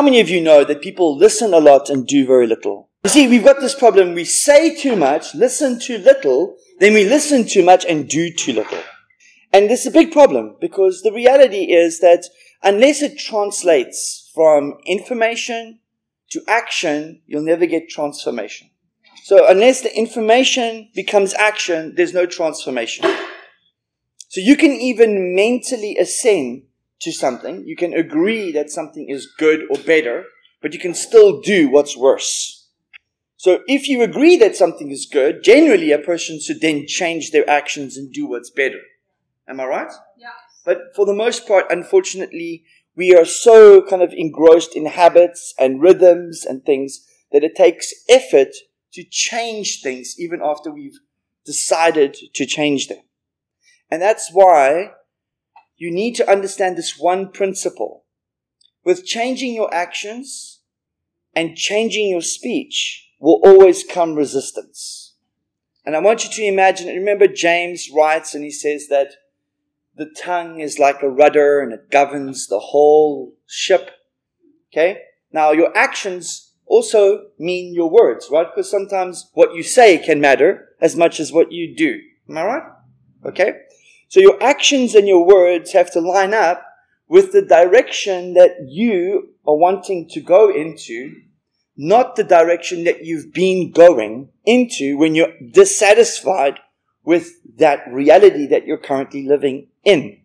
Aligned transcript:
How 0.00 0.04
many 0.04 0.20
of 0.20 0.30
you 0.30 0.40
know 0.40 0.64
that 0.64 0.80
people 0.80 1.14
listen 1.14 1.52
a 1.52 1.58
lot 1.58 1.90
and 1.90 2.06
do 2.06 2.26
very 2.26 2.46
little? 2.46 2.88
You 3.04 3.10
see, 3.10 3.28
we've 3.28 3.44
got 3.44 3.60
this 3.60 3.74
problem. 3.74 4.14
We 4.14 4.24
say 4.24 4.74
too 4.74 4.96
much, 4.96 5.34
listen 5.34 5.78
too 5.78 5.98
little, 5.98 6.56
then 6.78 6.94
we 6.94 7.04
listen 7.04 7.46
too 7.46 7.62
much 7.62 7.84
and 7.84 8.08
do 8.08 8.32
too 8.32 8.54
little. 8.54 8.82
And 9.52 9.68
this 9.68 9.80
is 9.82 9.88
a 9.88 9.90
big 9.90 10.10
problem 10.10 10.56
because 10.58 11.02
the 11.02 11.12
reality 11.12 11.70
is 11.70 12.00
that 12.00 12.24
unless 12.62 13.02
it 13.02 13.18
translates 13.18 14.30
from 14.34 14.78
information 14.86 15.80
to 16.30 16.40
action, 16.48 17.20
you'll 17.26 17.42
never 17.42 17.66
get 17.66 17.90
transformation. 17.90 18.70
So 19.24 19.46
unless 19.50 19.82
the 19.82 19.94
information 19.94 20.88
becomes 20.94 21.34
action, 21.34 21.92
there's 21.94 22.14
no 22.14 22.24
transformation. 22.24 23.04
So 24.28 24.40
you 24.40 24.56
can 24.56 24.70
even 24.70 25.34
mentally 25.36 25.98
ascend 25.98 26.62
to 27.00 27.12
something. 27.12 27.64
You 27.66 27.76
can 27.76 27.94
agree 27.94 28.52
that 28.52 28.70
something 28.70 29.08
is 29.08 29.32
good 29.38 29.62
or 29.70 29.78
better, 29.78 30.24
but 30.62 30.72
you 30.72 30.78
can 30.78 30.94
still 30.94 31.40
do 31.40 31.68
what's 31.68 31.96
worse. 31.96 32.68
So 33.36 33.60
if 33.66 33.88
you 33.88 34.02
agree 34.02 34.36
that 34.36 34.54
something 34.54 34.90
is 34.90 35.08
good, 35.10 35.42
generally 35.42 35.92
a 35.92 35.98
person 35.98 36.38
should 36.38 36.60
then 36.60 36.86
change 36.86 37.30
their 37.30 37.48
actions 37.48 37.96
and 37.96 38.12
do 38.12 38.26
what's 38.26 38.50
better. 38.50 38.80
Am 39.48 39.60
I 39.60 39.64
right? 39.64 39.92
Yeah. 40.18 40.28
But 40.66 40.94
for 40.94 41.06
the 41.06 41.14
most 41.14 41.48
part, 41.48 41.64
unfortunately, 41.70 42.64
we 42.94 43.14
are 43.14 43.24
so 43.24 43.80
kind 43.80 44.02
of 44.02 44.12
engrossed 44.12 44.76
in 44.76 44.84
habits 44.84 45.54
and 45.58 45.80
rhythms 45.80 46.44
and 46.44 46.64
things 46.64 47.06
that 47.32 47.42
it 47.42 47.54
takes 47.54 47.94
effort 48.10 48.48
to 48.92 49.04
change 49.04 49.80
things 49.82 50.16
even 50.18 50.40
after 50.44 50.70
we've 50.70 50.98
decided 51.46 52.16
to 52.34 52.44
change 52.44 52.88
them. 52.88 53.00
And 53.90 54.02
that's 54.02 54.30
why 54.32 54.90
you 55.80 55.90
need 55.90 56.14
to 56.14 56.30
understand 56.30 56.76
this 56.76 56.98
one 56.98 57.32
principle. 57.32 58.04
With 58.84 59.06
changing 59.06 59.54
your 59.54 59.72
actions 59.72 60.60
and 61.34 61.56
changing 61.56 62.10
your 62.10 62.20
speech 62.20 63.08
will 63.18 63.40
always 63.42 63.82
come 63.82 64.14
resistance. 64.14 65.14
And 65.86 65.96
I 65.96 66.00
want 66.00 66.22
you 66.22 66.30
to 66.30 66.44
imagine, 66.44 66.88
remember 66.88 67.26
James 67.26 67.88
writes 67.90 68.34
and 68.34 68.44
he 68.44 68.50
says 68.50 68.88
that 68.88 69.12
the 69.96 70.14
tongue 70.22 70.60
is 70.60 70.78
like 70.78 71.02
a 71.02 71.08
rudder 71.08 71.60
and 71.60 71.72
it 71.72 71.90
governs 71.90 72.46
the 72.46 72.58
whole 72.58 73.32
ship. 73.46 73.90
Okay? 74.70 74.98
Now 75.32 75.52
your 75.52 75.74
actions 75.74 76.52
also 76.66 77.28
mean 77.38 77.72
your 77.72 77.88
words, 77.88 78.28
right? 78.30 78.46
Because 78.54 78.70
sometimes 78.70 79.30
what 79.32 79.54
you 79.54 79.62
say 79.62 79.96
can 79.96 80.20
matter 80.20 80.68
as 80.78 80.94
much 80.94 81.20
as 81.20 81.32
what 81.32 81.52
you 81.52 81.74
do. 81.74 82.00
Am 82.28 82.36
I 82.36 82.44
right? 82.44 82.62
Okay? 83.24 83.54
So 84.10 84.18
your 84.18 84.42
actions 84.42 84.96
and 84.96 85.06
your 85.06 85.24
words 85.24 85.70
have 85.70 85.92
to 85.92 86.00
line 86.00 86.34
up 86.34 86.66
with 87.06 87.30
the 87.30 87.42
direction 87.42 88.34
that 88.34 88.56
you 88.66 89.34
are 89.46 89.56
wanting 89.56 90.08
to 90.08 90.20
go 90.20 90.50
into, 90.52 91.14
not 91.76 92.16
the 92.16 92.24
direction 92.24 92.82
that 92.84 93.04
you've 93.04 93.32
been 93.32 93.70
going 93.70 94.30
into 94.44 94.98
when 94.98 95.14
you're 95.14 95.32
dissatisfied 95.52 96.58
with 97.04 97.30
that 97.58 97.84
reality 97.92 98.48
that 98.48 98.66
you're 98.66 98.78
currently 98.78 99.28
living 99.28 99.68
in. 99.84 100.18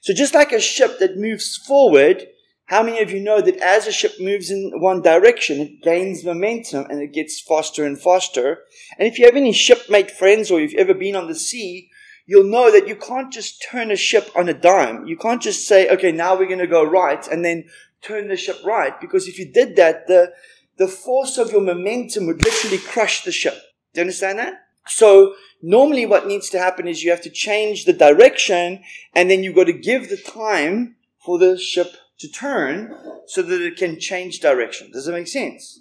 So 0.00 0.12
just 0.12 0.34
like 0.34 0.50
a 0.50 0.60
ship 0.60 0.98
that 0.98 1.16
moves 1.16 1.56
forward, 1.56 2.26
how 2.64 2.82
many 2.82 3.00
of 3.02 3.12
you 3.12 3.20
know 3.20 3.40
that 3.40 3.58
as 3.58 3.86
a 3.86 3.92
ship 3.92 4.14
moves 4.18 4.50
in 4.50 4.80
one 4.80 5.00
direction, 5.00 5.60
it 5.60 5.80
gains 5.80 6.24
momentum 6.24 6.86
and 6.90 7.00
it 7.00 7.12
gets 7.12 7.40
faster 7.40 7.84
and 7.84 8.00
faster? 8.00 8.64
And 8.98 9.06
if 9.06 9.16
you 9.16 9.26
have 9.26 9.36
any 9.36 9.52
shipmate 9.52 10.10
friends 10.10 10.50
or 10.50 10.60
you've 10.60 10.74
ever 10.74 10.92
been 10.92 11.14
on 11.14 11.28
the 11.28 11.36
sea, 11.36 11.88
you'll 12.26 12.50
know 12.50 12.70
that 12.70 12.88
you 12.88 12.96
can't 12.96 13.32
just 13.32 13.64
turn 13.70 13.90
a 13.90 13.96
ship 13.96 14.30
on 14.36 14.48
a 14.48 14.54
dime. 14.54 15.06
You 15.06 15.16
can't 15.16 15.42
just 15.42 15.66
say, 15.66 15.88
okay, 15.88 16.12
now 16.12 16.36
we're 16.36 16.46
going 16.46 16.58
to 16.58 16.66
go 16.66 16.84
right 16.84 17.26
and 17.28 17.44
then 17.44 17.64
turn 18.02 18.28
the 18.28 18.36
ship 18.36 18.58
right. 18.64 18.98
Because 19.00 19.28
if 19.28 19.38
you 19.38 19.50
did 19.50 19.76
that, 19.76 20.06
the, 20.06 20.32
the 20.78 20.88
force 20.88 21.38
of 21.38 21.52
your 21.52 21.60
momentum 21.60 22.26
would 22.26 22.42
literally 22.42 22.78
crush 22.78 23.24
the 23.24 23.32
ship. 23.32 23.54
Do 23.92 24.00
you 24.00 24.02
understand 24.02 24.38
that? 24.38 24.54
So 24.86 25.34
normally 25.60 26.06
what 26.06 26.26
needs 26.26 26.50
to 26.50 26.58
happen 26.58 26.88
is 26.88 27.02
you 27.02 27.10
have 27.10 27.22
to 27.22 27.30
change 27.30 27.84
the 27.84 27.92
direction 27.92 28.82
and 29.14 29.30
then 29.30 29.42
you've 29.42 29.54
got 29.54 29.64
to 29.64 29.72
give 29.72 30.08
the 30.08 30.16
time 30.16 30.96
for 31.24 31.38
the 31.38 31.58
ship 31.58 31.94
to 32.18 32.28
turn 32.28 32.94
so 33.26 33.42
that 33.42 33.60
it 33.60 33.76
can 33.76 33.98
change 33.98 34.40
direction. 34.40 34.90
Does 34.92 35.06
that 35.06 35.12
make 35.12 35.28
sense? 35.28 35.80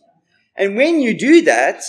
And 0.55 0.75
when 0.75 0.99
you 0.99 1.17
do 1.17 1.41
that, 1.43 1.81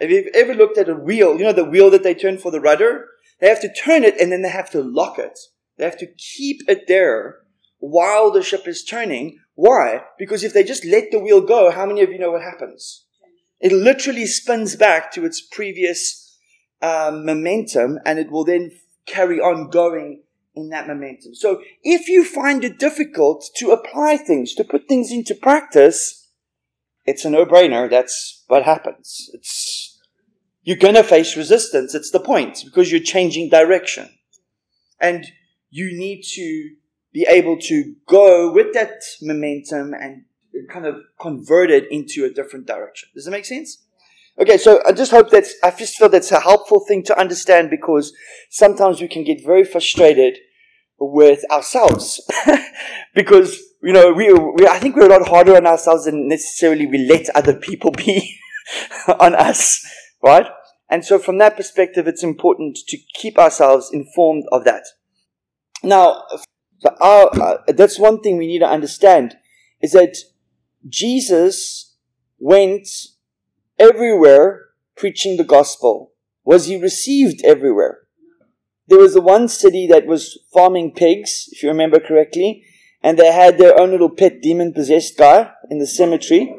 have 0.00 0.10
you 0.10 0.30
ever 0.34 0.54
looked 0.54 0.78
at 0.78 0.88
a 0.88 0.94
wheel? 0.94 1.36
You 1.36 1.44
know 1.44 1.52
the 1.52 1.64
wheel 1.64 1.90
that 1.90 2.02
they 2.02 2.14
turn 2.14 2.38
for 2.38 2.50
the 2.50 2.60
rudder? 2.60 3.06
They 3.40 3.48
have 3.48 3.60
to 3.60 3.72
turn 3.72 4.04
it 4.04 4.20
and 4.20 4.32
then 4.32 4.42
they 4.42 4.50
have 4.50 4.70
to 4.70 4.82
lock 4.82 5.18
it. 5.18 5.38
They 5.76 5.84
have 5.84 5.98
to 5.98 6.06
keep 6.06 6.62
it 6.68 6.88
there 6.88 7.38
while 7.78 8.30
the 8.30 8.42
ship 8.42 8.66
is 8.66 8.84
turning. 8.84 9.38
Why? 9.54 10.02
Because 10.18 10.42
if 10.42 10.52
they 10.52 10.64
just 10.64 10.84
let 10.84 11.10
the 11.10 11.20
wheel 11.20 11.40
go, 11.40 11.70
how 11.70 11.86
many 11.86 12.02
of 12.02 12.10
you 12.10 12.18
know 12.18 12.32
what 12.32 12.42
happens? 12.42 13.04
It 13.60 13.72
literally 13.72 14.26
spins 14.26 14.76
back 14.76 15.12
to 15.12 15.24
its 15.24 15.40
previous 15.40 16.36
um, 16.82 17.24
momentum 17.24 17.98
and 18.04 18.18
it 18.18 18.30
will 18.30 18.44
then 18.44 18.72
carry 19.06 19.40
on 19.40 19.70
going 19.70 20.22
in 20.54 20.68
that 20.70 20.86
momentum. 20.86 21.34
So 21.34 21.62
if 21.82 22.08
you 22.08 22.24
find 22.24 22.64
it 22.64 22.78
difficult 22.78 23.48
to 23.56 23.70
apply 23.70 24.16
things, 24.16 24.54
to 24.54 24.64
put 24.64 24.88
things 24.88 25.12
into 25.12 25.34
practice, 25.34 26.28
it's 27.06 27.24
a 27.24 27.30
no-brainer. 27.30 27.88
That's 27.88 28.44
what 28.48 28.64
happens. 28.64 29.30
It's 29.32 29.87
you're 30.68 30.76
going 30.76 30.96
to 30.96 31.02
face 31.02 31.34
resistance. 31.34 31.94
It's 31.94 32.10
the 32.10 32.20
point 32.20 32.60
because 32.62 32.92
you're 32.92 33.00
changing 33.00 33.48
direction. 33.48 34.10
And 35.00 35.24
you 35.70 35.98
need 35.98 36.24
to 36.34 36.74
be 37.10 37.26
able 37.26 37.56
to 37.58 37.94
go 38.06 38.52
with 38.52 38.74
that 38.74 39.00
momentum 39.22 39.94
and 39.94 40.24
kind 40.68 40.84
of 40.84 40.96
convert 41.18 41.70
it 41.70 41.90
into 41.90 42.26
a 42.26 42.30
different 42.30 42.66
direction. 42.66 43.08
Does 43.14 43.24
that 43.24 43.30
make 43.30 43.46
sense? 43.46 43.78
Okay, 44.38 44.58
so 44.58 44.82
I 44.86 44.92
just 44.92 45.10
hope 45.10 45.30
that's, 45.30 45.54
I 45.64 45.70
just 45.70 45.96
feel 45.96 46.10
that's 46.10 46.32
a 46.32 46.40
helpful 46.40 46.80
thing 46.80 47.02
to 47.04 47.18
understand 47.18 47.70
because 47.70 48.12
sometimes 48.50 49.00
we 49.00 49.08
can 49.08 49.24
get 49.24 49.42
very 49.42 49.64
frustrated 49.64 50.36
with 50.98 51.50
ourselves 51.50 52.20
because, 53.14 53.58
you 53.82 53.94
know, 53.94 54.12
we, 54.12 54.34
we, 54.34 54.66
I 54.66 54.78
think 54.78 54.96
we're 54.96 55.06
a 55.06 55.18
lot 55.18 55.26
harder 55.28 55.56
on 55.56 55.66
ourselves 55.66 56.04
than 56.04 56.28
necessarily 56.28 56.84
we 56.84 57.08
let 57.08 57.34
other 57.34 57.54
people 57.54 57.90
be 57.90 58.38
on 59.18 59.34
us, 59.34 59.82
right? 60.22 60.44
And 60.90 61.04
so 61.04 61.18
from 61.18 61.38
that 61.38 61.56
perspective, 61.56 62.08
it's 62.08 62.22
important 62.22 62.78
to 62.88 62.98
keep 63.14 63.38
ourselves 63.38 63.90
informed 63.92 64.44
of 64.50 64.64
that. 64.64 64.84
Now, 65.82 66.24
our, 67.00 67.30
uh, 67.40 67.58
that's 67.68 67.98
one 67.98 68.20
thing 68.20 68.36
we 68.36 68.46
need 68.46 68.60
to 68.60 68.68
understand 68.68 69.36
is 69.82 69.92
that 69.92 70.16
Jesus 70.88 71.96
went 72.38 72.88
everywhere 73.78 74.66
preaching 74.96 75.36
the 75.36 75.44
gospel. 75.44 76.12
Was 76.44 76.66
he 76.66 76.80
received 76.80 77.44
everywhere? 77.44 78.00
There 78.88 78.98
was 78.98 79.14
the 79.14 79.20
one 79.20 79.48
city 79.48 79.86
that 79.88 80.06
was 80.06 80.38
farming 80.52 80.94
pigs, 80.94 81.48
if 81.52 81.62
you 81.62 81.68
remember 81.68 82.00
correctly, 82.00 82.64
and 83.02 83.18
they 83.18 83.30
had 83.30 83.58
their 83.58 83.78
own 83.78 83.90
little 83.90 84.10
pet 84.10 84.40
demon 84.40 84.72
possessed 84.72 85.18
guy 85.18 85.50
in 85.70 85.78
the 85.78 85.86
cemetery. 85.86 86.54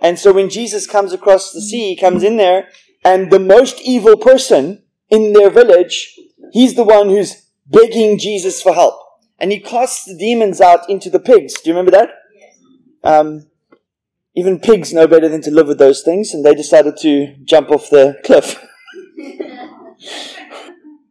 And 0.00 0.18
so 0.18 0.32
when 0.32 0.50
Jesus 0.50 0.86
comes 0.86 1.12
across 1.12 1.52
the 1.52 1.60
sea, 1.60 1.88
he 1.88 1.96
comes 1.96 2.22
in 2.22 2.36
there 2.36 2.68
and 3.04 3.30
the 3.30 3.38
most 3.38 3.80
evil 3.82 4.16
person 4.16 4.82
in 5.10 5.32
their 5.32 5.50
village, 5.50 6.18
he's 6.52 6.74
the 6.74 6.84
one 6.84 7.08
who's 7.08 7.50
begging 7.66 8.18
Jesus 8.18 8.62
for 8.62 8.74
help. 8.74 8.94
And 9.38 9.52
he 9.52 9.60
casts 9.60 10.04
the 10.04 10.16
demons 10.16 10.60
out 10.60 10.88
into 10.88 11.10
the 11.10 11.20
pigs. 11.20 11.54
Do 11.60 11.70
you 11.70 11.76
remember 11.76 11.90
that? 11.90 12.10
Um, 13.02 13.46
even 14.34 14.58
pigs 14.58 14.92
know 14.92 15.06
better 15.06 15.28
than 15.28 15.42
to 15.42 15.50
live 15.50 15.68
with 15.68 15.78
those 15.78 16.02
things, 16.02 16.32
and 16.32 16.44
they 16.44 16.54
decided 16.54 16.96
to 16.98 17.36
jump 17.44 17.70
off 17.70 17.90
the 17.90 18.18
cliff. 18.24 18.64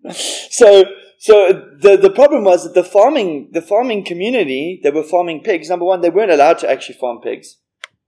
so, 0.50 0.86
so 1.20 1.70
the, 1.80 1.96
the 1.96 2.10
problem 2.10 2.44
was 2.44 2.64
that 2.64 2.74
the 2.74 2.84
farming, 2.84 3.50
the 3.54 3.62
farming 3.62 4.04
community, 4.04 4.80
they 4.84 4.90
were 4.90 5.04
farming 5.04 5.44
pigs. 5.44 5.70
Number 5.70 5.86
one, 5.86 6.02
they 6.02 6.10
weren't 6.10 6.32
allowed 6.32 6.58
to 6.60 6.70
actually 6.70 6.96
farm 6.96 7.22
pigs. 7.22 7.58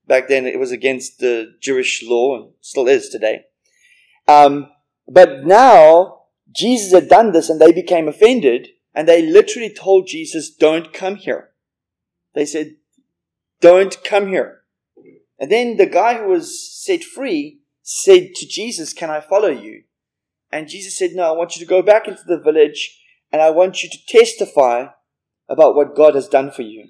Back 0.07 0.28
then, 0.28 0.46
it 0.46 0.59
was 0.59 0.72
against 0.72 1.20
the 1.20 1.53
Jewish 1.61 2.03
law, 2.03 2.35
and 2.35 2.52
still 2.61 2.87
is 2.87 3.09
today. 3.09 3.46
Um, 4.27 4.69
but 5.07 5.45
now 5.45 6.22
Jesus 6.51 6.93
had 6.93 7.09
done 7.09 7.31
this 7.31 7.49
and 7.49 7.59
they 7.59 7.72
became 7.72 8.07
offended 8.07 8.69
and 8.93 9.07
they 9.07 9.22
literally 9.22 9.73
told 9.73 10.07
Jesus, 10.07 10.49
don't 10.49 10.93
come 10.93 11.16
here. 11.16 11.49
They 12.33 12.45
said, 12.45 12.75
don't 13.61 14.03
come 14.03 14.27
here. 14.27 14.61
And 15.39 15.51
then 15.51 15.77
the 15.77 15.85
guy 15.85 16.17
who 16.17 16.29
was 16.29 16.72
set 16.72 17.03
free 17.03 17.59
said 17.81 18.33
to 18.35 18.47
Jesus, 18.47 18.93
can 18.93 19.09
I 19.09 19.19
follow 19.19 19.49
you? 19.49 19.83
And 20.51 20.69
Jesus 20.69 20.97
said, 20.97 21.11
no, 21.13 21.23
I 21.23 21.37
want 21.37 21.55
you 21.55 21.59
to 21.59 21.69
go 21.69 21.81
back 21.81 22.07
into 22.07 22.23
the 22.25 22.39
village 22.39 23.01
and 23.31 23.41
I 23.41 23.49
want 23.49 23.83
you 23.83 23.89
to 23.89 24.05
testify 24.07 24.87
about 25.49 25.75
what 25.75 25.95
God 25.95 26.16
has 26.16 26.27
done 26.27 26.51
for 26.51 26.61
you. 26.61 26.85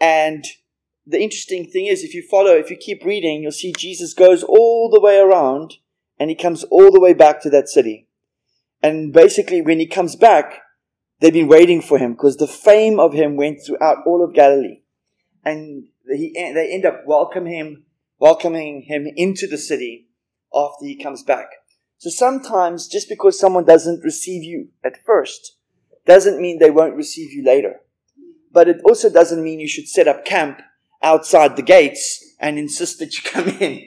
And 0.00 0.44
the 1.06 1.20
interesting 1.20 1.68
thing 1.68 1.86
is, 1.86 2.02
if 2.02 2.14
you 2.14 2.22
follow, 2.22 2.52
if 2.52 2.70
you 2.70 2.76
keep 2.76 3.04
reading, 3.04 3.42
you'll 3.42 3.52
see 3.52 3.72
Jesus 3.76 4.14
goes 4.14 4.42
all 4.42 4.88
the 4.88 5.00
way 5.00 5.18
around 5.18 5.74
and 6.18 6.30
he 6.30 6.36
comes 6.36 6.64
all 6.64 6.90
the 6.90 7.00
way 7.00 7.12
back 7.12 7.42
to 7.42 7.50
that 7.50 7.68
city. 7.68 8.08
And 8.82 9.12
basically, 9.12 9.62
when 9.62 9.80
he 9.80 9.86
comes 9.86 10.16
back, 10.16 10.62
they've 11.20 11.32
been 11.32 11.48
waiting 11.48 11.80
for 11.80 11.98
him 11.98 12.12
because 12.12 12.36
the 12.36 12.46
fame 12.46 13.00
of 13.00 13.12
him 13.12 13.36
went 13.36 13.60
throughout 13.64 13.98
all 14.06 14.22
of 14.22 14.34
Galilee. 14.34 14.82
and 15.44 15.84
he, 16.06 16.32
they 16.34 16.70
end 16.70 16.84
up 16.84 17.02
welcome 17.06 17.46
him, 17.46 17.84
welcoming 18.18 18.82
him 18.82 19.06
into 19.16 19.46
the 19.46 19.58
city 19.58 20.08
after 20.54 20.84
he 20.84 21.02
comes 21.02 21.22
back. 21.22 21.48
So 21.98 22.10
sometimes 22.10 22.88
just 22.88 23.08
because 23.08 23.38
someone 23.38 23.64
doesn't 23.64 24.04
receive 24.04 24.42
you 24.42 24.68
at 24.84 25.04
first 25.04 25.56
doesn't 26.06 26.40
mean 26.40 26.58
they 26.58 26.70
won't 26.70 26.96
receive 26.96 27.32
you 27.32 27.42
later. 27.44 27.80
But 28.52 28.68
it 28.68 28.80
also 28.84 29.10
doesn't 29.10 29.42
mean 29.42 29.60
you 29.60 29.68
should 29.68 29.88
set 29.88 30.06
up 30.06 30.24
camp 30.24 30.60
outside 31.02 31.56
the 31.56 31.62
gates 31.62 32.22
and 32.38 32.58
insist 32.58 32.98
that 32.98 33.14
you 33.14 33.22
come 33.30 33.48
in. 33.48 33.82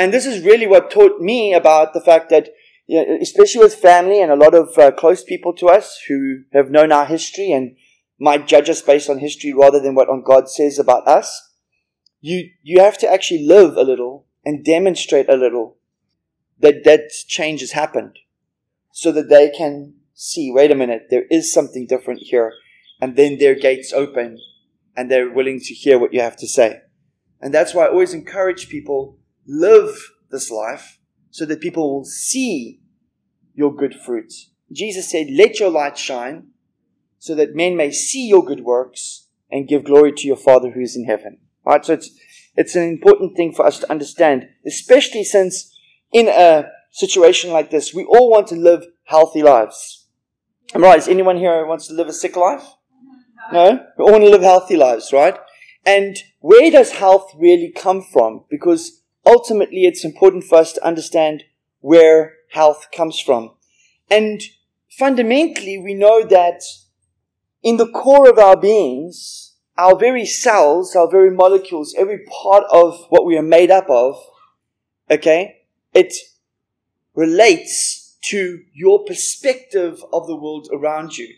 And 0.00 0.14
this 0.14 0.24
is 0.24 0.46
really 0.46 0.66
what 0.66 0.90
taught 0.90 1.20
me 1.20 1.52
about 1.52 1.92
the 1.92 2.00
fact 2.00 2.30
that, 2.30 2.48
you 2.86 3.04
know, 3.04 3.18
especially 3.20 3.60
with 3.60 3.74
family 3.74 4.22
and 4.22 4.32
a 4.32 4.34
lot 4.34 4.54
of 4.54 4.78
uh, 4.78 4.92
close 4.92 5.22
people 5.22 5.52
to 5.56 5.66
us 5.66 6.00
who 6.08 6.44
have 6.54 6.70
known 6.70 6.90
our 6.90 7.04
history 7.04 7.52
and 7.52 7.76
might 8.18 8.46
judge 8.46 8.70
us 8.70 8.80
based 8.80 9.10
on 9.10 9.18
history 9.18 9.52
rather 9.52 9.78
than 9.78 9.94
what 9.94 10.08
God 10.24 10.48
says 10.48 10.78
about 10.78 11.06
us, 11.06 11.50
you, 12.22 12.48
you 12.62 12.80
have 12.80 12.96
to 12.96 13.12
actually 13.12 13.46
live 13.46 13.76
a 13.76 13.82
little 13.82 14.24
and 14.42 14.64
demonstrate 14.64 15.28
a 15.28 15.36
little 15.36 15.76
that 16.58 16.82
that 16.84 17.10
change 17.28 17.60
has 17.60 17.72
happened 17.72 18.20
so 18.92 19.12
that 19.12 19.28
they 19.28 19.50
can 19.50 19.96
see, 20.14 20.50
wait 20.50 20.70
a 20.70 20.74
minute, 20.74 21.08
there 21.10 21.26
is 21.30 21.52
something 21.52 21.86
different 21.86 22.20
here. 22.20 22.54
And 23.02 23.16
then 23.16 23.36
their 23.36 23.54
gates 23.54 23.92
open 23.92 24.38
and 24.96 25.10
they're 25.10 25.30
willing 25.30 25.60
to 25.60 25.74
hear 25.74 25.98
what 25.98 26.14
you 26.14 26.22
have 26.22 26.38
to 26.38 26.48
say. 26.48 26.80
And 27.38 27.52
that's 27.52 27.74
why 27.74 27.84
I 27.84 27.90
always 27.90 28.14
encourage 28.14 28.70
people 28.70 29.18
live 29.46 30.12
this 30.30 30.50
life 30.50 30.98
so 31.30 31.44
that 31.46 31.60
people 31.60 31.92
will 31.92 32.04
see 32.04 32.80
your 33.54 33.74
good 33.74 33.94
fruits. 33.94 34.50
Jesus 34.72 35.10
said, 35.10 35.28
let 35.30 35.58
your 35.58 35.70
light 35.70 35.98
shine 35.98 36.48
so 37.18 37.34
that 37.34 37.54
men 37.54 37.76
may 37.76 37.90
see 37.90 38.26
your 38.26 38.44
good 38.44 38.60
works 38.60 39.26
and 39.50 39.68
give 39.68 39.84
glory 39.84 40.12
to 40.12 40.26
your 40.26 40.36
Father 40.36 40.70
who 40.70 40.80
is 40.80 40.96
in 40.96 41.04
heaven. 41.04 41.38
Right? 41.64 41.84
So 41.84 41.92
it's, 41.92 42.10
it's 42.56 42.76
an 42.76 42.84
important 42.84 43.36
thing 43.36 43.52
for 43.52 43.66
us 43.66 43.78
to 43.80 43.90
understand, 43.90 44.48
especially 44.66 45.24
since 45.24 45.76
in 46.12 46.28
a 46.28 46.68
situation 46.90 47.50
like 47.50 47.70
this, 47.70 47.94
we 47.94 48.04
all 48.04 48.30
want 48.30 48.46
to 48.48 48.56
live 48.56 48.84
healthy 49.04 49.42
lives. 49.42 50.08
Am 50.74 50.82
right? 50.82 50.98
Is 50.98 51.08
anyone 51.08 51.36
here 51.36 51.62
who 51.62 51.68
wants 51.68 51.88
to 51.88 51.94
live 51.94 52.08
a 52.08 52.12
sick 52.12 52.36
life? 52.36 52.64
No? 53.52 53.84
We 53.98 54.04
all 54.04 54.12
want 54.12 54.24
to 54.24 54.30
live 54.30 54.42
healthy 54.42 54.76
lives, 54.76 55.12
right? 55.12 55.36
And 55.84 56.16
where 56.40 56.70
does 56.70 56.92
health 56.92 57.32
really 57.36 57.72
come 57.74 58.02
from? 58.02 58.44
Because 58.48 58.99
ultimately 59.26 59.84
it's 59.84 60.04
important 60.04 60.44
for 60.44 60.58
us 60.58 60.72
to 60.74 60.84
understand 60.84 61.44
where 61.80 62.34
health 62.50 62.88
comes 62.94 63.20
from. 63.20 63.52
And 64.10 64.42
fundamentally, 64.98 65.78
we 65.78 65.94
know 65.94 66.24
that 66.24 66.62
in 67.62 67.76
the 67.76 67.90
core 67.90 68.28
of 68.28 68.38
our 68.38 68.56
beings, 68.56 69.54
our 69.76 69.96
very 69.96 70.26
cells, 70.26 70.94
our 70.94 71.10
very 71.10 71.30
molecules, 71.30 71.94
every 71.96 72.24
part 72.42 72.64
of 72.70 73.06
what 73.08 73.24
we 73.24 73.36
are 73.36 73.42
made 73.42 73.70
up 73.70 73.88
of, 73.88 74.16
okay, 75.10 75.62
it 75.94 76.14
relates 77.14 78.18
to 78.22 78.62
your 78.72 79.04
perspective 79.04 80.04
of 80.12 80.26
the 80.26 80.36
world 80.36 80.68
around 80.72 81.16
you. 81.16 81.34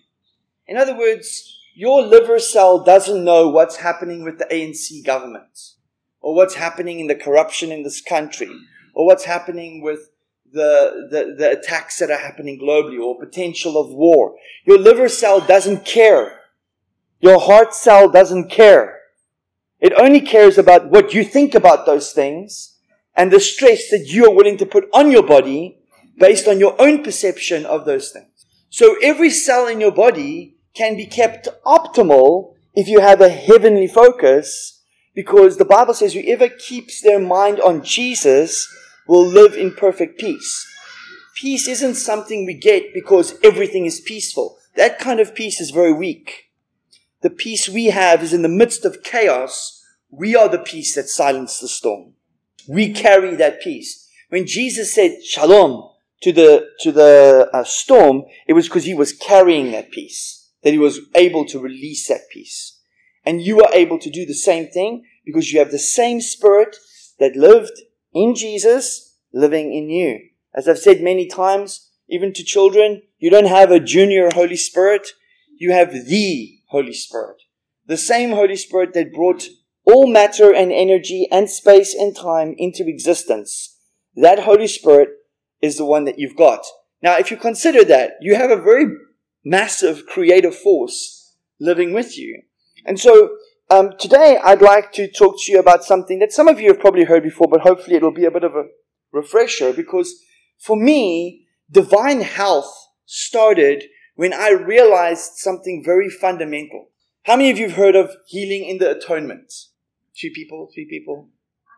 In 0.66 0.76
other 0.76 0.96
words, 0.96 1.58
your 1.74 2.02
liver 2.02 2.38
cell 2.38 2.82
doesn't 2.82 3.24
know 3.24 3.48
what's 3.48 3.76
happening 3.76 4.24
with 4.24 4.38
the 4.38 4.44
ANC 4.46 5.04
government, 5.04 5.72
or 6.22 6.34
what's 6.34 6.54
happening 6.54 7.00
in 7.00 7.08
the 7.08 7.14
corruption 7.14 7.70
in 7.70 7.82
this 7.82 8.00
country, 8.00 8.50
or 8.94 9.04
what's 9.04 9.24
happening 9.24 9.82
with 9.82 10.10
the, 10.52 11.08
the, 11.10 11.34
the 11.36 11.50
attacks 11.50 11.98
that 11.98 12.10
are 12.10 12.18
happening 12.18 12.58
globally, 12.58 13.00
or 13.00 13.18
potential 13.18 13.76
of 13.76 13.92
war. 13.92 14.36
Your 14.64 14.78
liver 14.78 15.08
cell 15.08 15.40
doesn't 15.40 15.84
care. 15.84 16.40
Your 17.20 17.40
heart 17.40 17.74
cell 17.74 18.08
doesn't 18.08 18.50
care. 18.50 19.00
It 19.80 19.92
only 19.94 20.20
cares 20.20 20.58
about 20.58 20.90
what 20.90 21.12
you 21.12 21.24
think 21.24 21.54
about 21.54 21.86
those 21.86 22.12
things 22.12 22.78
and 23.16 23.30
the 23.30 23.40
stress 23.40 23.90
that 23.90 24.06
you 24.06 24.26
are 24.26 24.34
willing 24.34 24.56
to 24.58 24.66
put 24.66 24.88
on 24.92 25.10
your 25.10 25.26
body 25.26 25.78
based 26.18 26.46
on 26.46 26.60
your 26.60 26.80
own 26.80 27.02
perception 27.02 27.66
of 27.66 27.84
those 27.84 28.10
things. 28.10 28.46
So 28.70 28.96
every 29.02 29.30
cell 29.30 29.66
in 29.66 29.80
your 29.80 29.90
body 29.90 30.56
can 30.74 30.96
be 30.96 31.06
kept 31.06 31.48
optimal 31.66 32.54
if 32.74 32.88
you 32.88 33.00
have 33.00 33.20
a 33.20 33.28
heavenly 33.28 33.86
focus 33.86 34.81
because 35.14 35.56
the 35.56 35.64
Bible 35.64 35.94
says 35.94 36.14
whoever 36.14 36.48
keeps 36.48 37.00
their 37.00 37.18
mind 37.20 37.60
on 37.60 37.84
Jesus 37.84 38.68
will 39.06 39.26
live 39.26 39.54
in 39.54 39.74
perfect 39.74 40.18
peace. 40.18 40.66
Peace 41.34 41.66
isn't 41.68 41.94
something 41.94 42.46
we 42.46 42.54
get 42.54 42.94
because 42.94 43.34
everything 43.42 43.86
is 43.86 44.00
peaceful. 44.00 44.58
That 44.76 44.98
kind 44.98 45.20
of 45.20 45.34
peace 45.34 45.60
is 45.60 45.70
very 45.70 45.92
weak. 45.92 46.50
The 47.22 47.30
peace 47.30 47.68
we 47.68 47.86
have 47.86 48.22
is 48.22 48.32
in 48.32 48.42
the 48.42 48.48
midst 48.48 48.84
of 48.84 49.02
chaos. 49.02 49.84
We 50.10 50.36
are 50.36 50.48
the 50.48 50.58
peace 50.58 50.94
that 50.94 51.08
silences 51.08 51.60
the 51.60 51.68
storm. 51.68 52.14
We 52.68 52.92
carry 52.92 53.34
that 53.36 53.60
peace. 53.60 54.08
When 54.28 54.46
Jesus 54.46 54.94
said 54.94 55.24
shalom 55.24 55.90
to 56.22 56.32
the, 56.32 56.68
to 56.80 56.92
the 56.92 57.50
uh, 57.52 57.64
storm, 57.64 58.24
it 58.46 58.52
was 58.52 58.68
because 58.68 58.84
he 58.84 58.94
was 58.94 59.12
carrying 59.12 59.72
that 59.72 59.90
peace 59.90 60.42
that 60.62 60.72
he 60.72 60.78
was 60.78 61.00
able 61.14 61.44
to 61.46 61.58
release 61.58 62.08
that 62.08 62.28
peace. 62.30 62.71
And 63.24 63.40
you 63.40 63.60
are 63.60 63.72
able 63.72 63.98
to 63.98 64.10
do 64.10 64.26
the 64.26 64.34
same 64.34 64.68
thing 64.68 65.04
because 65.24 65.52
you 65.52 65.58
have 65.58 65.70
the 65.70 65.78
same 65.78 66.20
spirit 66.20 66.76
that 67.18 67.36
lived 67.36 67.80
in 68.12 68.34
Jesus 68.34 69.16
living 69.32 69.72
in 69.72 69.88
you. 69.88 70.18
As 70.54 70.68
I've 70.68 70.78
said 70.78 71.00
many 71.00 71.26
times, 71.26 71.90
even 72.08 72.32
to 72.34 72.44
children, 72.44 73.02
you 73.18 73.30
don't 73.30 73.46
have 73.46 73.70
a 73.70 73.80
junior 73.80 74.28
Holy 74.34 74.56
Spirit. 74.56 75.08
You 75.56 75.72
have 75.72 75.92
the 75.92 76.58
Holy 76.68 76.92
Spirit. 76.92 77.36
The 77.86 77.96
same 77.96 78.30
Holy 78.30 78.56
Spirit 78.56 78.92
that 78.94 79.12
brought 79.12 79.46
all 79.84 80.06
matter 80.06 80.54
and 80.54 80.72
energy 80.72 81.26
and 81.30 81.48
space 81.48 81.94
and 81.94 82.14
time 82.14 82.54
into 82.58 82.86
existence. 82.86 83.78
That 84.14 84.40
Holy 84.40 84.66
Spirit 84.66 85.08
is 85.60 85.78
the 85.78 85.86
one 85.86 86.04
that 86.04 86.18
you've 86.18 86.36
got. 86.36 86.64
Now, 87.02 87.16
if 87.16 87.30
you 87.30 87.36
consider 87.36 87.84
that, 87.84 88.12
you 88.20 88.36
have 88.36 88.50
a 88.50 88.60
very 88.60 88.86
massive 89.44 90.06
creative 90.06 90.54
force 90.54 91.34
living 91.58 91.92
with 91.92 92.18
you. 92.18 92.42
And 92.84 92.98
so 92.98 93.36
um, 93.70 93.92
today 93.98 94.38
I'd 94.42 94.62
like 94.62 94.92
to 94.92 95.10
talk 95.10 95.36
to 95.42 95.52
you 95.52 95.58
about 95.58 95.84
something 95.84 96.18
that 96.18 96.32
some 96.32 96.48
of 96.48 96.60
you 96.60 96.68
have 96.68 96.80
probably 96.80 97.04
heard 97.04 97.22
before, 97.22 97.48
but 97.48 97.60
hopefully 97.60 97.96
it'll 97.96 98.12
be 98.12 98.24
a 98.24 98.30
bit 98.30 98.44
of 98.44 98.54
a 98.54 98.64
refresher 99.12 99.72
because 99.72 100.14
for 100.58 100.76
me, 100.76 101.46
divine 101.70 102.20
health 102.20 102.72
started 103.06 103.84
when 104.14 104.32
I 104.32 104.50
realized 104.50 105.32
something 105.36 105.82
very 105.84 106.08
fundamental. 106.08 106.88
How 107.24 107.36
many 107.36 107.50
of 107.50 107.58
you 107.58 107.68
have 107.68 107.76
heard 107.76 107.96
of 107.96 108.10
healing 108.26 108.68
in 108.68 108.78
the 108.78 108.90
atonement? 108.90 109.52
Two 110.16 110.30
people, 110.30 110.68
three 110.74 110.86
people? 110.88 111.28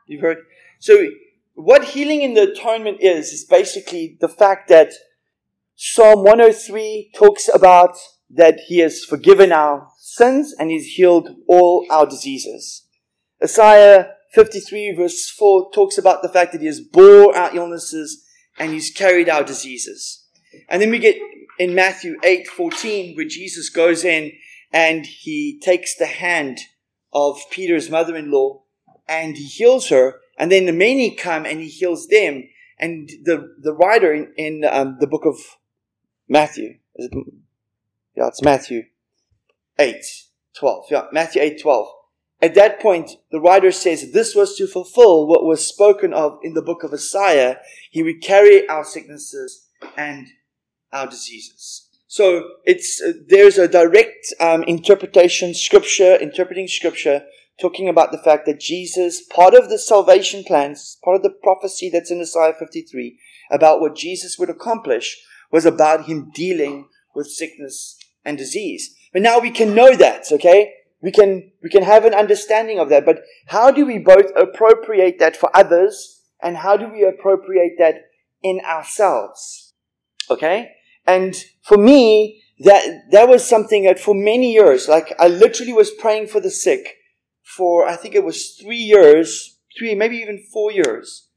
You've 0.07 0.23
heard? 0.23 0.39
So, 0.81 1.09
what 1.55 1.85
healing 1.85 2.23
in 2.23 2.35
the 2.35 2.51
atonement 2.51 2.99
is, 3.01 3.33
is 3.33 3.45
basically 3.45 4.17
the 4.21 4.29
fact 4.29 4.69
that 4.69 4.93
Psalm 5.77 6.25
103 6.25 7.13
talks 7.15 7.49
about 7.53 7.97
that 8.31 8.61
he 8.67 8.79
has 8.79 9.05
forgiven 9.05 9.53
our 9.53 9.89
sins 9.99 10.55
and 10.59 10.71
he's 10.71 10.95
healed 10.95 11.37
all 11.49 11.87
our 11.91 12.07
diseases. 12.07 12.87
Isaiah 13.43 14.15
53 14.33 14.93
verse 14.93 15.31
4 15.31 15.71
talks 15.73 15.99
about 15.99 16.23
the 16.23 16.29
fact 16.29 16.53
that 16.53 16.61
he 16.61 16.67
has 16.67 16.81
bore 16.81 17.37
our 17.37 17.55
illnesses 17.55 18.25
and 18.59 18.73
he's 18.73 18.91
carried 18.91 19.29
our 19.29 19.45
diseases. 19.45 20.25
And 20.69 20.81
then 20.81 20.91
we 20.91 20.99
get 20.99 21.17
in 21.59 21.75
Matthew 21.75 22.17
8 22.23 22.49
14 22.49 23.17
where 23.17 23.27
Jesus 23.27 23.69
goes 23.69 24.05
in 24.05 24.33
and 24.73 25.07
he 25.07 25.61
takes 25.63 25.97
the 25.97 26.07
hand 26.07 26.59
of 27.13 27.39
Peter's 27.51 27.91
mother-in-law 27.91 28.63
and 29.07 29.37
he 29.37 29.45
heals 29.45 29.89
her. 29.89 30.21
And 30.37 30.51
then 30.51 30.67
the 30.67 30.73
many 30.73 31.15
come 31.15 31.47
and 31.47 31.61
he 31.61 31.69
heals 31.69 32.09
them. 32.09 32.45
And 32.79 33.09
the, 33.23 33.55
the 33.61 33.73
writer 33.73 34.13
in, 34.13 34.33
in 34.37 34.65
um, 34.69 34.97
the 34.99 35.07
book 35.07 35.25
of 35.25 35.37
Matthew. 36.29 36.79
Yeah, 38.17 38.29
it's 38.29 38.43
Matthew 38.43 38.85
8, 39.79 40.05
12. 40.59 40.85
Yeah, 40.91 41.07
Matthew 41.13 41.43
8, 41.43 41.61
12. 41.61 41.89
At 42.41 42.55
that 42.55 42.81
point, 42.81 43.13
the 43.31 43.41
writer 43.41 43.73
says 43.73 44.13
this 44.13 44.35
was 44.35 44.57
to 44.57 44.67
fulfill 44.67 45.27
what 45.27 45.45
was 45.45 45.67
spoken 45.67 46.13
of 46.13 46.39
in 46.43 46.55
the 46.55 46.63
book 46.63 46.85
of 46.85 46.93
Isaiah. 46.93 47.59
He 47.91 48.03
would 48.03 48.23
carry 48.23 48.69
our 48.69 48.85
sicknesses 48.85 49.67
and 49.97 50.29
our 50.93 51.07
diseases. 51.07 51.89
So 52.07 52.45
it's 52.65 53.03
uh, 53.03 53.13
there's 53.29 53.59
a 53.59 53.67
direct 53.67 54.33
um, 54.39 54.63
interpretation, 54.65 55.55
scripture 55.55 56.15
interpreting 56.15 56.69
scripture, 56.69 57.25
talking 57.61 57.89
about 57.89 58.13
the 58.13 58.23
fact 58.23 58.47
that 58.47 58.61
Jesus, 58.61 59.23
part 59.23 59.55
of 59.55 59.69
the 59.69 59.79
salvation 59.79 60.45
plans, 60.45 60.99
part 61.03 61.17
of 61.17 61.23
the 61.23 61.35
prophecy 61.43 61.91
that's 61.91 62.11
in 62.11 62.21
Isaiah 62.21 62.55
53 62.57 63.19
about 63.51 63.81
what 63.81 63.97
Jesus 63.97 64.39
would 64.39 64.51
accomplish, 64.51 65.21
was 65.51 65.67
about 65.67 66.05
him 66.05 66.31
dealing 66.33 66.89
with 67.15 67.27
sickness 67.27 67.97
and 68.25 68.39
disease. 68.39 68.95
But 69.13 69.23
now 69.23 69.39
we 69.39 69.51
can 69.51 69.75
know 69.75 69.95
that, 69.95 70.27
okay? 70.33 70.75
We 71.01 71.13
can, 71.13 71.53
we 71.63 71.69
can 71.69 71.83
have 71.83 72.05
an 72.05 72.15
understanding 72.15 72.79
of 72.79 72.89
that. 72.89 73.05
But 73.05 73.25
how 73.47 73.71
do 73.71 73.85
we 73.85 73.99
both 73.99 74.31
appropriate 74.37 75.19
that 75.19 75.37
for 75.37 75.55
others 75.55 76.23
and 76.43 76.57
how 76.57 76.77
do 76.77 76.89
we 76.89 77.05
appropriate 77.05 77.75
that 77.79 78.07
in 78.43 78.61
ourselves? 78.61 79.75
Okay? 80.31 80.73
And 81.07 81.37
for 81.63 81.77
me, 81.77 82.43
that, 82.61 83.03
that 83.11 83.29
was 83.29 83.47
something 83.47 83.85
that 83.85 84.01
for 84.01 84.15
many 84.15 84.53
years, 84.53 84.89
like 84.89 85.15
I 85.19 85.29
literally 85.29 85.73
was 85.73 85.91
praying 85.91 86.29
for 86.29 86.41
the 86.41 86.51
sick 86.51 86.97
for, 87.43 87.87
I 87.87 87.97
think 87.97 88.15
it 88.15 88.25
was 88.25 88.59
three 88.61 88.79
years, 88.79 89.59
three, 89.79 89.95
maybe 89.95 90.17
even 90.17 90.45
four 90.53 90.73
years, 90.73 91.29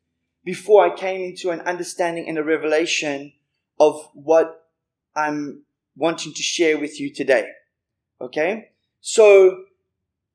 before 0.46 0.86
I 0.86 0.96
came 0.96 1.22
into 1.22 1.50
an 1.50 1.60
understanding 1.62 2.30
and 2.30 2.38
a 2.38 2.44
revelation 2.44 3.34
of 3.80 4.10
what 4.14 4.66
I'm 5.16 5.64
wanting 5.98 6.34
to 6.34 6.44
share 6.44 6.78
with 6.80 7.00
you 7.00 7.14
today. 7.14 7.50
Okay? 8.22 8.70
So, 9.02 9.64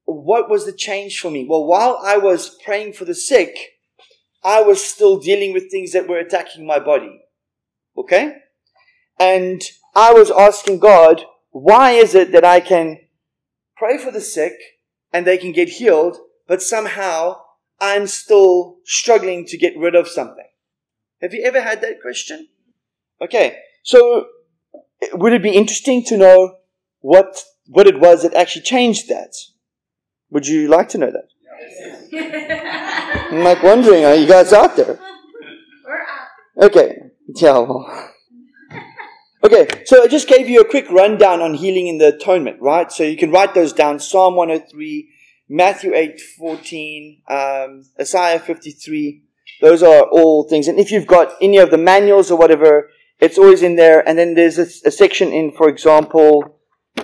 what 0.05 0.51
was 0.51 0.67
the 0.67 0.73
change 0.73 1.19
for 1.19 1.31
me? 1.31 1.47
Well, 1.49 1.65
while 1.65 2.01
I 2.05 2.19
was 2.19 2.59
praying 2.65 2.95
for 2.95 3.05
the 3.05 3.15
sick, 3.15 3.57
I 4.45 4.61
was 4.63 4.85
still 4.85 5.19
dealing 5.19 5.53
with 5.53 5.71
things 5.71 5.93
that 5.93 6.09
were 6.09 6.19
attacking 6.19 6.67
my 6.67 6.79
body. 6.79 7.23
Okay? 7.97 8.35
And 9.19 9.63
I 9.95 10.13
was 10.13 10.31
asking 10.31 10.81
God, 10.81 11.25
why 11.51 11.93
is 11.93 12.15
it 12.15 12.33
that 12.33 12.45
I 12.45 12.61
can 12.61 12.99
pray 13.77 13.99
for 13.99 14.11
the 14.11 14.21
sick 14.21 14.55
and 15.13 15.27
they 15.27 15.39
can 15.39 15.53
get 15.53 15.69
healed, 15.69 16.17
but 16.49 16.63
somehow 16.63 17.37
I'm 17.81 18.07
still 18.07 18.79
struggling 18.85 19.45
to 19.47 19.59
get 19.59 19.77
rid 19.77 19.95
of 19.95 20.09
something? 20.09 20.47
Have 21.21 21.35
you 21.35 21.45
ever 21.45 21.61
had 21.61 21.83
that 21.83 22.01
question? 22.01 22.49
Okay, 23.21 23.59
so 23.85 24.27
would 25.13 25.33
it 25.33 25.43
be 25.43 25.51
interesting 25.51 26.05
to 26.05 26.17
know 26.17 26.57
what 27.01 27.43
what 27.67 27.87
it 27.87 28.01
was 28.01 28.23
that 28.23 28.35
actually 28.35 28.63
changed 28.63 29.09
that? 29.09 29.35
Would 30.31 30.47
you 30.47 30.69
like 30.69 30.89
to 30.91 30.99
know 30.99 31.11
that? 31.11 31.29
I'm 33.31 33.45
like 33.45 33.63
wondering, 33.63 34.05
are 34.05 34.15
you 34.15 34.27
guys 34.27 34.53
out 34.53 34.77
there? 34.77 34.99
We're 35.85 36.01
out. 36.01 36.71
Okay, 36.71 36.99
yeah. 37.37 37.59
Well. 37.59 38.11
Okay, 39.45 39.67
so 39.87 40.05
I 40.05 40.07
just 40.07 40.29
gave 40.29 40.49
you 40.49 40.61
a 40.61 40.69
quick 40.69 40.89
rundown 40.89 41.41
on 41.41 41.55
healing 41.55 41.89
in 41.89 41.99
the 41.99 42.15
atonement, 42.15 42.61
right? 42.61 42.93
So 42.93 43.03
you 43.03 43.17
can 43.17 43.33
write 43.33 43.55
those 43.55 43.73
down: 43.73 43.99
Psalm 43.99 44.37
103, 44.37 45.09
Matthew 45.49 45.95
8, 45.95 46.21
14, 46.39 47.23
um, 47.29 47.85
Isaiah 48.01 48.39
53. 48.39 49.23
Those 49.61 49.83
are 49.83 50.03
all 50.03 50.49
things. 50.49 50.69
And 50.69 50.79
if 50.79 50.91
you've 50.91 51.07
got 51.07 51.35
any 51.41 51.59
of 51.59 51.71
the 51.71 51.79
manuals 51.79 52.31
or 52.31 52.39
whatever, 52.39 52.89
it's 53.23 53.39
always 53.39 53.63
in 53.63 53.77
there. 53.77 54.07
And 54.07 54.19
then 54.19 54.35
there's 54.35 54.59
a, 54.59 54.67
a 54.87 54.91
section 54.91 55.33
in, 55.33 55.53
for 55.53 55.69
example, 55.69 56.59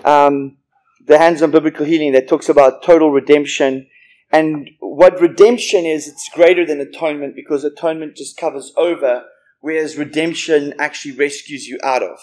um, 0.04 0.58
the 1.06 1.18
Hands 1.18 1.40
on 1.40 1.50
Biblical 1.50 1.86
Healing 1.86 2.12
that 2.12 2.28
talks 2.28 2.48
about 2.48 2.82
total 2.82 3.10
redemption. 3.10 3.88
And 4.30 4.68
what 4.80 5.20
redemption 5.20 5.86
is, 5.86 6.06
it's 6.06 6.28
greater 6.34 6.66
than 6.66 6.80
atonement 6.80 7.34
because 7.34 7.64
atonement 7.64 8.16
just 8.16 8.36
covers 8.36 8.72
over 8.76 9.24
whereas 9.60 9.96
redemption 9.96 10.74
actually 10.78 11.14
rescues 11.14 11.66
you 11.66 11.78
out 11.82 12.02
of. 12.02 12.18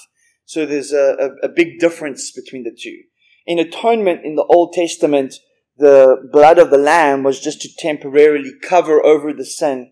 So 0.46 0.66
there's 0.66 0.94
a, 0.94 1.34
a, 1.44 1.48
a, 1.48 1.50
big 1.50 1.80
difference 1.80 2.32
between 2.32 2.64
the 2.64 2.76
two. 2.78 3.02
In 3.48 3.60
atonement 3.60 4.24
in 4.24 4.36
the 4.36 4.46
Old 4.46 4.74
Testament, 4.74 5.36
the 5.78 6.30
blood 6.32 6.60
of 6.60 6.70
the 6.70 6.78
lamb 6.78 7.24
was 7.24 7.40
just 7.40 7.62
to 7.62 7.70
temporarily 7.78 8.52
cover 8.62 9.04
over 9.04 9.34
the 9.34 9.46
sin 9.46 9.92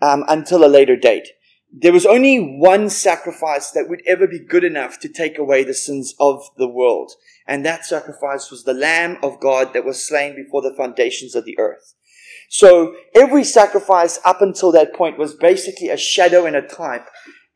um, 0.00 0.24
until 0.28 0.64
a 0.64 0.68
later 0.68 0.96
date. 0.96 1.28
There 1.78 1.92
was 1.92 2.06
only 2.06 2.38
one 2.38 2.88
sacrifice 2.88 3.70
that 3.72 3.86
would 3.86 4.00
ever 4.06 4.26
be 4.26 4.38
good 4.38 4.64
enough 4.64 4.98
to 5.00 5.10
take 5.10 5.36
away 5.36 5.62
the 5.62 5.74
sins 5.74 6.14
of 6.18 6.42
the 6.56 6.68
world. 6.68 7.12
And 7.46 7.66
that 7.66 7.84
sacrifice 7.84 8.50
was 8.50 8.64
the 8.64 8.72
Lamb 8.72 9.18
of 9.22 9.40
God 9.40 9.74
that 9.74 9.84
was 9.84 10.02
slain 10.02 10.34
before 10.34 10.62
the 10.62 10.74
foundations 10.74 11.34
of 11.34 11.44
the 11.44 11.58
earth. 11.58 11.94
So 12.48 12.94
every 13.14 13.44
sacrifice 13.44 14.18
up 14.24 14.40
until 14.40 14.72
that 14.72 14.94
point 14.94 15.18
was 15.18 15.34
basically 15.34 15.90
a 15.90 15.98
shadow 15.98 16.46
and 16.46 16.56
a 16.56 16.66
type, 16.66 17.08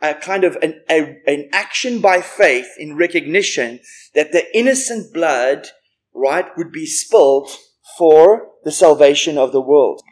a 0.02 0.12
kind 0.12 0.44
of 0.44 0.56
an, 0.56 0.82
a, 0.90 1.16
an 1.26 1.48
action 1.54 2.02
by 2.02 2.20
faith 2.20 2.68
in 2.78 2.98
recognition 2.98 3.80
that 4.14 4.32
the 4.32 4.54
innocent 4.54 5.14
blood, 5.14 5.68
right, 6.14 6.46
would 6.58 6.72
be 6.72 6.84
spilled 6.84 7.48
for 7.96 8.48
the 8.64 8.72
salvation 8.72 9.38
of 9.38 9.52
the 9.52 9.62
world. 9.62 10.02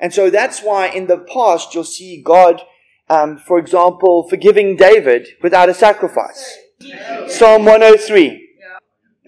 And 0.00 0.12
so 0.12 0.30
that's 0.30 0.62
why 0.62 0.88
in 0.88 1.06
the 1.06 1.18
past 1.18 1.74
you'll 1.74 1.84
see 1.84 2.20
God, 2.24 2.60
um, 3.12 3.36
for 3.36 3.58
example, 3.58 4.26
forgiving 4.28 4.74
David 4.74 5.28
without 5.42 5.68
a 5.68 5.74
sacrifice. 5.74 6.56
Psalm 7.26 7.64
103, 7.66 8.48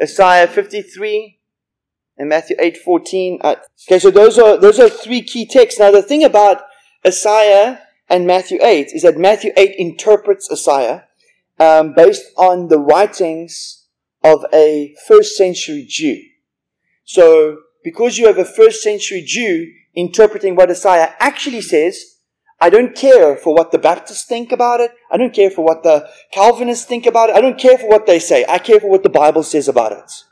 Isaiah 0.00 0.49
53, 0.49 1.38
and 2.17 2.29
Matthew 2.29 2.57
8 2.59 2.79
14. 2.79 3.41
Uh, 3.43 3.57
okay, 3.87 3.99
so 3.99 4.11
those 4.11 4.38
are, 4.38 4.57
those 4.57 4.81
are 4.81 4.88
three 4.88 5.21
key 5.21 5.47
texts. 5.47 5.79
Now, 5.79 5.91
the 5.91 6.03
thing 6.03 6.25
about 6.25 6.62
Isaiah 7.07 7.83
and 8.09 8.26
Matthew 8.26 8.59
8 8.62 8.91
is 8.93 9.03
that 9.03 9.19
Matthew 9.19 9.53
8 9.55 9.75
interprets 9.76 10.49
Isaiah 10.50 11.05
um, 11.61 11.93
based 11.93 12.25
on 12.38 12.69
the 12.69 12.79
writings 12.79 13.87
of 14.23 14.47
a 14.53 14.95
first 15.07 15.37
century 15.37 15.85
Jew. 15.87 16.23
So, 17.05 17.59
because 17.85 18.17
you 18.17 18.26
have 18.29 18.38
a 18.38 18.47
first 18.47 18.83
century 18.83 19.23
Jew 19.26 19.71
interpreting 19.95 20.57
what 20.57 20.71
Isaiah 20.71 21.14
actually 21.21 21.61
says, 21.61 22.13
I 22.61 22.70
don't 22.70 22.94
care 22.94 23.37
for 23.37 23.54
what 23.54 23.73
the 23.73 23.78
Baptists 23.78 24.25
think 24.25 24.52
about 24.52 24.80
it. 24.80 24.92
I 25.11 25.16
don't 25.16 25.34
care 25.34 25.50
for 25.50 25.64
what 25.64 25.82
the 25.82 26.08
Calvinists 26.32 26.87
think 26.87 27.06
about 27.06 27.30
it. 27.30 27.37
I 27.37 27.40
don't 27.40 27.58
care 27.58 27.78
for 27.78 27.88
what 27.88 28.06
they 28.06 28.18
say. 28.18 28.44
I 28.49 28.58
care 28.58 28.80
for 28.80 28.90
what 28.90 29.02
the 29.02 29.08
Bible 29.08 29.42
says 29.42 29.68
about 29.68 29.92
it. 29.92 30.25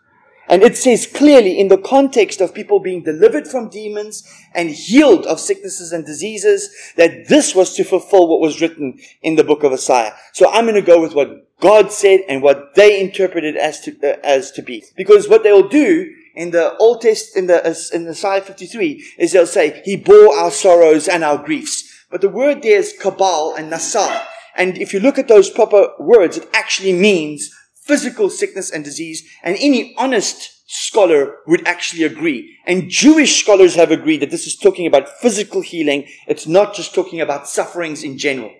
And 0.48 0.62
it 0.62 0.76
says 0.76 1.06
clearly 1.06 1.58
in 1.58 1.68
the 1.68 1.78
context 1.78 2.40
of 2.40 2.52
people 2.52 2.80
being 2.80 3.02
delivered 3.02 3.46
from 3.46 3.68
demons 3.68 4.28
and 4.54 4.70
healed 4.70 5.24
of 5.26 5.40
sicknesses 5.40 5.92
and 5.92 6.04
diseases 6.04 6.68
that 6.96 7.28
this 7.28 7.54
was 7.54 7.74
to 7.74 7.84
fulfill 7.84 8.28
what 8.28 8.40
was 8.40 8.60
written 8.60 8.98
in 9.22 9.36
the 9.36 9.44
book 9.44 9.62
of 9.62 9.72
Isaiah. 9.72 10.14
So 10.32 10.50
I'm 10.50 10.64
going 10.64 10.74
to 10.74 10.82
go 10.82 11.00
with 11.00 11.14
what 11.14 11.58
God 11.60 11.92
said 11.92 12.20
and 12.28 12.42
what 12.42 12.74
they 12.74 13.00
interpreted 13.00 13.56
as 13.56 13.80
to, 13.82 13.96
uh, 14.02 14.18
as 14.24 14.50
to 14.52 14.62
be. 14.62 14.84
Because 14.96 15.28
what 15.28 15.42
they'll 15.42 15.68
do 15.68 16.12
in 16.34 16.50
the 16.50 16.76
Old 16.76 17.02
Test, 17.02 17.36
in 17.36 17.46
the, 17.46 17.64
in 17.94 18.08
Isaiah 18.08 18.40
53 18.40 19.04
is 19.18 19.32
they'll 19.32 19.46
say, 19.46 19.80
He 19.84 19.96
bore 19.96 20.36
our 20.36 20.50
sorrows 20.50 21.08
and 21.08 21.22
our 21.22 21.38
griefs. 21.38 21.91
But 22.12 22.20
the 22.20 22.28
word 22.28 22.62
there 22.62 22.78
is 22.78 22.94
kabal 23.00 23.54
and 23.56 23.70
nasal. 23.70 24.20
And 24.54 24.76
if 24.76 24.92
you 24.92 25.00
look 25.00 25.18
at 25.18 25.28
those 25.28 25.48
proper 25.48 25.88
words, 25.98 26.36
it 26.36 26.48
actually 26.52 26.92
means 26.92 27.50
physical 27.74 28.28
sickness 28.28 28.70
and 28.70 28.84
disease, 28.84 29.26
and 29.42 29.56
any 29.58 29.94
honest 29.96 30.62
scholar 30.66 31.38
would 31.46 31.66
actually 31.66 32.04
agree. 32.04 32.56
And 32.66 32.88
Jewish 32.88 33.42
scholars 33.42 33.74
have 33.74 33.90
agreed 33.90 34.20
that 34.20 34.30
this 34.30 34.46
is 34.46 34.56
talking 34.56 34.86
about 34.86 35.08
physical 35.20 35.62
healing. 35.62 36.06
It's 36.28 36.46
not 36.46 36.74
just 36.74 36.94
talking 36.94 37.20
about 37.20 37.48
sufferings 37.48 38.04
in 38.04 38.18
general. 38.18 38.52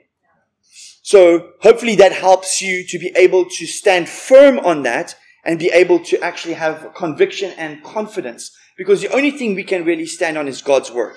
So 1.03 1.51
hopefully 1.61 1.97
that 1.97 2.13
helps 2.13 2.63
you 2.63 2.87
to 2.87 2.99
be 2.99 3.13
able 3.17 3.45
to 3.45 3.67
stand 3.67 4.09
firm 4.09 4.59
on 4.61 4.83
that 4.85 5.15
and 5.45 5.59
be 5.59 5.71
able 5.71 6.03
to 6.05 6.21
actually 6.21 6.55
have 6.55 6.95
conviction 6.95 7.53
and 7.59 7.83
confidence. 7.83 8.51
Because 8.79 9.03
the 9.03 9.13
only 9.13 9.31
thing 9.31 9.55
we 9.55 9.65
can 9.65 9.85
really 9.85 10.07
stand 10.07 10.39
on 10.39 10.49
is 10.49 10.63
God's 10.63 10.91
word. 10.91 11.17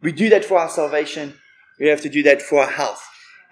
We 0.00 0.12
do 0.12 0.28
that 0.30 0.44
for 0.44 0.58
our 0.58 0.68
salvation. 0.68 1.34
We 1.82 1.88
have 1.88 2.00
to 2.02 2.08
do 2.08 2.22
that 2.22 2.40
for 2.40 2.60
our 2.60 2.70
health. 2.70 3.02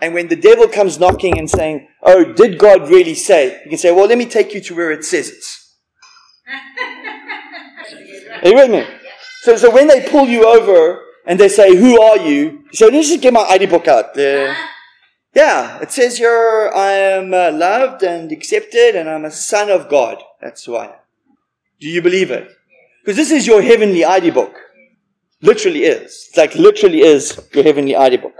And 0.00 0.14
when 0.14 0.28
the 0.28 0.36
devil 0.36 0.68
comes 0.68 1.00
knocking 1.00 1.36
and 1.36 1.50
saying, 1.50 1.88
Oh, 2.00 2.32
did 2.32 2.60
God 2.60 2.88
really 2.88 3.16
say? 3.16 3.60
You 3.64 3.70
can 3.70 3.78
say, 3.78 3.90
Well, 3.90 4.06
let 4.06 4.18
me 4.18 4.24
take 4.24 4.54
you 4.54 4.60
to 4.60 4.74
where 4.76 4.92
it 4.92 5.04
says 5.04 5.30
it. 5.30 5.44
Are 8.44 8.48
you 8.48 8.54
with 8.54 8.70
me? 8.70 8.86
So, 9.42 9.56
so 9.56 9.68
when 9.74 9.88
they 9.88 10.08
pull 10.08 10.28
you 10.28 10.46
over 10.46 11.00
and 11.26 11.40
they 11.40 11.48
say, 11.48 11.74
Who 11.74 12.00
are 12.00 12.18
you? 12.18 12.62
You 12.70 12.72
say, 12.72 12.84
Let 12.84 12.94
me 12.94 13.02
just 13.02 13.20
get 13.20 13.32
my 13.32 13.40
ID 13.40 13.66
book 13.66 13.88
out. 13.88 14.16
Uh, 14.16 14.54
yeah, 15.34 15.80
it 15.80 15.90
says 15.90 16.20
you're, 16.20 16.72
I 16.72 16.92
am 16.92 17.34
uh, 17.34 17.50
loved 17.50 18.04
and 18.04 18.30
accepted 18.30 18.94
and 18.94 19.10
I'm 19.10 19.24
a 19.24 19.32
son 19.32 19.70
of 19.70 19.88
God. 19.88 20.22
That's 20.40 20.64
who 20.64 20.76
I 20.76 20.84
am. 20.84 21.00
Do 21.80 21.88
you 21.88 22.00
believe 22.00 22.30
it? 22.30 22.48
Because 23.02 23.16
this 23.16 23.32
is 23.32 23.48
your 23.48 23.60
heavenly 23.60 24.04
ID 24.04 24.30
book. 24.30 24.54
Literally 25.42 25.84
is. 25.84 26.26
It's 26.28 26.36
like 26.36 26.54
literally 26.54 27.00
is 27.00 27.40
your 27.54 27.64
heavenly 27.64 27.96
ID 27.96 28.18
book. 28.18 28.34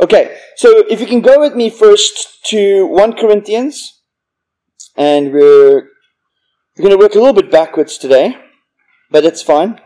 Okay, 0.00 0.36
so 0.56 0.84
if 0.88 1.00
you 1.00 1.06
can 1.06 1.20
go 1.20 1.38
with 1.38 1.54
me 1.54 1.70
first 1.70 2.44
to 2.46 2.86
1 2.86 3.12
Corinthians, 3.12 4.00
and 4.96 5.32
we're, 5.32 5.88
we're 6.76 6.88
going 6.88 6.90
to 6.90 6.96
work 6.96 7.14
a 7.14 7.18
little 7.18 7.32
bit 7.32 7.50
backwards 7.50 7.98
today, 7.98 8.36
but 9.10 9.24
it's 9.24 9.42
fine. 9.42 9.80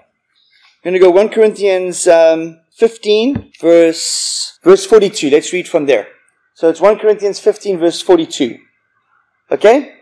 We're 0.85 0.93
going 0.93 0.95
to 0.95 1.01
go 1.01 1.11
1 1.11 1.29
Corinthians 1.31 2.07
um, 2.07 2.61
15, 2.77 3.53
verse, 3.61 4.59
verse 4.63 4.87
42. 4.87 5.31
Let's 5.31 5.53
read 5.53 5.69
from 5.69 5.87
there. 5.87 6.09
So 6.55 6.69
it's 6.71 6.81
1 6.81 6.99
Corinthians 6.99 7.41
15, 7.41 7.79
verse 7.79 8.01
42. 8.01 8.59
Okay? 9.51 9.93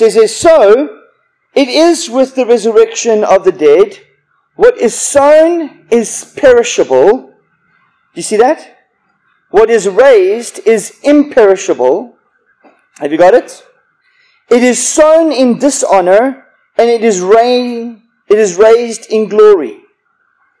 It 0.00 0.12
says, 0.12 0.34
So, 0.34 1.02
it 1.54 1.68
is 1.68 2.10
with 2.10 2.34
the 2.34 2.46
resurrection 2.46 3.22
of 3.22 3.44
the 3.44 3.52
dead. 3.52 4.00
What 4.56 4.78
is 4.78 4.94
sown 4.98 5.86
is 5.90 6.34
perishable. 6.36 7.28
Do 7.28 7.32
you 8.14 8.22
see 8.22 8.38
that? 8.38 8.76
What 9.50 9.70
is 9.70 9.88
raised 9.88 10.66
is 10.66 10.98
imperishable. 11.02 12.16
Have 12.98 13.12
you 13.12 13.18
got 13.18 13.34
it? 13.34 13.62
It 14.50 14.62
is 14.62 14.86
sown 14.86 15.30
in 15.32 15.58
dishonor 15.58 16.44
and 16.76 16.90
it 16.90 17.04
is 17.04 17.20
rain, 17.20 18.02
it 18.28 18.38
is 18.38 18.56
raised 18.56 19.06
in 19.10 19.28
glory. 19.28 19.80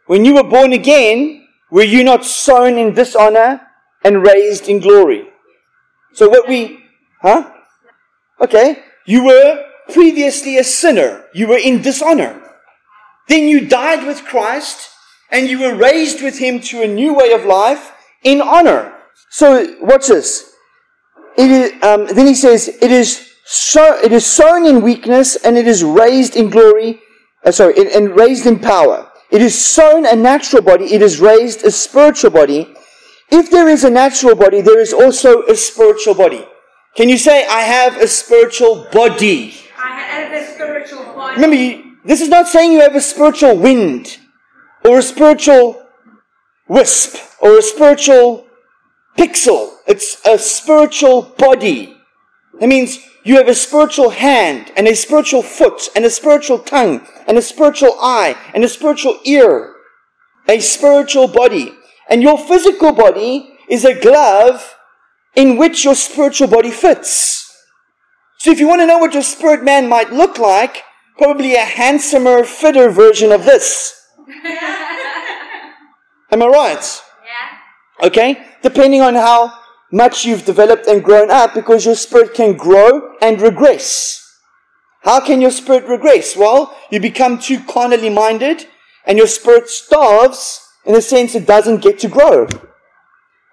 When 0.06 0.24
you 0.24 0.34
were 0.34 0.44
born 0.44 0.72
again, 0.72 1.46
were 1.70 1.82
you 1.82 2.04
not 2.04 2.24
sown 2.24 2.78
in 2.78 2.94
dishonor 2.94 3.60
and 4.04 4.24
raised 4.24 4.68
in 4.68 4.80
glory? 4.80 5.28
So 6.12 6.28
what 6.28 6.48
we, 6.48 6.84
huh? 7.22 7.50
Okay. 8.40 8.82
You 9.06 9.24
were 9.24 9.64
previously 9.92 10.58
a 10.58 10.64
sinner. 10.64 11.24
You 11.32 11.48
were 11.48 11.58
in 11.58 11.82
dishonor. 11.82 12.42
Then 13.28 13.48
you 13.48 13.66
died 13.66 14.06
with 14.06 14.24
Christ 14.24 14.90
and 15.30 15.48
you 15.48 15.60
were 15.60 15.74
raised 15.74 16.22
with 16.22 16.38
him 16.38 16.60
to 16.60 16.82
a 16.82 16.88
new 16.88 17.14
way 17.14 17.32
of 17.32 17.44
life 17.44 17.92
in 18.22 18.40
honor. 18.40 18.94
So 19.30 19.76
watch 19.80 20.08
this. 20.08 20.52
It 21.36 21.50
is, 21.50 21.82
um, 21.82 22.06
then 22.06 22.26
he 22.26 22.34
says, 22.34 22.68
it 22.68 22.90
is 22.90 23.32
so, 23.44 23.96
it 23.98 24.12
is 24.12 24.26
sown 24.26 24.66
in 24.66 24.82
weakness 24.82 25.36
and 25.36 25.56
it 25.56 25.66
is 25.66 25.84
raised 25.84 26.34
in 26.34 26.50
glory, 26.50 27.00
uh, 27.44 27.52
sorry, 27.52 27.74
and 27.94 28.16
raised 28.16 28.46
in 28.46 28.58
power. 28.58 29.10
It 29.30 29.42
is 29.42 29.60
sown 29.60 30.06
a 30.06 30.16
natural 30.16 30.62
body, 30.62 30.86
it 30.94 31.02
is 31.02 31.20
raised 31.20 31.64
a 31.64 31.70
spiritual 31.70 32.30
body. 32.30 32.74
If 33.30 33.50
there 33.50 33.68
is 33.68 33.84
a 33.84 33.90
natural 33.90 34.36
body, 34.36 34.60
there 34.60 34.80
is 34.80 34.92
also 34.92 35.42
a 35.42 35.56
spiritual 35.56 36.14
body. 36.14 36.46
Can 36.96 37.08
you 37.08 37.18
say, 37.18 37.46
I 37.46 37.60
have 37.60 37.96
a 38.00 38.08
spiritual 38.08 38.86
body? 38.92 39.54
I 39.76 40.00
have 40.00 40.32
a 40.32 40.54
spiritual 40.54 41.04
body. 41.04 41.40
Remember, 41.40 41.85
this 42.06 42.20
is 42.20 42.28
not 42.28 42.48
saying 42.48 42.72
you 42.72 42.80
have 42.80 42.94
a 42.94 43.00
spiritual 43.00 43.56
wind 43.56 44.18
or 44.84 44.98
a 44.98 45.02
spiritual 45.02 45.84
wisp 46.68 47.16
or 47.40 47.58
a 47.58 47.62
spiritual 47.62 48.46
pixel. 49.18 49.72
It's 49.86 50.24
a 50.26 50.38
spiritual 50.38 51.22
body. 51.22 51.96
That 52.60 52.68
means 52.68 52.98
you 53.24 53.36
have 53.36 53.48
a 53.48 53.54
spiritual 53.54 54.10
hand 54.10 54.72
and 54.76 54.86
a 54.86 54.94
spiritual 54.94 55.42
foot 55.42 55.88
and 55.96 56.04
a 56.04 56.10
spiritual 56.10 56.60
tongue 56.60 57.06
and 57.26 57.36
a 57.36 57.42
spiritual 57.42 57.96
eye 58.00 58.36
and 58.54 58.62
a 58.62 58.68
spiritual 58.68 59.18
ear. 59.24 59.74
A 60.48 60.60
spiritual 60.60 61.26
body. 61.26 61.72
And 62.08 62.22
your 62.22 62.38
physical 62.38 62.92
body 62.92 63.52
is 63.68 63.84
a 63.84 64.00
glove 64.00 64.76
in 65.34 65.56
which 65.56 65.84
your 65.84 65.96
spiritual 65.96 66.46
body 66.46 66.70
fits. 66.70 67.52
So 68.38 68.52
if 68.52 68.60
you 68.60 68.68
want 68.68 68.80
to 68.80 68.86
know 68.86 68.98
what 68.98 69.12
your 69.12 69.24
spirit 69.24 69.64
man 69.64 69.88
might 69.88 70.12
look 70.12 70.38
like, 70.38 70.84
probably 71.18 71.54
a 71.54 71.64
handsomer, 71.64 72.44
fitter 72.44 72.90
version 72.90 73.32
of 73.32 73.44
this. 73.44 74.06
Am 76.30 76.42
I 76.42 76.46
right? 76.46 77.02
Yeah. 77.24 78.06
Okay? 78.06 78.46
Depending 78.62 79.00
on 79.00 79.14
how 79.14 79.58
much 79.92 80.24
you've 80.24 80.44
developed 80.44 80.86
and 80.86 81.02
grown 81.02 81.30
up, 81.30 81.54
because 81.54 81.86
your 81.86 81.94
spirit 81.94 82.34
can 82.34 82.56
grow 82.56 83.14
and 83.22 83.40
regress. 83.40 84.22
How 85.02 85.20
can 85.20 85.40
your 85.40 85.52
spirit 85.52 85.84
regress? 85.84 86.36
Well, 86.36 86.76
you 86.90 87.00
become 87.00 87.38
too 87.38 87.60
carnally 87.60 88.10
minded, 88.10 88.66
and 89.06 89.16
your 89.16 89.28
spirit 89.28 89.68
starves 89.68 90.60
in 90.84 90.94
the 90.94 91.02
sense 91.02 91.34
it 91.34 91.46
doesn't 91.46 91.82
get 91.82 91.98
to 92.00 92.08
grow. 92.08 92.48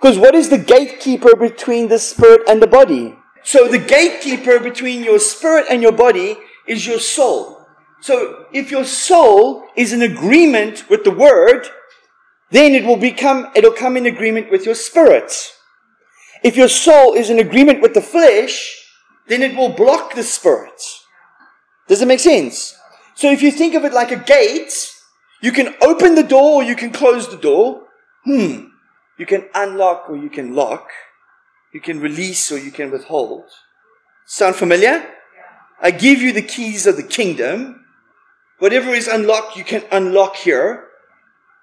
Because 0.01 0.17
what 0.17 0.35
is 0.35 0.49
the 0.49 0.57
gatekeeper 0.57 1.35
between 1.35 1.87
the 1.87 1.99
spirit 1.99 2.41
and 2.47 2.61
the 2.61 2.67
body? 2.67 3.15
So 3.43 3.67
the 3.67 3.77
gatekeeper 3.77 4.59
between 4.59 5.03
your 5.03 5.19
spirit 5.19 5.65
and 5.69 5.81
your 5.81 5.91
body 5.91 6.37
is 6.67 6.85
your 6.87 6.99
soul. 6.99 7.67
So 8.01 8.45
if 8.51 8.71
your 8.71 8.83
soul 8.83 9.65
is 9.75 9.93
in 9.93 10.01
agreement 10.01 10.89
with 10.89 11.03
the 11.03 11.11
word, 11.11 11.67
then 12.51 12.73
it 12.75 12.85
will 12.85 12.97
become, 12.97 13.49
it'll 13.55 13.71
come 13.71 13.97
in 13.97 14.05
agreement 14.05 14.51
with 14.51 14.65
your 14.65 14.75
spirit. 14.75 15.53
If 16.43 16.57
your 16.57 16.67
soul 16.67 17.13
is 17.13 17.29
in 17.29 17.39
agreement 17.39 17.81
with 17.81 17.93
the 17.93 18.01
flesh, 18.01 18.77
then 19.27 19.41
it 19.41 19.55
will 19.55 19.69
block 19.69 20.15
the 20.15 20.23
spirit. 20.23 20.81
Does 21.87 22.01
it 22.01 22.07
make 22.07 22.19
sense? 22.19 22.75
So 23.15 23.31
if 23.31 23.41
you 23.41 23.51
think 23.51 23.73
of 23.73 23.85
it 23.85 23.93
like 23.93 24.11
a 24.11 24.17
gate, 24.17 24.91
you 25.41 25.51
can 25.51 25.75
open 25.81 26.15
the 26.15 26.23
door 26.23 26.55
or 26.55 26.63
you 26.63 26.75
can 26.75 26.91
close 26.91 27.29
the 27.29 27.37
door. 27.37 27.83
Hmm. 28.25 28.65
You 29.17 29.25
can 29.25 29.47
unlock 29.53 30.09
or 30.09 30.17
you 30.17 30.29
can 30.29 30.55
lock. 30.55 30.89
You 31.73 31.81
can 31.81 31.99
release 31.99 32.51
or 32.51 32.57
you 32.57 32.71
can 32.71 32.91
withhold. 32.91 33.45
Sound 34.25 34.55
familiar? 34.55 35.05
I 35.83 35.91
give 35.91 36.21
you 36.21 36.31
the 36.31 36.41
keys 36.41 36.87
of 36.87 36.95
the 36.95 37.03
kingdom. 37.03 37.85
Whatever 38.59 38.91
is 38.91 39.09
unlocked, 39.09 39.57
you 39.57 39.65
can 39.65 39.83
unlock 39.91 40.37
here. 40.37 40.85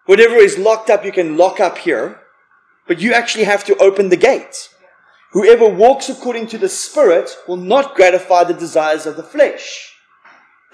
Whatever 0.05 0.37
is 0.37 0.59
locked 0.59 0.91
up, 0.91 1.07
you 1.07 1.11
can 1.11 1.39
lock 1.39 1.59
up 1.59 1.79
here. 1.79 2.21
But 2.87 3.01
you 3.01 3.15
actually 3.15 3.45
have 3.45 3.65
to 3.65 3.77
open 3.79 4.11
the 4.11 4.19
gate. 4.19 4.69
Whoever 5.33 5.67
walks 5.67 6.11
according 6.11 6.49
to 6.49 6.59
the 6.59 6.69
Spirit 6.69 7.35
will 7.49 7.57
not 7.57 7.95
gratify 7.95 8.45
the 8.45 8.53
desires 8.53 9.07
of 9.07 9.17
the 9.17 9.23
flesh. 9.23 9.95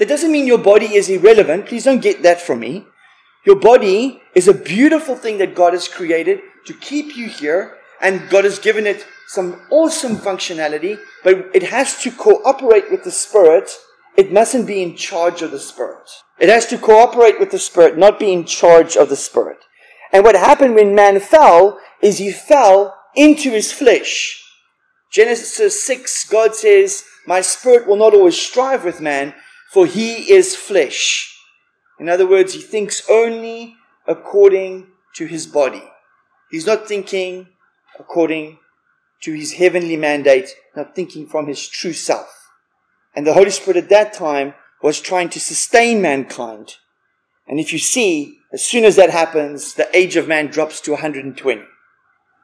That 0.00 0.08
doesn't 0.08 0.32
mean 0.32 0.48
your 0.48 0.58
body 0.58 0.96
is 0.96 1.08
irrelevant. 1.08 1.66
Please 1.66 1.84
don't 1.84 2.02
get 2.02 2.24
that 2.24 2.40
from 2.40 2.60
me. 2.60 2.86
Your 3.44 3.56
body 3.56 4.22
is 4.34 4.48
a 4.48 4.54
beautiful 4.54 5.14
thing 5.14 5.38
that 5.38 5.54
God 5.54 5.72
has 5.72 5.86
created 5.86 6.40
to 6.64 6.74
keep 6.74 7.16
you 7.16 7.28
here, 7.28 7.76
and 8.00 8.28
God 8.28 8.42
has 8.42 8.58
given 8.58 8.88
it 8.88 9.06
some 9.28 9.60
awesome 9.70 10.16
functionality, 10.16 10.98
but 11.24 11.50
it 11.54 11.64
has 11.64 12.00
to 12.02 12.10
cooperate 12.10 12.90
with 12.90 13.04
the 13.04 13.10
Spirit. 13.10 13.70
It 14.16 14.32
mustn't 14.32 14.66
be 14.66 14.82
in 14.82 14.96
charge 14.96 15.42
of 15.42 15.50
the 15.50 15.58
Spirit. 15.58 16.08
It 16.38 16.48
has 16.48 16.66
to 16.66 16.78
cooperate 16.78 17.40
with 17.40 17.50
the 17.50 17.58
Spirit, 17.58 17.98
not 17.98 18.18
be 18.18 18.32
in 18.32 18.44
charge 18.44 18.96
of 18.96 19.08
the 19.08 19.16
Spirit. 19.16 19.58
And 20.12 20.24
what 20.24 20.36
happened 20.36 20.74
when 20.74 20.94
man 20.94 21.20
fell 21.20 21.80
is 22.00 22.18
he 22.18 22.30
fell 22.30 22.96
into 23.14 23.50
his 23.50 23.72
flesh. 23.72 24.42
Genesis 25.10 25.84
6, 25.84 26.28
God 26.28 26.54
says, 26.54 27.04
My 27.26 27.40
spirit 27.40 27.86
will 27.86 27.96
not 27.96 28.14
always 28.14 28.38
strive 28.38 28.84
with 28.84 29.00
man, 29.00 29.34
for 29.72 29.86
he 29.86 30.32
is 30.32 30.54
flesh. 30.54 31.32
In 31.98 32.08
other 32.08 32.26
words, 32.26 32.54
he 32.54 32.60
thinks 32.60 33.08
only 33.10 33.76
according 34.06 34.88
to 35.14 35.26
his 35.26 35.46
body. 35.46 35.82
He's 36.50 36.66
not 36.66 36.86
thinking 36.86 37.48
according 37.98 38.58
to 39.26 39.32
his 39.32 39.54
heavenly 39.54 39.96
mandate, 39.96 40.54
not 40.76 40.94
thinking 40.94 41.26
from 41.26 41.48
his 41.48 41.66
true 41.66 41.92
self. 41.92 42.48
And 43.12 43.26
the 43.26 43.32
Holy 43.32 43.50
Spirit 43.50 43.76
at 43.76 43.88
that 43.88 44.12
time 44.12 44.54
was 44.84 45.00
trying 45.00 45.30
to 45.30 45.40
sustain 45.40 46.00
mankind. 46.00 46.76
And 47.48 47.58
if 47.58 47.72
you 47.72 47.80
see, 47.80 48.38
as 48.52 48.64
soon 48.64 48.84
as 48.84 48.94
that 48.94 49.10
happens, 49.10 49.74
the 49.74 49.88
age 49.96 50.14
of 50.14 50.28
man 50.28 50.46
drops 50.46 50.80
to 50.82 50.92
120. 50.92 51.60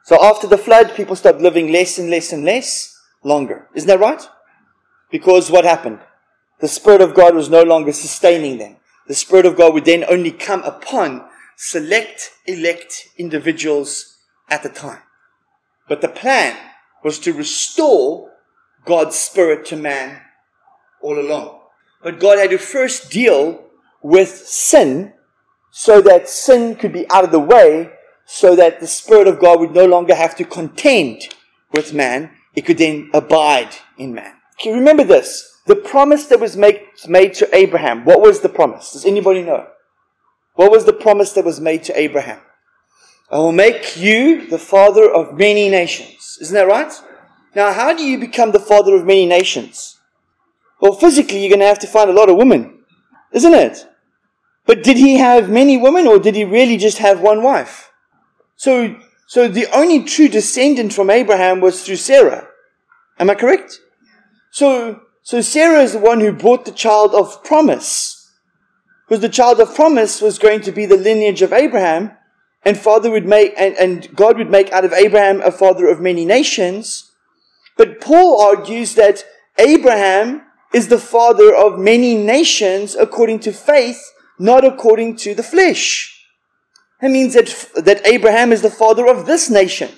So 0.03 0.21
after 0.21 0.45
the 0.45 0.57
flood, 0.57 0.93
people 0.93 1.15
start 1.15 1.39
living 1.39 1.71
less 1.71 1.97
and 1.97 2.09
less 2.09 2.33
and 2.33 2.43
less 2.43 2.93
longer. 3.23 3.69
Isn't 3.73 3.87
that 3.87 4.01
right? 4.01 4.21
Because 5.09 5.49
what 5.49 5.63
happened? 5.63 5.99
The 6.59 6.67
Spirit 6.67 6.99
of 6.99 7.15
God 7.15 7.33
was 7.33 7.49
no 7.49 7.63
longer 7.63 7.93
sustaining 7.93 8.57
them. 8.57 8.75
The 9.07 9.13
Spirit 9.13 9.45
of 9.45 9.55
God 9.55 9.73
would 9.73 9.85
then 9.85 10.03
only 10.09 10.31
come 10.31 10.63
upon 10.63 11.29
select, 11.55 12.31
elect 12.45 13.07
individuals 13.17 14.17
at 14.49 14.63
the 14.63 14.69
time. 14.69 15.03
But 15.87 16.01
the 16.01 16.09
plan 16.09 16.57
was 17.03 17.19
to 17.19 17.33
restore 17.33 18.31
God's 18.85 19.15
Spirit 19.15 19.65
to 19.67 19.75
man 19.75 20.21
all 21.01 21.19
along. 21.19 21.59
But 22.01 22.19
God 22.19 22.37
had 22.37 22.49
to 22.51 22.57
first 22.57 23.11
deal 23.11 23.65
with 24.01 24.29
sin 24.29 25.13
so 25.71 26.01
that 26.01 26.29
sin 26.29 26.75
could 26.75 26.93
be 26.93 27.09
out 27.09 27.23
of 27.23 27.31
the 27.31 27.39
way, 27.39 27.91
so 28.25 28.55
that 28.55 28.79
the 28.79 28.87
Spirit 28.87 29.27
of 29.27 29.39
God 29.39 29.59
would 29.59 29.73
no 29.73 29.85
longer 29.85 30.15
have 30.15 30.35
to 30.35 30.43
contend 30.43 31.29
with 31.71 31.93
man. 31.93 32.31
It 32.55 32.65
could 32.65 32.77
then 32.77 33.09
abide 33.13 33.75
in 33.97 34.13
man. 34.13 34.33
You 34.63 34.73
remember 34.73 35.03
this? 35.03 35.61
The 35.65 35.75
promise 35.75 36.27
that 36.27 36.39
was 36.39 36.55
made, 36.55 36.81
made 37.07 37.33
to 37.35 37.55
Abraham. 37.55 38.05
What 38.05 38.21
was 38.21 38.41
the 38.41 38.49
promise? 38.49 38.91
Does 38.91 39.05
anybody 39.05 39.41
know? 39.41 39.67
What 40.55 40.71
was 40.71 40.85
the 40.85 40.93
promise 40.93 41.33
that 41.33 41.45
was 41.45 41.59
made 41.59 41.83
to 41.83 41.99
Abraham? 41.99 42.39
I 43.31 43.37
will 43.37 43.51
make 43.51 43.97
you 43.97 44.47
the 44.47 44.59
father 44.59 45.11
of 45.11 45.37
many 45.37 45.69
nations. 45.69 46.22
Isn't 46.41 46.53
that 46.53 46.67
right? 46.67 46.93
Now, 47.55 47.73
how 47.73 47.93
do 47.93 48.03
you 48.03 48.17
become 48.17 48.51
the 48.51 48.59
father 48.59 48.95
of 48.95 49.05
many 49.05 49.25
nations? 49.25 49.99
Well, 50.81 50.93
physically, 50.93 51.39
you're 51.39 51.49
going 51.49 51.59
to 51.59 51.67
have 51.67 51.79
to 51.79 51.87
find 51.87 52.09
a 52.09 52.13
lot 52.13 52.29
of 52.29 52.37
women, 52.37 52.79
isn't 53.31 53.53
it? 53.53 53.87
But 54.65 54.83
did 54.83 54.97
he 54.97 55.17
have 55.17 55.49
many 55.49 55.77
women 55.77 56.07
or 56.07 56.19
did 56.19 56.35
he 56.35 56.43
really 56.43 56.77
just 56.77 56.97
have 56.97 57.21
one 57.21 57.43
wife? 57.43 57.91
So, 58.55 58.95
so 59.27 59.47
the 59.47 59.67
only 59.75 60.03
true 60.03 60.27
descendant 60.27 60.93
from 60.93 61.09
Abraham 61.09 61.59
was 61.59 61.83
through 61.83 61.97
Sarah. 61.97 62.47
Am 63.19 63.29
I 63.29 63.35
correct? 63.35 63.79
So, 64.51 65.01
so 65.21 65.41
Sarah 65.41 65.81
is 65.81 65.93
the 65.93 65.99
one 65.99 66.19
who 66.19 66.31
brought 66.31 66.65
the 66.65 66.71
child 66.71 67.13
of 67.13 67.43
promise. 67.43 68.31
Because 69.07 69.21
the 69.21 69.29
child 69.29 69.59
of 69.59 69.75
promise 69.75 70.21
was 70.21 70.39
going 70.39 70.61
to 70.61 70.71
be 70.71 70.85
the 70.85 70.97
lineage 70.97 71.41
of 71.41 71.53
Abraham, 71.53 72.11
and 72.65 72.77
father 72.77 73.11
would 73.11 73.25
make, 73.25 73.53
and, 73.57 73.75
and 73.75 74.15
God 74.15 74.37
would 74.37 74.49
make 74.49 74.71
out 74.71 74.85
of 74.85 74.93
Abraham 74.93 75.41
a 75.41 75.51
father 75.51 75.87
of 75.87 75.99
many 75.99 76.25
nations. 76.25 77.11
But 77.77 77.99
Paul 77.99 78.41
argues 78.41 78.95
that 78.95 79.25
Abraham 79.57 80.43
is 80.73 80.87
the 80.87 80.99
father 80.99 81.53
of 81.53 81.77
many 81.77 82.15
nations 82.15 82.95
according 82.95 83.39
to 83.41 83.51
faith, 83.51 84.01
not 84.39 84.65
according 84.65 85.17
to 85.17 85.35
the 85.35 85.43
flesh. 85.43 86.09
That 87.01 87.11
means 87.11 87.33
that, 87.33 87.69
that 87.83 88.05
Abraham 88.07 88.51
is 88.51 88.61
the 88.61 88.71
father 88.71 89.07
of 89.07 89.25
this 89.25 89.49
nation. 89.49 89.91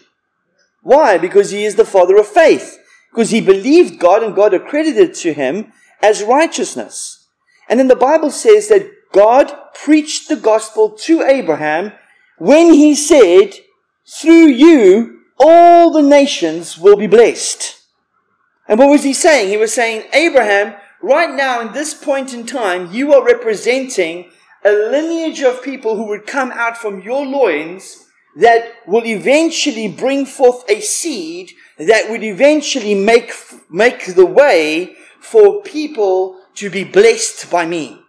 Why? 0.82 1.18
Because 1.18 1.52
he 1.52 1.66
is 1.66 1.76
the 1.76 1.86
father 1.86 2.18
of 2.18 2.28
faith. 2.28 2.78
Because 3.12 3.30
he 3.30 3.42
believed 3.42 4.00
God 4.00 4.24
and 4.24 4.36
God 4.36 4.54
accredited 4.54 5.14
to 5.16 5.34
him 5.34 5.72
as 6.02 6.24
righteousness. 6.24 7.28
And 7.70 7.80
then 7.80 7.88
the 7.88 7.96
Bible 7.96 8.32
says 8.32 8.68
that 8.68 8.92
God 9.12 9.54
preached 9.74 10.28
the 10.28 10.36
gospel 10.36 10.92
to 10.92 11.22
Abraham 11.22 11.94
when 12.38 12.74
he 12.74 12.96
said, 12.96 13.54
through 14.06 14.48
you, 14.48 15.22
all 15.40 15.92
the 15.92 16.02
nations 16.02 16.78
will 16.78 16.96
be 16.96 17.08
blessed. 17.08 17.82
And 18.68 18.80
what 18.80 18.90
was 18.90 19.04
he 19.04 19.14
saying? 19.14 19.50
He 19.50 19.58
was 19.58 19.74
saying, 19.74 20.04
Abraham, 20.14 20.76
right 21.02 21.34
now 21.34 21.62
in 21.62 21.74
this 21.74 21.94
point 21.94 22.34
in 22.34 22.46
time, 22.46 22.92
you 22.92 23.14
are 23.14 23.24
representing 23.24 24.32
a 24.64 24.72
lineage 24.72 25.42
of 25.42 25.62
people 25.62 25.96
who 25.96 26.08
would 26.08 26.26
come 26.26 26.52
out 26.52 26.78
from 26.78 27.02
your 27.02 27.26
loins 27.26 28.06
that 28.38 28.74
will 28.88 29.06
eventually 29.06 29.88
bring 29.88 30.26
forth 30.26 30.64
a 30.70 30.82
seed 30.82 31.52
that 31.78 32.10
would 32.10 32.24
eventually 32.24 32.96
make, 32.96 33.32
make 33.70 34.16
the 34.16 34.26
way 34.26 34.96
for 35.20 35.62
people 35.62 36.40
to 36.56 36.70
be 36.70 36.84
blessed 36.84 37.50
by 37.52 37.66
me. 37.66 38.02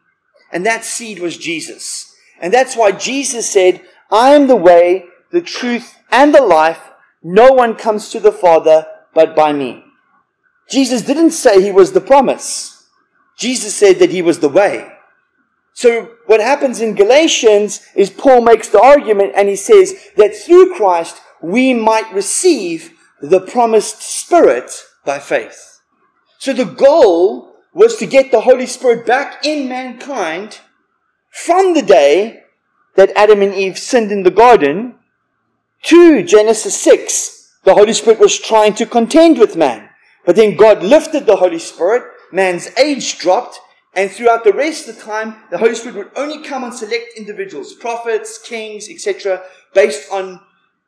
And 0.52 0.64
that 0.64 0.84
seed 0.84 1.18
was 1.18 1.36
Jesus. 1.36 2.14
And 2.40 2.52
that's 2.52 2.76
why 2.76 2.92
Jesus 2.92 3.48
said, 3.48 3.82
I 4.10 4.30
am 4.30 4.46
the 4.46 4.56
way, 4.56 5.06
the 5.30 5.40
truth, 5.40 5.96
and 6.10 6.34
the 6.34 6.42
life. 6.42 6.90
No 7.22 7.52
one 7.52 7.74
comes 7.74 8.10
to 8.10 8.20
the 8.20 8.32
Father 8.32 8.86
but 9.14 9.34
by 9.34 9.52
me. 9.52 9.84
Jesus 10.68 11.02
didn't 11.02 11.30
say 11.30 11.62
he 11.62 11.72
was 11.72 11.92
the 11.92 12.00
promise. 12.00 12.88
Jesus 13.36 13.74
said 13.74 13.98
that 13.98 14.10
he 14.10 14.22
was 14.22 14.40
the 14.40 14.48
way. 14.48 14.92
So 15.72 16.10
what 16.26 16.40
happens 16.40 16.80
in 16.80 16.94
Galatians 16.94 17.86
is 17.94 18.08
Paul 18.08 18.40
makes 18.40 18.68
the 18.68 18.80
argument 18.80 19.32
and 19.36 19.48
he 19.48 19.56
says 19.56 19.94
that 20.16 20.34
through 20.34 20.74
Christ 20.74 21.20
we 21.42 21.74
might 21.74 22.12
receive 22.14 22.94
the 23.20 23.40
promised 23.40 24.00
Spirit 24.00 24.70
by 25.04 25.18
faith. 25.18 25.80
So 26.38 26.52
the 26.52 26.64
goal 26.64 27.56
was 27.74 27.96
to 27.96 28.06
get 28.06 28.30
the 28.30 28.40
Holy 28.40 28.66
Spirit 28.66 29.06
back 29.06 29.44
in 29.44 29.68
mankind 29.68 30.60
from 31.30 31.74
the 31.74 31.82
day 31.82 32.44
that 32.96 33.12
Adam 33.16 33.42
and 33.42 33.54
Eve 33.54 33.78
sinned 33.78 34.10
in 34.10 34.22
the 34.22 34.30
garden 34.30 34.96
to 35.82 36.22
Genesis 36.22 36.80
6. 36.80 37.58
The 37.64 37.74
Holy 37.74 37.92
Spirit 37.92 38.18
was 38.18 38.38
trying 38.38 38.74
to 38.74 38.86
contend 38.86 39.38
with 39.38 39.56
man. 39.56 39.88
But 40.24 40.36
then 40.36 40.56
God 40.56 40.82
lifted 40.82 41.26
the 41.26 41.36
Holy 41.36 41.58
Spirit, 41.58 42.02
man's 42.32 42.68
age 42.76 43.18
dropped, 43.18 43.60
and 43.94 44.10
throughout 44.10 44.44
the 44.44 44.52
rest 44.52 44.88
of 44.88 44.96
the 44.96 45.02
time, 45.02 45.36
the 45.50 45.58
Holy 45.58 45.74
Spirit 45.74 45.96
would 45.96 46.10
only 46.16 46.42
come 46.42 46.64
on 46.64 46.72
select 46.72 47.16
individuals, 47.16 47.72
prophets, 47.72 48.38
kings, 48.38 48.88
etc., 48.90 49.42
based 49.72 50.12
on 50.12 50.40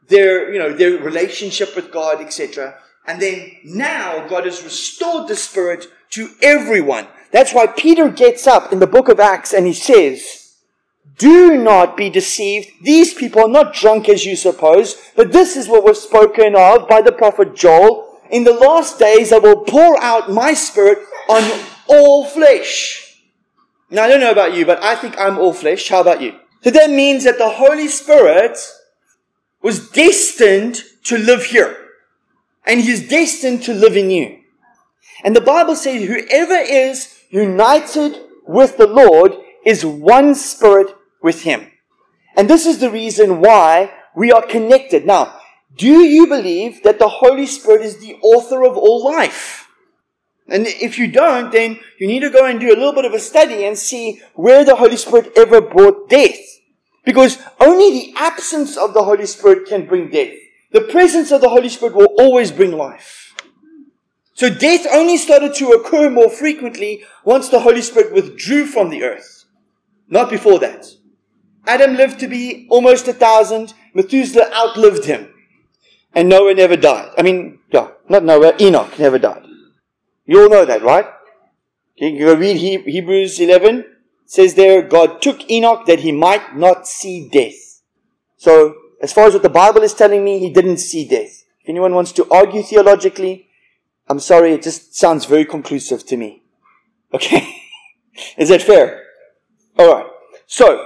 their, 0.09 0.53
you 0.53 0.59
know, 0.59 0.73
their 0.73 0.99
relationship 0.99 1.75
with 1.75 1.90
God, 1.90 2.21
etc. 2.21 2.79
And 3.07 3.23
then 3.23 3.53
now 3.64 4.27
God 4.29 4.44
has 4.44 4.62
restored 4.62 5.29
the 5.29 5.37
Spirit 5.37 5.87
to 6.11 6.31
everyone. 6.42 7.07
That's 7.33 7.55
why 7.55 7.66
Peter 7.66 8.11
gets 8.11 8.47
up 8.47 8.73
in 8.73 8.79
the 8.79 8.87
book 8.87 9.09
of 9.09 9.21
Acts 9.21 9.55
and 9.55 9.66
he 9.66 9.73
says, 9.73 10.38
do 11.18 11.59
not 11.59 11.96
be 11.96 12.09
deceived. 12.09 12.70
These 12.81 13.14
people 13.14 13.42
are 13.42 13.48
not 13.48 13.74
drunk 13.74 14.09
as 14.09 14.24
you 14.24 14.37
suppose, 14.37 14.96
but 15.16 15.33
this 15.33 15.57
is 15.57 15.68
what 15.68 15.85
was 15.85 16.02
spoken 16.02 16.54
of 16.57 16.88
by 16.88 17.02
the 17.02 17.12
prophet 17.12 17.54
Joel. 17.54 18.20
In 18.31 18.44
the 18.44 18.52
last 18.52 18.98
days 18.98 19.33
I 19.33 19.38
will 19.38 19.64
pour 19.64 20.00
out 20.02 20.31
my 20.31 20.54
spirit 20.54 20.98
on 21.28 21.42
all 21.88 22.24
flesh. 22.24 23.20
Now 23.90 24.04
I 24.04 24.09
don't 24.09 24.20
know 24.20 24.31
about 24.31 24.54
you, 24.54 24.64
but 24.64 24.83
I 24.83 24.94
think 24.94 25.18
I'm 25.18 25.38
all 25.38 25.52
flesh. 25.52 25.88
How 25.88 26.00
about 26.00 26.22
you? 26.22 26.38
So 26.62 26.70
that 26.70 26.90
means 26.90 27.24
that 27.24 27.38
the 27.38 27.50
Holy 27.50 27.88
Spirit 27.88 28.59
was 29.62 29.90
destined 29.90 30.83
to 31.04 31.18
live 31.18 31.46
here. 31.46 31.76
And 32.66 32.81
He's 32.81 33.09
destined 33.09 33.62
to 33.64 33.74
live 33.74 33.96
in 33.96 34.11
you. 34.11 34.40
And 35.24 35.35
the 35.35 35.40
Bible 35.40 35.74
says 35.74 36.07
whoever 36.07 36.54
is 36.54 37.18
united 37.31 38.18
with 38.46 38.76
the 38.76 38.87
Lord 38.87 39.33
is 39.64 39.85
one 39.85 40.35
spirit 40.35 40.94
with 41.22 41.42
Him. 41.42 41.70
And 42.37 42.48
this 42.48 42.66
is 42.66 42.78
the 42.78 42.90
reason 42.90 43.40
why 43.40 43.92
we 44.14 44.33
are 44.33 44.42
connected. 44.42 45.07
Now, 45.07 45.40
do 45.76 46.02
you 46.02 46.26
believe 46.26 46.83
that 46.83 46.98
the 46.98 47.09
Holy 47.09 47.46
Spirit 47.46 47.83
is 47.83 47.98
the 47.98 48.14
author 48.22 48.64
of 48.64 48.76
all 48.76 49.04
life? 49.04 49.68
And 50.48 50.66
if 50.66 50.98
you 50.98 51.09
don't, 51.11 51.52
then 51.52 51.78
you 51.98 52.07
need 52.07 52.20
to 52.20 52.31
go 52.31 52.46
and 52.46 52.59
do 52.59 52.68
a 52.68 52.78
little 52.78 52.94
bit 52.94 53.04
of 53.04 53.12
a 53.12 53.18
study 53.18 53.64
and 53.64 53.76
see 53.76 54.20
where 54.35 54.64
the 54.64 54.76
Holy 54.76 54.96
Spirit 54.96 55.33
ever 55.37 55.61
brought 55.61 56.09
death. 56.09 56.38
Because 57.04 57.38
only 57.61 57.90
the 57.90 58.14
absence 58.16 58.76
of 58.76 58.94
the 58.94 59.04
Holy 59.04 59.26
Spirit 59.26 59.68
can 59.68 59.87
bring 59.87 60.11
death. 60.11 60.35
The 60.72 60.81
presence 60.83 61.31
of 61.31 61.40
the 61.40 61.48
Holy 61.48 61.68
Spirit 61.68 61.94
will 61.94 62.14
always 62.18 62.50
bring 62.50 62.72
life. 62.72 63.35
So 64.35 64.48
death 64.48 64.87
only 64.90 65.16
started 65.16 65.54
to 65.57 65.72
occur 65.72 66.11
more 66.11 66.31
frequently 66.31 67.04
once 67.24 67.48
the 67.48 67.61
Holy 67.61 67.83
Spirit 67.83 68.12
withdrew 68.12 68.66
from 68.66 68.90
the 68.90 69.02
earth. 69.02 69.44
Not 70.09 70.31
before 70.31 70.59
that. 70.61 70.87
Adam 71.68 71.96
lived 71.96 72.18
to 72.20 72.26
be 72.26 72.66
almost 72.70 73.07
a 73.07 73.12
thousand. 73.12 73.74
Methuselah 73.94 74.50
outlived 74.54 75.04
him. 75.04 75.28
And 76.14 76.28
Noah 76.28 76.54
never 76.54 76.76
died. 76.76 77.12
I 77.16 77.22
mean, 77.22 77.61
yeah, 77.70 77.90
not 78.09 78.24
Noah, 78.24 78.54
Enoch 78.59 78.98
never 78.98 79.18
died. 79.18 79.44
You 80.24 80.42
all 80.42 80.48
know 80.48 80.64
that, 80.64 80.83
right? 80.83 81.07
You 81.96 82.18
go 82.18 82.35
read 82.35 82.57
Hebrews 82.57 83.38
11. 83.38 83.78
It 83.81 83.87
says 84.24 84.54
there, 84.54 84.83
God 84.83 85.20
took 85.20 85.48
Enoch 85.50 85.87
that 85.87 86.00
he 86.00 86.11
might 86.11 86.57
not 86.57 86.87
see 86.88 87.28
death. 87.28 87.83
So, 88.37 88.74
as 89.02 89.12
far 89.12 89.26
as 89.26 89.35
what 89.35 89.42
the 89.42 89.48
Bible 89.48 89.83
is 89.83 89.94
telling 89.94 90.24
me, 90.24 90.38
he 90.38 90.50
didn't 90.50 90.78
see 90.78 91.07
death. 91.07 91.44
If 91.61 91.68
anyone 91.68 91.94
wants 91.94 92.12
to 92.12 92.26
argue 92.31 92.62
theologically, 92.62 93.48
I'm 94.09 94.20
sorry, 94.20 94.52
it 94.52 94.62
just 94.62 94.96
sounds 94.96 95.26
very 95.26 95.44
conclusive 95.44 96.07
to 96.07 96.16
me. 96.16 96.42
Okay? 97.12 97.46
is 98.38 98.48
that 98.48 98.62
fair? 98.62 99.04
Alright. 99.78 100.07
So, 100.46 100.85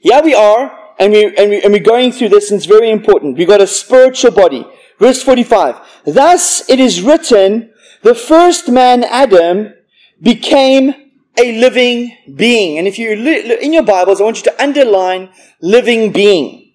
here 0.00 0.22
we 0.22 0.34
are, 0.34 0.76
and, 0.98 1.12
we, 1.12 1.26
and, 1.36 1.50
we, 1.50 1.62
and 1.62 1.72
we're 1.72 1.80
going 1.80 2.12
through 2.12 2.30
this, 2.30 2.50
and 2.50 2.58
it's 2.58 2.66
very 2.66 2.90
important. 2.90 3.36
We've 3.36 3.48
got 3.48 3.60
a 3.60 3.66
spiritual 3.66 4.32
body. 4.32 4.66
Verse 4.98 5.22
45. 5.22 5.76
Thus 6.06 6.68
it 6.68 6.80
is 6.80 7.02
written, 7.02 7.72
the 8.02 8.14
first 8.14 8.68
man, 8.68 9.04
Adam, 9.04 9.74
became 10.20 10.94
a 11.36 11.60
living 11.60 12.16
being. 12.34 12.78
And 12.78 12.88
if 12.88 12.98
you 12.98 13.10
in 13.12 13.72
your 13.72 13.84
Bibles, 13.84 14.20
I 14.20 14.24
want 14.24 14.38
you 14.38 14.42
to 14.44 14.62
underline 14.62 15.30
living 15.60 16.12
being. 16.12 16.72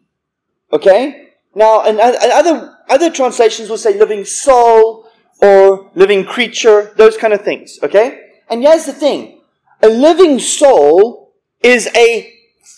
Okay? 0.71 1.31
Now, 1.53 1.83
and 1.83 1.99
other, 1.99 2.77
other 2.89 3.11
translations 3.11 3.69
will 3.69 3.77
say 3.77 3.97
living 3.97 4.25
soul 4.25 5.07
or 5.41 5.91
living 5.95 6.25
creature, 6.25 6.93
those 6.95 7.17
kind 7.17 7.33
of 7.33 7.41
things. 7.41 7.77
Okay? 7.83 8.31
And 8.49 8.61
here's 8.61 8.85
the 8.85 8.93
thing. 8.93 9.41
A 9.81 9.89
living 9.89 10.39
soul 10.39 11.33
is 11.61 11.89
a 11.95 12.33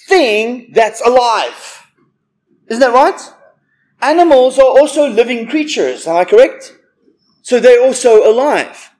thing 0.07 0.71
that's 0.73 1.01
alive. 1.01 1.91
Isn't 2.67 2.81
that 2.81 2.93
right? 2.93 3.19
Animals 4.01 4.59
are 4.59 4.65
also 4.65 5.07
living 5.09 5.47
creatures. 5.47 6.07
Am 6.07 6.17
I 6.17 6.25
correct? 6.25 6.75
So 7.41 7.59
they're 7.59 7.83
also 7.83 8.29
alive. 8.29 8.91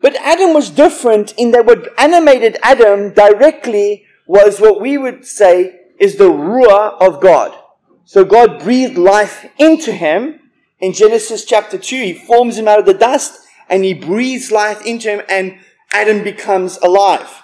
But 0.00 0.16
Adam 0.16 0.52
was 0.52 0.70
different 0.70 1.32
in 1.36 1.50
that 1.52 1.66
what 1.66 1.88
animated 1.98 2.58
Adam 2.62 3.12
directly 3.12 4.04
was 4.26 4.60
what 4.60 4.80
we 4.80 4.98
would 4.98 5.24
say 5.24 5.80
is 5.98 6.16
the 6.16 6.30
Ruah 6.30 7.00
of 7.00 7.20
God. 7.20 7.56
So 8.04 8.24
God 8.24 8.62
breathed 8.62 8.98
life 8.98 9.50
into 9.58 9.92
him. 9.92 10.40
In 10.78 10.92
Genesis 10.92 11.44
chapter 11.44 11.78
2, 11.78 11.96
he 11.96 12.12
forms 12.12 12.58
him 12.58 12.68
out 12.68 12.78
of 12.78 12.86
the 12.86 12.94
dust 12.94 13.40
and 13.68 13.82
he 13.82 13.94
breathes 13.94 14.52
life 14.52 14.84
into 14.84 15.08
him 15.08 15.22
and 15.28 15.58
Adam 15.92 16.22
becomes 16.22 16.78
alive. 16.78 17.42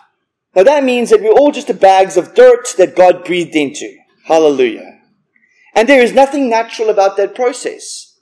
Now 0.55 0.63
that 0.65 0.85
means 0.85 1.11
that 1.11 1.23
we're 1.23 1.33
all 1.33 1.51
just 1.51 1.69
the 1.69 1.75
bags 1.75 2.17
of 2.17 2.35
dirt 2.35 2.75
that 2.79 2.97
God 2.97 3.25
breathed 3.25 3.57
into. 3.57 3.97
Hallelujah. 4.25 5.01
And 5.75 5.89
there 5.89 6.03
is 6.03 6.13
nothing 6.13 6.51
natural 6.51 6.91
about 6.91 7.17
that 7.17 7.35
process. 7.35 8.19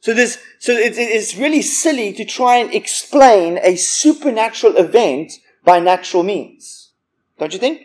So 0.00 0.12
this, 0.12 0.38
so 0.58 0.72
it, 0.72 0.94
it's 0.96 1.36
really 1.36 1.62
silly 1.62 2.12
to 2.14 2.24
try 2.24 2.56
and 2.56 2.72
explain 2.74 3.58
a 3.62 3.76
supernatural 3.76 4.76
event 4.76 5.32
by 5.64 5.80
natural 5.80 6.22
means. 6.22 6.92
Don't 7.38 7.52
you 7.52 7.58
think? 7.58 7.82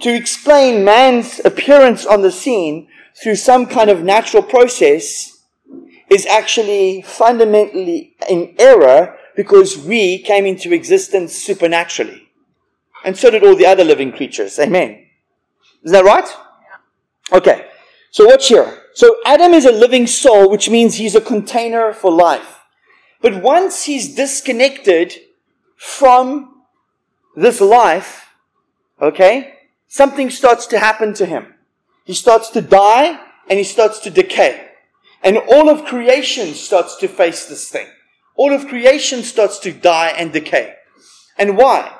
To 0.00 0.14
explain 0.14 0.84
man's 0.84 1.40
appearance 1.44 2.06
on 2.06 2.22
the 2.22 2.32
scene 2.32 2.88
through 3.22 3.36
some 3.36 3.66
kind 3.66 3.90
of 3.90 4.02
natural 4.02 4.42
process 4.42 5.42
is 6.10 6.26
actually 6.26 7.02
fundamentally 7.02 8.16
in 8.28 8.54
error 8.58 9.16
because 9.36 9.78
we 9.78 10.18
came 10.18 10.46
into 10.46 10.72
existence 10.72 11.32
supernaturally. 11.34 12.23
And 13.04 13.16
so 13.16 13.30
did 13.30 13.44
all 13.44 13.54
the 13.54 13.66
other 13.66 13.84
living 13.84 14.12
creatures. 14.12 14.58
Amen. 14.58 15.06
Is 15.82 15.92
that 15.92 16.04
right? 16.04 16.28
Okay. 17.32 17.66
So 18.10 18.26
watch 18.26 18.48
here. 18.48 18.82
So 18.94 19.16
Adam 19.26 19.52
is 19.52 19.66
a 19.66 19.72
living 19.72 20.06
soul, 20.06 20.48
which 20.48 20.70
means 20.70 20.94
he's 20.94 21.16
a 21.16 21.20
container 21.20 21.92
for 21.92 22.12
life. 22.12 22.60
But 23.20 23.42
once 23.42 23.84
he's 23.84 24.14
disconnected 24.14 25.14
from 25.76 26.62
this 27.34 27.60
life, 27.60 28.28
okay, 29.00 29.54
something 29.88 30.30
starts 30.30 30.66
to 30.68 30.78
happen 30.78 31.12
to 31.14 31.26
him. 31.26 31.54
He 32.04 32.14
starts 32.14 32.50
to 32.50 32.60
die 32.60 33.18
and 33.48 33.58
he 33.58 33.64
starts 33.64 33.98
to 34.00 34.10
decay. 34.10 34.68
And 35.22 35.38
all 35.38 35.68
of 35.68 35.84
creation 35.86 36.54
starts 36.54 36.96
to 36.96 37.08
face 37.08 37.46
this 37.46 37.68
thing. 37.68 37.88
All 38.36 38.52
of 38.52 38.68
creation 38.68 39.22
starts 39.22 39.58
to 39.60 39.72
die 39.72 40.14
and 40.16 40.32
decay. 40.32 40.74
And 41.38 41.56
why? 41.56 41.96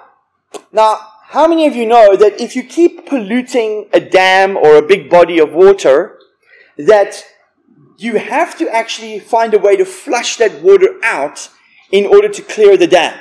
Now, 0.73 0.99
how 1.29 1.49
many 1.49 1.67
of 1.67 1.75
you 1.75 1.87
know 1.87 2.17
that 2.17 2.41
if 2.41 2.55
you 2.55 2.63
keep 2.63 3.07
polluting 3.07 3.89
a 3.93 4.01
dam 4.01 4.57
or 4.57 4.77
a 4.77 4.83
big 4.83 5.11
body 5.11 5.39
of 5.39 5.53
water, 5.53 6.19
that 6.77 7.25
you 7.99 8.19
have 8.19 8.57
to 8.59 8.69
actually 8.69 9.19
find 9.21 9.55
a 9.55 9.59
way 9.59 9.77
to 9.77 9.85
flush 9.85 10.37
that 10.37 10.63
water 10.63 10.99
out 11.03 11.51
in 11.91 12.07
order 12.07 12.29
to 12.29 12.43
clear 12.43 12.77
the 12.77 12.87
dam. 12.87 13.19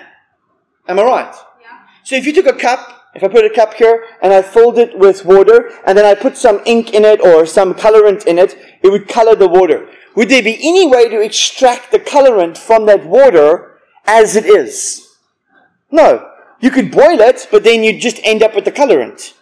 Am 0.88 1.00
I 1.00 1.04
right? 1.04 1.36
Yeah. 1.62 1.80
So 2.04 2.16
if 2.16 2.26
you 2.26 2.34
took 2.34 2.48
a 2.48 2.54
cup 2.54 3.04
if 3.16 3.24
I 3.24 3.28
put 3.28 3.46
a 3.46 3.50
cup 3.50 3.76
here 3.76 4.06
and 4.22 4.34
I 4.34 4.42
filled 4.42 4.80
it 4.80 4.98
with 4.98 5.24
water 5.24 5.72
and 5.86 5.98
then 5.98 6.06
I 6.06 6.16
put 6.16 6.36
some 6.36 6.62
ink 6.66 6.94
in 6.94 7.06
it 7.06 7.22
or 7.22 7.46
some 7.46 7.76
colorant 7.76 8.26
in 8.26 8.40
it, 8.40 8.58
it 8.82 8.90
would 8.90 9.08
color 9.08 9.36
the 9.36 9.48
water. 9.48 9.88
Would 10.16 10.30
there 10.30 10.44
be 10.44 10.56
any 10.56 10.88
way 10.88 11.10
to 11.10 11.22
extract 11.22 11.92
the 11.92 12.00
colorant 12.00 12.58
from 12.58 12.86
that 12.88 13.06
water 13.06 13.78
as 14.06 14.36
it 14.36 14.46
is? 14.46 15.08
No. 15.92 16.32
You 16.64 16.72
could 16.72 16.92
boil 16.92 17.20
it, 17.20 17.50
but 17.52 17.66
then 17.66 17.84
you'd 17.84 18.00
just 18.00 18.22
end 18.24 18.42
up 18.42 18.56
with 18.56 18.64
the 18.64 18.72
colorant. 18.72 19.34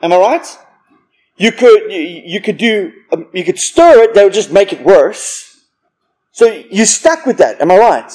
Am 0.00 0.10
I 0.10 0.16
right? 0.16 0.58
You 1.36 1.52
could, 1.52 1.92
you, 1.92 2.00
you 2.24 2.40
could 2.40 2.56
do, 2.56 2.94
um, 3.12 3.26
you 3.34 3.44
could 3.44 3.58
stir 3.58 4.04
it, 4.04 4.14
that 4.14 4.24
would 4.24 4.32
just 4.32 4.50
make 4.50 4.72
it 4.72 4.82
worse. 4.82 5.60
So 6.32 6.46
you're 6.70 6.86
stuck 6.86 7.26
with 7.26 7.36
that. 7.36 7.60
Am 7.60 7.70
I 7.70 7.76
right? 7.76 8.12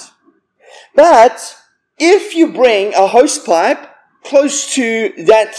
But 0.95 1.55
if 1.99 2.33
you 2.33 2.51
bring 2.51 2.95
a 2.95 3.05
hose 3.05 3.38
pipe 3.38 3.93
close 4.23 4.73
to 4.73 5.13
that 5.27 5.53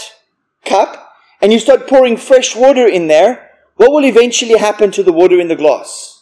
cup 0.65 1.09
and 1.41 1.53
you 1.53 1.59
start 1.59 1.87
pouring 1.87 2.17
fresh 2.17 2.53
water 2.53 2.85
in 2.85 3.07
there, 3.07 3.49
what 3.77 3.93
will 3.93 4.03
eventually 4.03 4.57
happen 4.57 4.91
to 4.91 5.03
the 5.03 5.13
water 5.13 5.39
in 5.39 5.47
the 5.47 5.55
glass? 5.55 6.21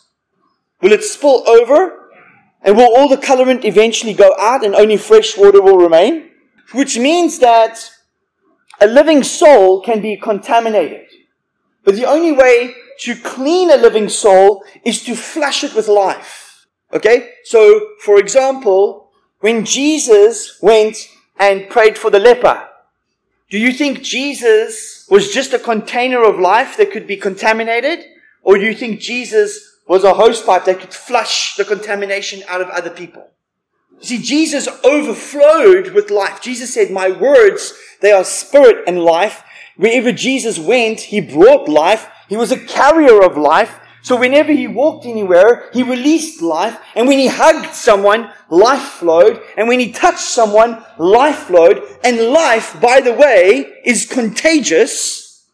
Will 0.80 0.92
it 0.92 1.04
spill 1.04 1.42
over? 1.50 2.12
And 2.62 2.78
will 2.78 2.96
all 2.96 3.08
the 3.08 3.18
colorant 3.18 3.66
eventually 3.66 4.14
go 4.14 4.36
out 4.40 4.64
and 4.64 4.76
only 4.76 4.98
fresh 4.98 5.36
water 5.36 5.60
will 5.60 5.78
remain? 5.78 6.34
Which 6.72 6.98
means 6.98 7.40
that 7.40 7.92
a 8.82 8.88
living 8.88 9.24
soul 9.24 9.82
can 9.82 10.02
be 10.02 10.18
contaminated. 10.18 11.08
But 11.84 11.96
the 11.96 12.06
only 12.06 12.32
way 12.32 12.76
to 13.02 13.16
clean 13.16 13.72
a 13.72 13.78
living 13.78 14.10
soul 14.10 14.64
is 14.84 15.04
to 15.04 15.16
flush 15.16 15.64
it 15.64 15.76
with 15.76 15.88
life. 15.88 16.66
Okay? 16.94 17.32
So, 17.44 17.90
for 18.02 18.20
example, 18.20 19.12
when 19.40 19.66
Jesus 19.66 20.60
went 20.62 20.98
and 21.38 21.70
prayed 21.70 21.98
for 21.98 22.10
the 22.10 22.20
leper. 22.20 22.68
Do 23.50 23.60
you 23.60 23.72
think 23.74 24.02
Jesus 24.02 25.08
was 25.10 25.32
just 25.32 25.54
a 25.54 25.60
container 25.60 26.24
of 26.24 26.40
life 26.40 26.78
that 26.78 26.92
could 26.92 27.06
be 27.06 27.18
contaminated? 27.18 28.06
Or 28.42 28.58
do 28.58 28.66
you 28.66 28.74
think 28.74 29.00
Jesus 29.00 29.80
was 29.88 30.04
a 30.04 30.14
hosepipe 30.14 30.66
that 30.66 30.80
could 30.80 30.94
flush 30.94 31.56
the 31.56 31.66
contamination 31.66 32.44
out 32.48 32.62
of 32.62 32.70
other 32.70 32.90
people? 32.90 33.30
See, 34.02 34.22
Jesus 34.22 34.68
overflowed 34.84 35.92
with 35.94 36.12
life. 36.12 36.42
Jesus 36.42 36.74
said, 36.74 36.92
my 36.92 37.10
words, 37.10 37.74
they 38.02 38.12
are 38.12 38.24
spirit 38.24 38.84
and 38.88 39.04
life. 39.04 39.44
Wherever 39.78 40.12
Jesus 40.12 40.60
went, 40.60 41.00
he 41.00 41.22
brought 41.22 41.68
life. 41.68 42.08
He 42.30 42.38
was 42.38 42.52
a 42.52 42.60
carrier 42.60 43.24
of 43.24 43.38
life. 43.38 43.80
So 44.04 44.16
whenever 44.16 44.52
he 44.52 44.68
walked 44.68 45.08
anywhere, 45.08 45.70
he 45.74 45.82
released 45.82 46.42
life. 46.42 46.78
And 46.94 47.08
when 47.08 47.18
he 47.18 47.28
hugged 47.28 47.74
someone, 47.74 48.32
life 48.52 48.84
flowed. 48.84 49.42
And 49.58 49.68
when 49.68 49.80
he 49.80 49.92
touched 49.92 50.20
someone, 50.20 50.84
life 51.00 51.48
flowed. 51.48 51.82
And 52.04 52.30
life, 52.30 52.80
by 52.80 53.02
the 53.02 53.14
way, 53.14 53.74
is 53.84 54.06
contagious. 54.06 55.48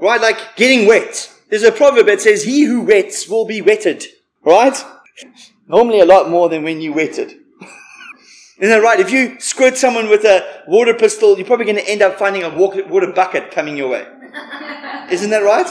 Right? 0.00 0.20
Like 0.20 0.54
getting 0.54 0.86
wet. 0.86 1.32
There's 1.48 1.64
a 1.64 1.72
proverb 1.72 2.06
that 2.06 2.20
says, 2.20 2.44
he 2.44 2.62
who 2.62 2.82
wets 2.82 3.28
will 3.28 3.44
be 3.44 3.60
wetted. 3.60 4.06
Right? 4.44 4.76
Normally 5.66 5.98
a 5.98 6.06
lot 6.06 6.30
more 6.30 6.48
than 6.48 6.62
when 6.62 6.80
you 6.80 6.92
wetted. 6.92 7.39
Isn't 8.60 8.78
that 8.78 8.84
right? 8.84 9.00
If 9.00 9.10
you 9.10 9.40
squirt 9.40 9.78
someone 9.78 10.10
with 10.10 10.24
a 10.24 10.62
water 10.68 10.92
pistol, 10.92 11.36
you're 11.36 11.46
probably 11.46 11.64
going 11.64 11.78
to 11.78 11.88
end 11.88 12.02
up 12.02 12.18
finding 12.18 12.42
a 12.42 12.50
water 12.50 13.10
bucket 13.10 13.50
coming 13.50 13.74
your 13.74 13.88
way. 13.88 14.06
Isn't 15.10 15.30
that 15.30 15.42
right? 15.42 15.66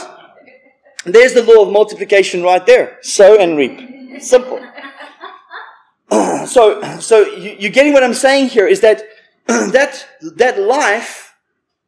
There's 1.04 1.32
the 1.32 1.44
law 1.44 1.64
of 1.64 1.72
multiplication 1.72 2.42
right 2.42 2.64
there. 2.66 2.98
Sow 3.00 3.38
and 3.38 3.56
reap. 3.56 4.20
Simple. 4.20 4.58
so, 6.46 6.98
so 6.98 7.20
you, 7.20 7.56
you're 7.60 7.70
getting 7.70 7.92
what 7.92 8.02
I'm 8.02 8.12
saying 8.12 8.48
here 8.48 8.66
is 8.66 8.80
that 8.80 9.04
that, 9.46 10.06
that 10.36 10.58
life 10.58 11.36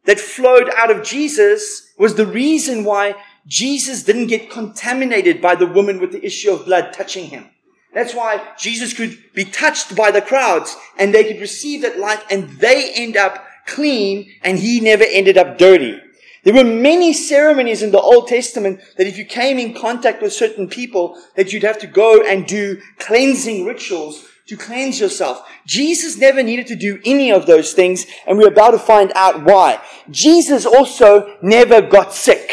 that 0.05 0.21
flowed 0.21 0.69
out 0.77 0.89
of 0.89 1.03
Jesus 1.03 1.91
was 1.97 2.15
the 2.15 2.25
reason 2.25 2.85
why 2.85 3.15
Jesus 3.45 4.03
didn't 4.03 4.27
get 4.27 4.49
contaminated 4.49 5.41
by 5.41 5.55
the 5.55 5.67
woman 5.67 5.99
with 5.99 6.13
the 6.13 6.25
issue 6.25 6.51
of 6.51 6.65
blood 6.65 6.93
touching 6.93 7.25
him. 7.25 7.49
That's 7.93 8.15
why 8.15 8.41
Jesus 8.57 8.93
could 8.93 9.17
be 9.33 9.45
touched 9.45 9.95
by 9.95 10.11
the 10.11 10.21
crowds 10.21 10.75
and 10.97 11.13
they 11.13 11.23
could 11.23 11.39
receive 11.39 11.81
that 11.83 11.99
life 11.99 12.23
and 12.29 12.49
they 12.59 12.91
end 12.93 13.17
up 13.17 13.45
clean 13.67 14.31
and 14.43 14.57
he 14.57 14.79
never 14.79 15.03
ended 15.03 15.37
up 15.37 15.57
dirty. 15.57 15.99
There 16.43 16.53
were 16.53 16.63
many 16.63 17.13
ceremonies 17.13 17.81
in 17.81 17.91
the 17.91 18.01
Old 18.01 18.27
Testament 18.27 18.81
that 18.97 19.07
if 19.07 19.17
you 19.17 19.25
came 19.25 19.57
in 19.57 19.73
contact 19.73 20.21
with 20.21 20.33
certain 20.33 20.67
people, 20.67 21.17
that 21.35 21.53
you'd 21.53 21.63
have 21.63 21.79
to 21.79 21.87
go 21.87 22.21
and 22.21 22.45
do 22.45 22.81
cleansing 22.99 23.65
rituals 23.65 24.25
to 24.47 24.57
cleanse 24.57 24.99
yourself. 24.99 25.47
Jesus 25.65 26.17
never 26.17 26.43
needed 26.43 26.67
to 26.67 26.75
do 26.75 26.99
any 27.05 27.31
of 27.31 27.45
those 27.45 27.71
things, 27.71 28.05
and 28.27 28.37
we're 28.37 28.49
about 28.49 28.71
to 28.71 28.79
find 28.79 29.13
out 29.15 29.45
why. 29.45 29.81
Jesus 30.11 30.65
also 30.65 31.37
never 31.41 31.81
got 31.81 32.13
sick. 32.13 32.49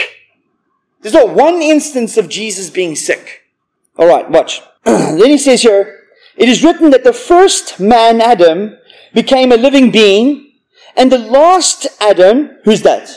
There's 1.01 1.15
not 1.15 1.35
one 1.35 1.61
instance 1.61 2.17
of 2.17 2.29
Jesus 2.29 2.71
being 2.71 2.95
sick. 2.95 3.43
Alright, 3.99 4.31
watch. 4.31 4.63
then 4.85 5.31
he 5.31 5.39
says 5.39 5.63
here, 5.63 6.01
it 6.37 6.49
is 6.49 6.65
written 6.65 6.91
that 6.91 7.05
the 7.05 7.13
first 7.13 7.79
man, 7.81 8.21
Adam, 8.21 8.77
became 9.13 9.53
a 9.53 9.57
living 9.57 9.91
being, 9.91 10.53
and 10.97 11.11
the 11.11 11.19
last 11.19 11.87
Adam, 12.01 12.59
who's 12.65 12.83
that? 12.83 13.11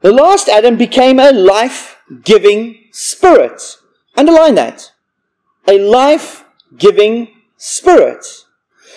The 0.00 0.12
last 0.12 0.48
Adam 0.48 0.76
became 0.76 1.18
a 1.18 1.32
life 1.32 2.00
giving 2.22 2.84
spirit. 2.92 3.78
Underline 4.16 4.54
that. 4.54 4.92
A 5.66 5.78
life 5.78 6.44
giving 6.76 7.28
spirit. 7.56 8.24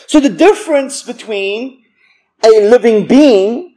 So 0.07 0.19
the 0.19 0.29
difference 0.29 1.03
between 1.03 1.83
a 2.43 2.49
living 2.69 3.05
being 3.05 3.75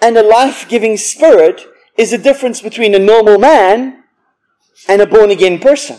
and 0.00 0.16
a 0.16 0.22
life 0.22 0.68
giving 0.68 0.96
spirit 0.96 1.62
is 1.96 2.12
the 2.12 2.18
difference 2.18 2.60
between 2.60 2.94
a 2.94 2.98
normal 2.98 3.38
man 3.38 4.04
and 4.88 5.02
a 5.02 5.06
born 5.06 5.30
again 5.30 5.58
person. 5.58 5.98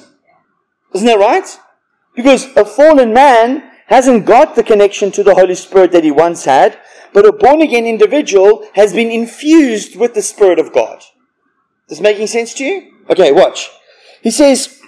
Isn't 0.94 1.08
that 1.08 1.20
right? 1.20 1.60
Because 2.16 2.46
a 2.56 2.66
fallen 2.66 3.14
man 3.14 3.64
hasn't 3.88 4.26
got 4.26 4.56
the 4.56 4.64
connection 4.64 5.12
to 5.12 5.24
the 5.24 5.36
Holy 5.36 5.56
Spirit 5.56 5.92
that 5.92 6.04
he 6.04 6.12
once 6.12 6.46
had, 6.46 6.80
but 7.14 7.26
a 7.26 7.32
born 7.32 7.62
again 7.62 7.86
individual 7.86 8.68
has 8.74 8.94
been 8.94 9.12
infused 9.12 9.98
with 9.98 10.14
the 10.14 10.22
Spirit 10.22 10.60
of 10.60 10.74
God. 10.74 11.00
Is 11.00 11.98
this 11.98 12.02
making 12.02 12.28
sense 12.28 12.54
to 12.56 12.64
you? 12.64 12.94
Okay, 13.10 13.32
watch. 13.32 13.70
He 14.22 14.32
says, 14.32 14.80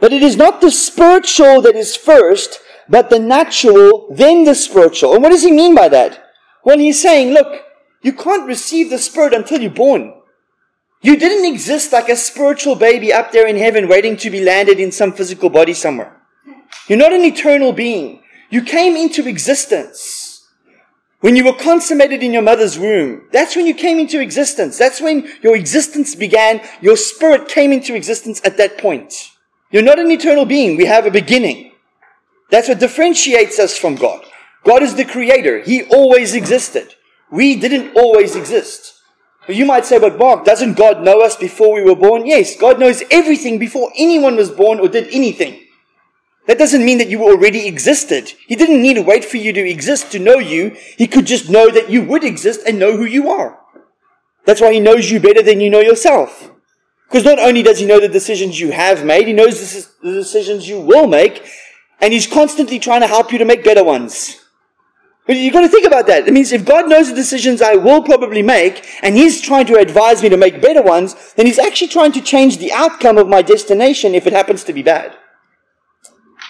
but 0.00 0.12
it 0.12 0.22
is 0.22 0.36
not 0.36 0.60
the 0.60 0.70
spiritual 0.70 1.62
that 1.62 1.74
is 1.74 1.96
first, 1.96 2.60
but 2.88 3.10
the 3.10 3.18
natural, 3.18 4.08
then 4.10 4.44
the 4.44 4.54
spiritual. 4.54 5.14
And 5.14 5.22
what 5.22 5.30
does 5.30 5.42
he 5.42 5.50
mean 5.50 5.74
by 5.74 5.88
that? 5.88 6.24
Well, 6.64 6.78
he's 6.78 7.00
saying, 7.00 7.32
look, 7.32 7.64
you 8.02 8.12
can't 8.12 8.46
receive 8.46 8.90
the 8.90 8.98
Spirit 8.98 9.32
until 9.32 9.60
you're 9.60 9.70
born. 9.70 10.17
You 11.00 11.16
didn't 11.16 11.52
exist 11.52 11.92
like 11.92 12.08
a 12.08 12.16
spiritual 12.16 12.74
baby 12.74 13.12
up 13.12 13.30
there 13.30 13.46
in 13.46 13.56
heaven 13.56 13.88
waiting 13.88 14.16
to 14.18 14.30
be 14.30 14.44
landed 14.44 14.80
in 14.80 14.90
some 14.90 15.12
physical 15.12 15.48
body 15.48 15.72
somewhere. 15.72 16.16
You're 16.88 16.98
not 16.98 17.12
an 17.12 17.24
eternal 17.24 17.72
being. 17.72 18.22
You 18.50 18.62
came 18.62 18.96
into 18.96 19.28
existence. 19.28 20.46
When 21.20 21.36
you 21.36 21.44
were 21.44 21.52
consummated 21.52 22.22
in 22.22 22.32
your 22.32 22.42
mother's 22.42 22.78
womb, 22.78 23.28
that's 23.32 23.56
when 23.56 23.66
you 23.66 23.74
came 23.74 23.98
into 23.98 24.20
existence. 24.20 24.78
That's 24.78 25.00
when 25.00 25.28
your 25.42 25.56
existence 25.56 26.14
began. 26.14 26.60
Your 26.80 26.96
spirit 26.96 27.48
came 27.48 27.72
into 27.72 27.94
existence 27.94 28.40
at 28.44 28.56
that 28.56 28.78
point. 28.78 29.30
You're 29.70 29.82
not 29.82 29.98
an 29.98 30.10
eternal 30.10 30.46
being. 30.46 30.76
We 30.76 30.86
have 30.86 31.06
a 31.06 31.10
beginning. 31.10 31.72
That's 32.50 32.68
what 32.68 32.78
differentiates 32.78 33.58
us 33.58 33.76
from 33.76 33.96
God. 33.96 34.24
God 34.64 34.82
is 34.82 34.94
the 34.94 35.04
creator. 35.04 35.60
He 35.60 35.82
always 35.84 36.34
existed. 36.34 36.94
We 37.30 37.56
didn't 37.56 37.96
always 37.96 38.34
exist. 38.34 38.97
But 39.48 39.56
you 39.56 39.64
might 39.64 39.86
say, 39.86 39.98
but 39.98 40.18
Mark, 40.18 40.44
doesn't 40.44 40.76
God 40.76 41.02
know 41.02 41.22
us 41.22 41.34
before 41.34 41.72
we 41.72 41.82
were 41.82 41.96
born? 41.96 42.26
Yes, 42.26 42.54
God 42.54 42.78
knows 42.78 43.02
everything 43.10 43.58
before 43.58 43.90
anyone 43.96 44.36
was 44.36 44.50
born 44.50 44.78
or 44.78 44.88
did 44.88 45.08
anything. 45.10 45.64
That 46.46 46.58
doesn't 46.58 46.84
mean 46.84 46.98
that 46.98 47.08
you 47.08 47.22
already 47.22 47.66
existed. 47.66 48.34
He 48.46 48.56
didn't 48.56 48.82
need 48.82 48.94
to 48.94 49.02
wait 49.02 49.24
for 49.24 49.38
you 49.38 49.54
to 49.54 49.60
exist 49.66 50.12
to 50.12 50.18
know 50.18 50.38
you. 50.38 50.76
He 50.98 51.06
could 51.06 51.26
just 51.26 51.48
know 51.48 51.70
that 51.70 51.88
you 51.88 52.02
would 52.02 52.24
exist 52.24 52.60
and 52.66 52.78
know 52.78 52.98
who 52.98 53.06
you 53.06 53.30
are. 53.30 53.58
That's 54.44 54.60
why 54.60 54.74
he 54.74 54.80
knows 54.80 55.10
you 55.10 55.18
better 55.18 55.42
than 55.42 55.62
you 55.62 55.70
know 55.70 55.80
yourself. 55.80 56.50
Because 57.08 57.24
not 57.24 57.38
only 57.38 57.62
does 57.62 57.78
he 57.78 57.86
know 57.86 58.00
the 58.00 58.08
decisions 58.08 58.60
you 58.60 58.72
have 58.72 59.02
made, 59.02 59.28
he 59.28 59.32
knows 59.32 59.88
the 60.02 60.12
decisions 60.12 60.68
you 60.68 60.78
will 60.78 61.06
make, 61.06 61.42
and 62.02 62.12
he's 62.12 62.26
constantly 62.26 62.78
trying 62.78 63.00
to 63.00 63.06
help 63.06 63.32
you 63.32 63.38
to 63.38 63.46
make 63.46 63.64
better 63.64 63.82
ones. 63.82 64.44
You've 65.28 65.52
got 65.52 65.60
to 65.60 65.68
think 65.68 65.86
about 65.86 66.06
that. 66.06 66.26
It 66.26 66.32
means 66.32 66.52
if 66.52 66.64
God 66.64 66.88
knows 66.88 67.10
the 67.10 67.14
decisions 67.14 67.60
I 67.60 67.74
will 67.74 68.02
probably 68.02 68.42
make, 68.42 68.86
and 69.02 69.14
He's 69.14 69.42
trying 69.42 69.66
to 69.66 69.76
advise 69.76 70.22
me 70.22 70.30
to 70.30 70.38
make 70.38 70.62
better 70.62 70.82
ones, 70.82 71.34
then 71.34 71.44
He's 71.44 71.58
actually 71.58 71.88
trying 71.88 72.12
to 72.12 72.22
change 72.22 72.56
the 72.56 72.72
outcome 72.72 73.18
of 73.18 73.28
my 73.28 73.42
destination 73.42 74.14
if 74.14 74.26
it 74.26 74.32
happens 74.32 74.64
to 74.64 74.72
be 74.72 74.82
bad. 74.82 75.16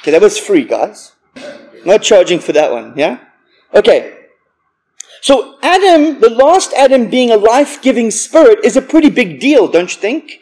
Okay, 0.00 0.12
that 0.12 0.20
was 0.20 0.38
free, 0.38 0.64
guys. 0.64 1.12
Not 1.84 2.02
charging 2.02 2.38
for 2.38 2.52
that 2.52 2.70
one, 2.70 2.94
yeah? 2.96 3.18
Okay. 3.74 4.14
So 5.22 5.58
Adam, 5.62 6.20
the 6.20 6.30
last 6.30 6.72
Adam 6.74 7.10
being 7.10 7.30
a 7.30 7.36
life-giving 7.36 8.12
spirit 8.12 8.60
is 8.64 8.76
a 8.76 8.82
pretty 8.82 9.10
big 9.10 9.40
deal, 9.40 9.66
don't 9.66 9.92
you 9.92 10.00
think? 10.00 10.40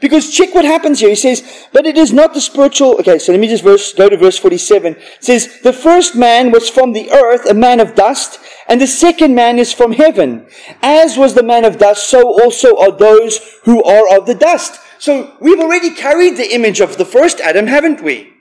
Because 0.00 0.34
check 0.34 0.54
what 0.54 0.64
happens 0.64 1.00
here. 1.00 1.10
He 1.10 1.14
says, 1.14 1.68
but 1.72 1.84
it 1.84 1.96
is 1.96 2.12
not 2.12 2.32
the 2.32 2.40
spiritual. 2.40 2.98
Okay, 3.00 3.18
so 3.18 3.32
let 3.32 3.40
me 3.40 3.48
just 3.48 3.62
verse, 3.62 3.92
go 3.92 4.08
to 4.08 4.16
verse 4.16 4.38
47. 4.38 4.96
It 4.96 5.02
says, 5.20 5.60
the 5.60 5.72
first 5.72 6.16
man 6.16 6.50
was 6.50 6.70
from 6.70 6.92
the 6.92 7.10
earth, 7.12 7.46
a 7.48 7.54
man 7.54 7.80
of 7.80 7.94
dust, 7.94 8.40
and 8.66 8.80
the 8.80 8.86
second 8.86 9.34
man 9.34 9.58
is 9.58 9.72
from 9.72 9.92
heaven. 9.92 10.46
As 10.80 11.18
was 11.18 11.34
the 11.34 11.42
man 11.42 11.64
of 11.64 11.78
dust, 11.78 12.08
so 12.08 12.40
also 12.42 12.78
are 12.78 12.92
those 12.92 13.58
who 13.64 13.82
are 13.84 14.16
of 14.16 14.26
the 14.26 14.34
dust. 14.34 14.80
So 14.98 15.36
we've 15.40 15.60
already 15.60 15.90
carried 15.90 16.36
the 16.36 16.54
image 16.54 16.80
of 16.80 16.96
the 16.96 17.04
first 17.04 17.40
Adam, 17.40 17.66
haven't 17.66 18.02
we? 18.02 18.32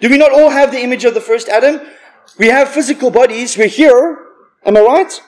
Do 0.00 0.10
we 0.10 0.18
not 0.18 0.32
all 0.32 0.50
have 0.50 0.70
the 0.70 0.82
image 0.82 1.04
of 1.04 1.14
the 1.14 1.20
first 1.20 1.48
Adam? 1.48 1.80
We 2.38 2.48
have 2.48 2.68
physical 2.68 3.10
bodies. 3.10 3.56
We're 3.56 3.68
here. 3.68 4.26
Am 4.66 4.76
I 4.76 4.80
right? 4.80 5.20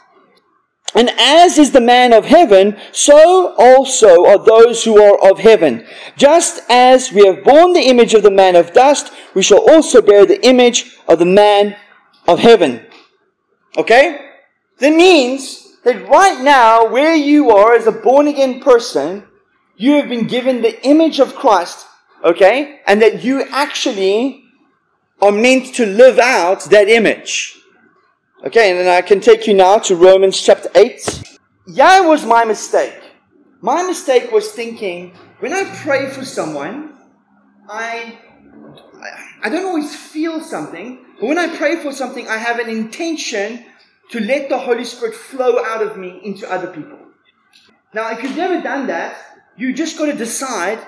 And 0.96 1.10
as 1.18 1.58
is 1.58 1.72
the 1.72 1.80
man 1.80 2.14
of 2.14 2.24
heaven, 2.24 2.78
so 2.90 3.54
also 3.58 4.24
are 4.24 4.42
those 4.42 4.82
who 4.82 5.00
are 5.00 5.30
of 5.30 5.38
heaven. 5.38 5.86
Just 6.16 6.62
as 6.70 7.12
we 7.12 7.26
have 7.26 7.44
borne 7.44 7.74
the 7.74 7.86
image 7.86 8.14
of 8.14 8.22
the 8.22 8.30
man 8.30 8.56
of 8.56 8.72
dust, 8.72 9.12
we 9.34 9.42
shall 9.42 9.68
also 9.70 10.00
bear 10.00 10.24
the 10.24 10.44
image 10.44 10.96
of 11.06 11.18
the 11.18 11.26
man 11.26 11.76
of 12.26 12.38
heaven. 12.38 12.86
Okay? 13.76 14.30
That 14.78 14.96
means 14.96 15.76
that 15.84 16.08
right 16.08 16.42
now, 16.42 16.88
where 16.88 17.14
you 17.14 17.50
are 17.50 17.74
as 17.74 17.86
a 17.86 17.92
born 17.92 18.26
again 18.26 18.60
person, 18.60 19.24
you 19.76 19.92
have 19.96 20.08
been 20.08 20.26
given 20.26 20.62
the 20.62 20.82
image 20.86 21.20
of 21.20 21.34
Christ, 21.34 21.86
okay? 22.24 22.80
And 22.86 23.02
that 23.02 23.22
you 23.22 23.42
actually 23.50 24.44
are 25.20 25.32
meant 25.32 25.74
to 25.74 25.84
live 25.84 26.18
out 26.18 26.64
that 26.64 26.88
image. 26.88 27.58
Okay, 28.44 28.70
and 28.70 28.78
then 28.78 28.86
I 28.86 29.00
can 29.00 29.20
take 29.20 29.46
you 29.46 29.54
now 29.54 29.78
to 29.78 29.96
Romans 29.96 30.38
chapter 30.38 30.68
8. 30.74 31.38
Yeah, 31.68 32.04
it 32.04 32.06
was 32.06 32.26
my 32.26 32.44
mistake. 32.44 33.00
My 33.62 33.82
mistake 33.82 34.30
was 34.30 34.52
thinking, 34.52 35.14
when 35.40 35.54
I 35.54 35.64
pray 35.76 36.10
for 36.10 36.22
someone, 36.22 36.92
I, 37.66 38.18
I 39.42 39.48
don't 39.48 39.64
always 39.64 39.96
feel 39.96 40.42
something, 40.42 41.02
but 41.18 41.28
when 41.28 41.38
I 41.38 41.56
pray 41.56 41.76
for 41.76 41.92
something, 41.92 42.28
I 42.28 42.36
have 42.36 42.58
an 42.58 42.68
intention 42.68 43.64
to 44.10 44.20
let 44.20 44.50
the 44.50 44.58
Holy 44.58 44.84
Spirit 44.84 45.14
flow 45.14 45.64
out 45.64 45.82
of 45.82 45.96
me 45.96 46.20
into 46.22 46.48
other 46.48 46.66
people. 46.66 46.98
Now, 47.94 48.10
if 48.10 48.22
you've 48.22 48.36
never 48.36 48.60
done 48.60 48.86
that, 48.88 49.16
you 49.56 49.72
just 49.72 49.96
got 49.96 50.06
to 50.06 50.12
decide 50.12 50.86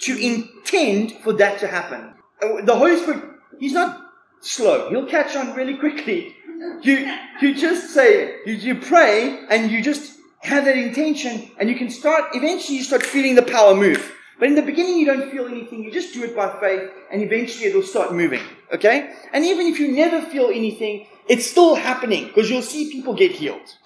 to 0.00 0.16
intend 0.16 1.12
for 1.22 1.34
that 1.34 1.60
to 1.60 1.68
happen. 1.68 2.14
Uh, 2.42 2.62
the 2.62 2.74
Holy 2.74 2.96
Spirit, 2.96 3.22
He's 3.60 3.74
not 3.74 4.00
slow. 4.40 4.88
He'll 4.88 5.06
catch 5.06 5.36
on 5.36 5.54
really 5.54 5.76
quickly 5.76 6.34
you, 6.82 7.16
you 7.40 7.54
just 7.54 7.90
say, 7.90 8.36
you, 8.46 8.54
you 8.54 8.74
pray 8.76 9.46
and 9.50 9.70
you 9.70 9.82
just 9.82 10.18
have 10.42 10.64
that 10.64 10.76
intention 10.76 11.50
and 11.58 11.68
you 11.68 11.76
can 11.76 11.90
start, 11.90 12.24
eventually 12.34 12.78
you 12.78 12.84
start 12.84 13.02
feeling 13.02 13.34
the 13.34 13.42
power 13.42 13.74
move. 13.74 14.12
But 14.38 14.48
in 14.48 14.54
the 14.54 14.62
beginning 14.62 14.98
you 14.98 15.06
don't 15.06 15.30
feel 15.30 15.46
anything, 15.46 15.84
you 15.84 15.92
just 15.92 16.12
do 16.12 16.24
it 16.24 16.34
by 16.34 16.58
faith 16.60 16.90
and 17.10 17.22
eventually 17.22 17.66
it'll 17.66 17.82
start 17.82 18.12
moving. 18.12 18.42
Okay? 18.72 19.14
And 19.32 19.44
even 19.44 19.66
if 19.66 19.78
you 19.78 19.92
never 19.92 20.20
feel 20.20 20.48
anything, 20.48 21.06
it's 21.28 21.50
still 21.50 21.74
happening 21.74 22.26
because 22.26 22.50
you'll 22.50 22.62
see 22.62 22.90
people 22.90 23.14
get 23.14 23.32
healed. 23.32 23.76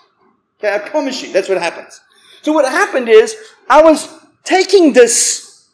Okay, 0.59 0.75
I 0.75 0.79
promise 0.79 1.23
you, 1.23 1.33
that's 1.33 1.49
what 1.49 1.59
happens. 1.59 2.01
So 2.43 2.53
what 2.53 2.65
happened 2.65 3.09
is, 3.09 3.37
I 3.71 3.83
was 3.83 4.09
taking 4.43 4.93
this, 4.93 5.69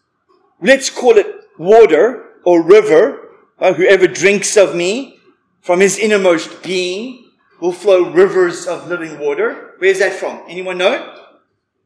let's 0.61 0.91
call 0.91 1.17
it 1.17 1.27
water 1.59 2.35
or 2.45 2.63
river, 2.63 3.31
uh, 3.59 3.73
whoever 3.73 4.07
drinks 4.07 4.57
of 4.57 4.75
me, 4.75 5.19
from 5.65 5.81
his 5.81 5.99
innermost 5.99 6.63
being 6.63 7.31
will 7.59 7.73
flow 7.73 8.11
rivers 8.11 8.67
of 8.67 8.87
living 8.87 9.19
water. 9.19 9.73
Where's 9.79 9.99
that 9.99 10.13
from? 10.13 10.43
Anyone 10.47 10.77
know? 10.77 11.25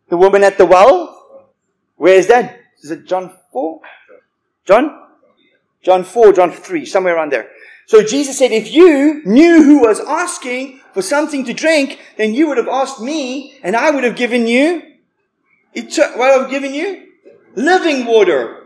The 0.08 0.16
woman 0.16 0.42
at 0.42 0.58
the 0.58 0.66
well? 0.66 1.52
Where 1.94 2.14
is 2.14 2.26
that? 2.26 2.58
Is 2.82 2.90
it 2.90 3.06
John 3.06 3.32
4? 3.52 3.80
John? 4.64 5.06
John 5.82 6.02
4, 6.02 6.32
John 6.32 6.50
3, 6.50 6.84
somewhere 6.86 7.14
around 7.14 7.30
there. 7.30 7.50
So 7.86 8.02
Jesus 8.02 8.36
said, 8.36 8.50
if 8.50 8.72
you 8.72 9.22
knew 9.24 9.62
who 9.62 9.78
was 9.78 10.00
asking 10.00 10.80
for 10.92 11.00
something 11.00 11.44
to 11.44 11.54
drink, 11.54 12.00
then 12.16 12.34
you 12.34 12.48
would 12.48 12.58
have 12.58 12.68
asked 12.68 13.00
me, 13.00 13.58
and 13.62 13.76
I 13.76 13.92
would 13.92 14.02
have 14.02 14.16
given 14.16 14.48
you, 14.48 14.82
what 15.72 16.32
I've 16.32 16.50
given 16.50 16.74
you? 16.74 17.12
Living 17.54 18.06
water. 18.06 18.64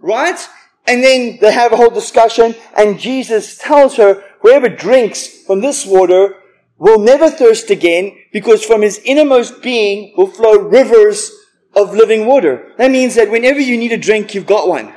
Right? 0.00 0.38
And 0.86 1.02
then 1.02 1.38
they 1.40 1.50
have 1.50 1.72
a 1.72 1.76
whole 1.76 1.90
discussion, 1.90 2.54
and 2.76 2.98
Jesus 2.98 3.56
tells 3.56 3.96
her, 3.96 4.22
whoever 4.40 4.68
drinks 4.68 5.26
from 5.44 5.60
this 5.60 5.86
water 5.86 6.36
will 6.78 6.98
never 6.98 7.30
thirst 7.30 7.70
again, 7.70 8.16
because 8.32 8.64
from 8.64 8.82
his 8.82 8.98
innermost 9.04 9.62
being 9.62 10.14
will 10.16 10.26
flow 10.26 10.56
rivers 10.56 11.30
of 11.76 11.94
living 11.94 12.26
water. 12.26 12.72
That 12.78 12.90
means 12.90 13.14
that 13.14 13.30
whenever 13.30 13.60
you 13.60 13.76
need 13.76 13.92
a 13.92 13.96
drink, 13.96 14.34
you've 14.34 14.46
got 14.46 14.68
one. 14.68 14.94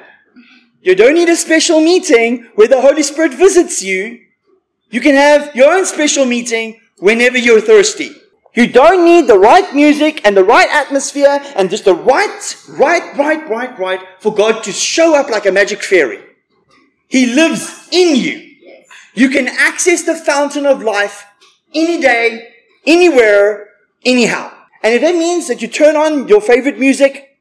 You 0.82 0.96
don't 0.96 1.14
need 1.14 1.30
a 1.30 1.36
special 1.36 1.80
meeting 1.80 2.50
where 2.56 2.68
the 2.68 2.82
Holy 2.82 3.04
Spirit 3.04 3.34
visits 3.34 3.82
you. 3.82 4.20
You 4.90 5.02
can 5.02 5.16
have 5.16 5.56
your 5.56 5.74
own 5.74 5.86
special 5.86 6.26
meeting 6.26 6.80
whenever 7.00 7.38
you're 7.38 7.62
thirsty. 7.62 8.12
You 8.56 8.68
don't 8.68 9.04
need 9.04 9.28
the 9.28 9.40
right 9.40 9.74
music 9.74 10.22
and 10.26 10.38
the 10.38 10.44
right 10.44 10.70
atmosphere 10.70 11.42
and 11.56 11.70
just 11.70 11.86
the 11.86 11.96
right, 11.96 12.56
right, 12.70 13.18
right, 13.18 13.50
right, 13.50 13.80
right 13.80 14.00
for 14.20 14.34
God 14.34 14.64
to 14.66 14.72
show 14.72 15.16
up 15.16 15.30
like 15.30 15.46
a 15.46 15.52
magic 15.52 15.82
fairy. 15.82 16.20
He 17.08 17.34
lives 17.34 17.88
in 17.92 18.16
you. 18.16 18.43
You 19.14 19.30
can 19.30 19.48
access 19.48 20.04
the 20.04 20.16
fountain 20.16 20.66
of 20.66 20.82
life 20.82 21.26
any 21.74 22.02
day, 22.02 22.54
anywhere, 22.86 23.70
anyhow. 24.06 24.52
And 24.82 24.94
if 24.94 25.02
that 25.02 25.16
means 25.16 25.48
that 25.48 25.62
you 25.62 25.68
turn 25.68 25.96
on 25.96 26.28
your 26.28 26.42
favorite 26.42 26.80
music, 26.80 27.38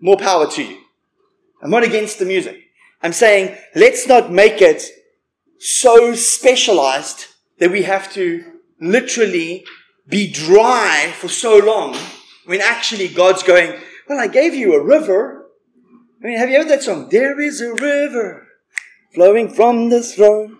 more 0.00 0.16
power 0.16 0.46
to 0.50 0.62
you. 0.62 0.78
I'm 1.62 1.70
not 1.70 1.82
against 1.82 2.18
the 2.18 2.24
music. 2.24 2.56
I'm 3.02 3.12
saying 3.12 3.56
let's 3.74 4.06
not 4.06 4.32
make 4.32 4.60
it 4.60 4.84
so 5.58 6.14
specialized 6.14 7.26
that 7.58 7.70
we 7.70 7.82
have 7.82 8.12
to 8.12 8.44
literally 8.80 9.64
be 10.08 10.30
dry 10.30 11.12
for 11.16 11.28
so 11.28 11.58
long 11.58 11.96
when 12.46 12.60
actually 12.60 13.08
God's 13.08 13.42
going, 13.42 13.74
well, 14.08 14.20
I 14.20 14.28
gave 14.28 14.54
you 14.54 14.74
a 14.74 14.82
river. 14.82 15.46
I 16.22 16.26
mean, 16.26 16.38
have 16.38 16.48
you 16.48 16.58
heard 16.58 16.68
that 16.68 16.82
song? 16.82 17.08
There 17.10 17.38
is 17.40 17.60
a 17.60 17.74
river 17.74 18.46
flowing 19.14 19.48
from 19.48 19.90
the 19.90 20.02
throne. 20.02 20.58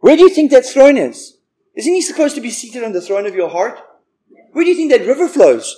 Where 0.00 0.16
do 0.16 0.22
you 0.22 0.30
think 0.30 0.50
that 0.50 0.66
throne 0.66 0.96
is? 0.96 1.38
Isn't 1.74 1.92
he 1.92 2.02
supposed 2.02 2.34
to 2.34 2.40
be 2.40 2.50
seated 2.50 2.84
on 2.84 2.92
the 2.92 3.00
throne 3.00 3.26
of 3.26 3.34
your 3.34 3.48
heart? 3.48 3.78
Where 4.52 4.64
do 4.64 4.70
you 4.70 4.76
think 4.76 4.90
that 4.90 5.06
river 5.06 5.28
flows 5.28 5.76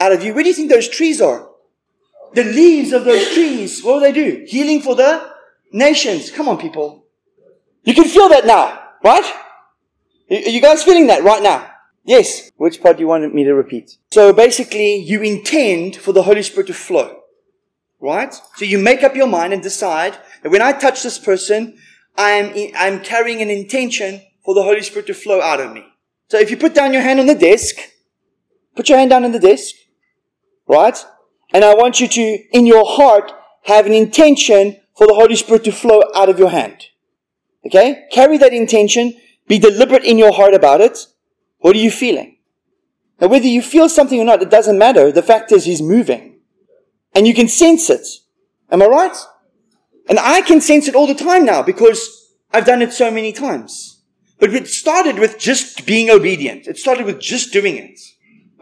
out 0.00 0.12
of 0.12 0.22
you? 0.22 0.34
Where 0.34 0.42
do 0.42 0.48
you 0.48 0.54
think 0.54 0.70
those 0.70 0.88
trees 0.88 1.20
are? 1.20 1.48
The 2.34 2.44
leaves 2.44 2.92
of 2.92 3.04
those 3.04 3.32
trees, 3.32 3.82
what 3.82 3.94
do 3.94 4.00
they 4.00 4.12
do? 4.12 4.44
Healing 4.46 4.82
for 4.82 4.94
the 4.94 5.32
nations. 5.72 6.30
Come 6.30 6.48
on, 6.48 6.58
people. 6.58 7.04
You 7.84 7.94
can 7.94 8.04
feel 8.04 8.28
that 8.28 8.46
now, 8.46 8.78
right? 9.02 9.24
Are 10.30 10.50
you 10.50 10.60
guys 10.60 10.84
feeling 10.84 11.06
that 11.06 11.24
right 11.24 11.42
now? 11.42 11.70
Yes. 12.04 12.50
Which 12.56 12.82
part 12.82 12.96
do 12.96 13.02
you 13.02 13.06
want 13.06 13.34
me 13.34 13.44
to 13.44 13.54
repeat? 13.54 13.96
So 14.10 14.32
basically, 14.32 14.96
you 14.96 15.22
intend 15.22 15.96
for 15.96 16.12
the 16.12 16.22
Holy 16.22 16.42
Spirit 16.42 16.66
to 16.66 16.74
flow. 16.74 17.20
Right? 18.00 18.32
So 18.56 18.64
you 18.64 18.78
make 18.78 19.02
up 19.02 19.16
your 19.16 19.26
mind 19.26 19.52
and 19.52 19.62
decide 19.62 20.18
that 20.42 20.52
when 20.52 20.62
I 20.62 20.72
touch 20.72 21.02
this 21.02 21.18
person, 21.18 21.78
I'm, 22.18 22.52
I'm 22.76 23.00
carrying 23.00 23.40
an 23.40 23.48
intention 23.48 24.20
for 24.44 24.54
the 24.54 24.64
Holy 24.64 24.82
Spirit 24.82 25.06
to 25.06 25.14
flow 25.14 25.40
out 25.40 25.60
of 25.60 25.72
me. 25.72 25.86
So 26.28 26.38
if 26.38 26.50
you 26.50 26.56
put 26.56 26.74
down 26.74 26.92
your 26.92 27.02
hand 27.02 27.20
on 27.20 27.26
the 27.26 27.34
desk, 27.34 27.76
put 28.76 28.88
your 28.88 28.98
hand 28.98 29.10
down 29.10 29.24
on 29.24 29.32
the 29.32 29.38
desk, 29.38 29.74
right? 30.66 30.98
And 31.54 31.64
I 31.64 31.74
want 31.74 32.00
you 32.00 32.08
to, 32.08 32.38
in 32.52 32.66
your 32.66 32.84
heart, 32.84 33.32
have 33.62 33.86
an 33.86 33.92
intention 33.92 34.80
for 34.96 35.06
the 35.06 35.14
Holy 35.14 35.36
Spirit 35.36 35.64
to 35.64 35.72
flow 35.72 36.02
out 36.14 36.28
of 36.28 36.38
your 36.38 36.50
hand. 36.50 36.86
Okay? 37.64 38.06
Carry 38.10 38.36
that 38.38 38.52
intention. 38.52 39.14
Be 39.46 39.58
deliberate 39.58 40.04
in 40.04 40.18
your 40.18 40.32
heart 40.32 40.54
about 40.54 40.80
it. 40.80 41.06
What 41.60 41.76
are 41.76 41.80
you 41.80 41.90
feeling? 41.90 42.36
Now, 43.20 43.28
whether 43.28 43.46
you 43.46 43.62
feel 43.62 43.88
something 43.88 44.20
or 44.20 44.24
not, 44.24 44.42
it 44.42 44.50
doesn't 44.50 44.78
matter. 44.78 45.10
The 45.12 45.22
fact 45.22 45.52
is, 45.52 45.64
he's 45.64 45.82
moving. 45.82 46.40
And 47.14 47.26
you 47.26 47.34
can 47.34 47.48
sense 47.48 47.88
it. 47.90 48.06
Am 48.70 48.82
I 48.82 48.86
right? 48.86 49.16
And 50.08 50.18
I 50.18 50.40
can 50.40 50.60
sense 50.60 50.88
it 50.88 50.94
all 50.94 51.06
the 51.06 51.14
time 51.14 51.44
now 51.44 51.62
because 51.62 52.32
I've 52.52 52.64
done 52.64 52.82
it 52.82 52.92
so 52.92 53.10
many 53.10 53.32
times. 53.32 54.02
But 54.38 54.54
it 54.54 54.68
started 54.68 55.18
with 55.18 55.38
just 55.38 55.86
being 55.86 56.10
obedient. 56.10 56.66
It 56.66 56.78
started 56.78 57.06
with 57.06 57.20
just 57.20 57.52
doing 57.52 57.76
it. 57.76 58.00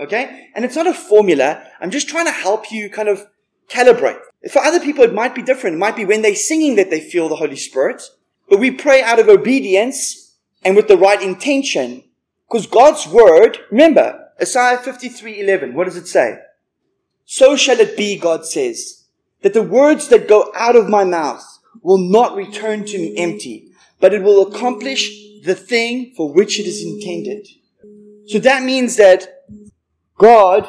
Okay? 0.01 0.49
And 0.55 0.65
it's 0.65 0.77
not 0.77 0.87
a 0.87 0.95
formula. 0.95 1.63
I'm 1.81 1.91
just 1.91 2.09
trying 2.09 2.27
to 2.27 2.33
help 2.33 2.73
you 2.73 2.91
kind 2.91 3.09
of 3.09 3.27
calibrate. 3.69 4.21
For 4.51 4.61
other 4.61 4.81
people, 4.81 5.05
it 5.05 5.15
might 5.15 5.35
be 5.35 5.43
different. 5.43 5.77
It 5.77 5.81
might 5.81 5.97
be 5.97 6.05
when 6.05 6.23
they're 6.23 6.35
singing 6.35 6.77
that 6.77 6.91
they 6.91 7.01
feel 7.01 7.29
the 7.29 7.37
Holy 7.37 7.57
Spirit. 7.57 8.03
But 8.49 8.61
we 8.61 8.71
pray 8.71 9.03
out 9.03 9.19
of 9.19 9.29
obedience 9.29 10.37
and 10.65 10.77
with 10.77 10.89
the 10.89 10.97
right 10.97 11.21
intention 11.21 12.05
because 12.49 12.67
God's 12.67 13.07
word, 13.07 13.59
remember, 13.71 14.31
Isaiah 14.41 14.79
53, 14.79 15.41
11, 15.41 15.75
what 15.75 15.85
does 15.85 15.97
it 15.97 16.07
say? 16.07 16.39
So 17.25 17.57
shall 17.57 17.81
it 17.81 17.97
be, 17.97 18.17
God 18.19 18.47
says, 18.47 19.05
that 19.43 19.55
the 19.55 19.63
words 19.63 20.09
that 20.09 20.29
go 20.29 20.53
out 20.57 20.77
of 20.77 20.89
my 20.89 21.05
mouth 21.05 21.45
will 21.83 21.99
not 21.99 22.37
return 22.37 22.85
to 22.85 22.99
me 22.99 23.17
empty, 23.17 23.69
but 24.01 24.13
it 24.13 24.23
will 24.23 24.47
accomplish 24.47 25.09
the 25.45 25.55
thing 25.55 26.13
for 26.17 26.33
which 26.33 26.59
it 26.59 26.67
is 26.67 26.85
intended. 26.85 27.47
So 28.27 28.39
that 28.41 28.63
means 28.65 28.97
that 28.97 29.45
God 30.19 30.69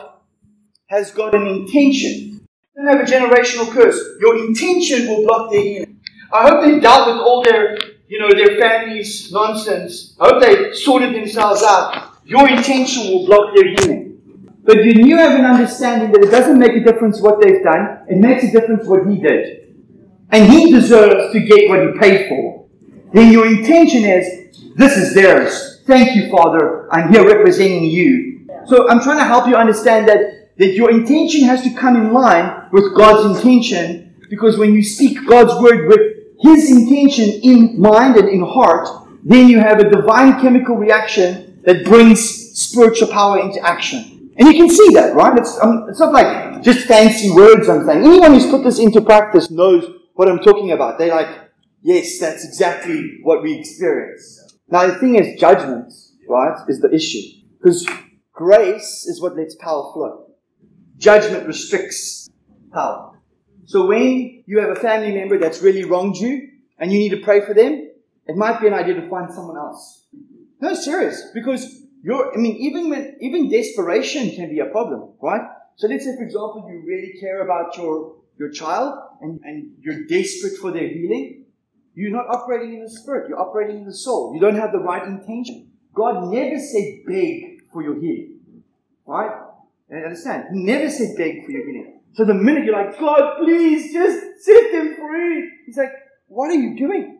has 0.88 1.12
got 1.12 1.34
an 1.34 1.48
intention. 1.48 2.48
Don't 2.76 2.88
have 2.88 3.00
a 3.00 3.12
generational 3.12 3.72
curse. 3.72 4.00
Your 4.22 4.46
intention 4.46 5.08
will 5.08 5.26
block 5.26 5.52
their 5.52 5.62
healing. 5.62 6.00
I 6.32 6.48
hope 6.48 6.64
they 6.64 6.80
dealt 6.80 7.08
with 7.08 7.18
all 7.18 7.44
their, 7.44 7.78
you 8.08 8.20
know, 8.20 8.30
their 8.30 8.60
family's 8.60 9.32
nonsense. 9.32 10.16
I 10.20 10.28
hope 10.28 10.42
they 10.42 10.74
sorted 10.74 11.16
themselves 11.16 11.64
out. 11.64 12.18
Your 12.26 12.48
intention 12.48 13.08
will 13.08 13.26
block 13.26 13.56
their 13.56 13.70
healing. 13.70 14.17
But 14.68 14.84
you 14.84 15.16
have 15.16 15.40
an 15.40 15.46
understanding 15.46 16.12
that 16.12 16.28
it 16.28 16.30
doesn't 16.30 16.60
make 16.60 16.74
a 16.74 16.84
difference 16.84 17.22
what 17.22 17.42
they've 17.42 17.64
done, 17.64 18.00
it 18.10 18.18
makes 18.18 18.44
a 18.44 18.52
difference 18.52 18.86
what 18.86 19.08
he 19.08 19.16
did. 19.16 19.74
And 20.30 20.52
he 20.52 20.74
deserves 20.74 21.32
to 21.32 21.40
get 21.40 21.70
what 21.70 21.82
he 21.82 21.98
paid 21.98 22.28
for. 22.28 22.68
Then 23.14 23.32
your 23.32 23.48
intention 23.48 24.04
is, 24.04 24.74
this 24.76 24.98
is 24.98 25.16
theirs. 25.16 25.84
Thank 25.88 26.18
you, 26.18 26.30
Father. 26.30 26.94
I'm 26.94 27.14
here 27.14 27.26
representing 27.26 27.86
you. 27.86 28.46
So 28.66 28.90
I'm 28.90 29.00
trying 29.00 29.20
to 29.20 29.24
help 29.24 29.48
you 29.48 29.56
understand 29.56 30.10
that, 30.10 30.58
that 30.58 30.74
your 30.74 30.92
intention 30.92 31.46
has 31.46 31.62
to 31.62 31.70
come 31.70 31.96
in 31.96 32.12
line 32.12 32.68
with 32.74 32.94
God's 32.94 33.38
intention 33.38 34.16
because 34.30 34.58
when 34.58 34.74
you 34.74 34.84
speak 34.84 35.26
God's 35.26 35.62
word 35.62 35.88
with 35.88 36.18
his 36.42 36.70
intention 36.70 37.40
in 37.42 37.80
mind 37.80 38.18
and 38.18 38.28
in 38.28 38.42
heart, 38.46 38.90
then 39.24 39.48
you 39.48 39.62
have 39.62 39.80
a 39.80 39.90
divine 39.90 40.42
chemical 40.42 40.76
reaction 40.76 41.62
that 41.64 41.86
brings 41.86 42.20
spiritual 42.60 43.08
power 43.08 43.40
into 43.40 43.66
action. 43.66 44.17
And 44.38 44.48
you 44.48 44.54
can 44.54 44.70
see 44.70 44.94
that, 44.94 45.16
right? 45.16 45.38
It's, 45.38 45.60
um, 45.62 45.88
it's 45.90 46.00
not 46.00 46.14
like 46.14 46.62
just 46.62 46.88
fancy 46.88 47.32
words 47.32 47.68
I'm 47.68 47.86
saying. 47.86 48.06
Anyone 48.06 48.34
who's 48.34 48.46
put 48.46 48.64
this 48.64 48.80
into 48.80 49.02
practice 49.02 49.50
knows 49.50 49.90
what 50.14 50.30
I'm 50.30 50.40
talking 50.40 50.72
about. 50.72 50.98
They're 50.98 51.14
like, 51.14 51.52
yes, 51.82 52.20
that's 52.20 52.46
exactly 52.46 53.20
what 53.24 53.42
we 53.42 53.58
experience. 53.58 54.56
Now, 54.70 54.86
the 54.88 54.96
thing 54.96 55.16
is, 55.16 55.40
judgment, 55.40 55.92
right, 56.30 56.58
is 56.68 56.82
the 56.82 56.94
issue. 56.94 57.22
Because 57.58 57.88
grace 58.34 59.06
is 59.08 59.22
what 59.22 59.36
lets 59.36 59.56
power 59.56 59.92
flow. 59.94 60.28
Judgment 60.98 61.48
restricts 61.48 62.30
power. 62.72 63.20
So 63.66 63.88
when 63.88 64.44
you 64.46 64.60
have 64.60 64.70
a 64.70 64.80
family 64.80 65.14
member 65.14 65.38
that's 65.40 65.62
really 65.62 65.84
wronged 65.84 66.16
you 66.18 66.48
and 66.80 66.92
you 66.92 67.00
need 67.00 67.10
to 67.10 67.18
pray 67.18 67.42
for 67.46 67.54
them, 67.54 67.90
it 68.28 68.36
might 68.36 68.62
be 68.62 68.68
an 68.68 68.74
idea 68.74 68.96
to 68.96 69.10
find 69.10 69.34
someone 69.34 69.58
else. 69.58 70.06
No, 70.62 70.74
serious. 70.74 71.22
Because 71.34 71.87
you're, 72.04 72.34
I 72.34 72.38
mean, 72.38 72.56
even 72.58 72.90
when, 72.90 73.18
even 73.22 73.50
desperation 73.50 74.32
can 74.32 74.50
be 74.50 74.60
a 74.60 74.66
problem, 74.66 75.14
right? 75.22 75.42
So 75.76 75.88
let's 75.88 76.06
say, 76.06 76.16
for 76.16 76.24
example, 76.24 76.68
you 76.70 76.84
really 76.86 77.14
care 77.20 77.44
about 77.44 77.78
your, 77.78 78.16
your 78.38 78.50
child 78.50 78.98
and, 79.22 79.40
and 79.44 79.72
you're 79.82 80.06
desperate 80.06 80.58
for 80.58 80.72
their 80.72 80.88
healing. 80.88 81.46
You're 81.94 82.12
not 82.12 82.28
operating 82.30 82.76
in 82.76 82.84
the 82.84 82.90
spirit, 82.90 83.30
you're 83.30 83.40
operating 83.40 83.78
in 83.78 83.86
the 83.86 83.94
soul. 83.94 84.34
You 84.34 84.40
don't 84.40 84.56
have 84.56 84.72
the 84.72 84.80
right 84.80 85.06
intention. 85.08 85.72
God 85.94 86.32
never 86.32 86.60
said 86.60 87.00
beg 87.08 87.64
for 87.74 87.82
your 87.82 87.96
healing. 88.00 88.40
Right? 89.06 89.32
And 89.90 90.04
understand? 90.04 90.46
He 90.54 90.64
never 90.64 90.90
said 90.90 91.16
beg 91.18 91.46
for 91.46 91.52
your 91.52 91.66
healing. 91.66 92.00
So 92.14 92.26
the 92.26 92.34
minute 92.34 92.66
you're 92.66 92.76
like, 92.76 93.00
God, 93.00 93.38
please 93.38 93.94
just 93.94 94.44
set 94.44 94.72
them 94.72 94.96
free, 94.96 95.52
He's 95.66 95.78
like, 95.78 95.92
what 96.28 96.50
are 96.50 96.56
you 96.56 96.78
doing? 96.78 97.20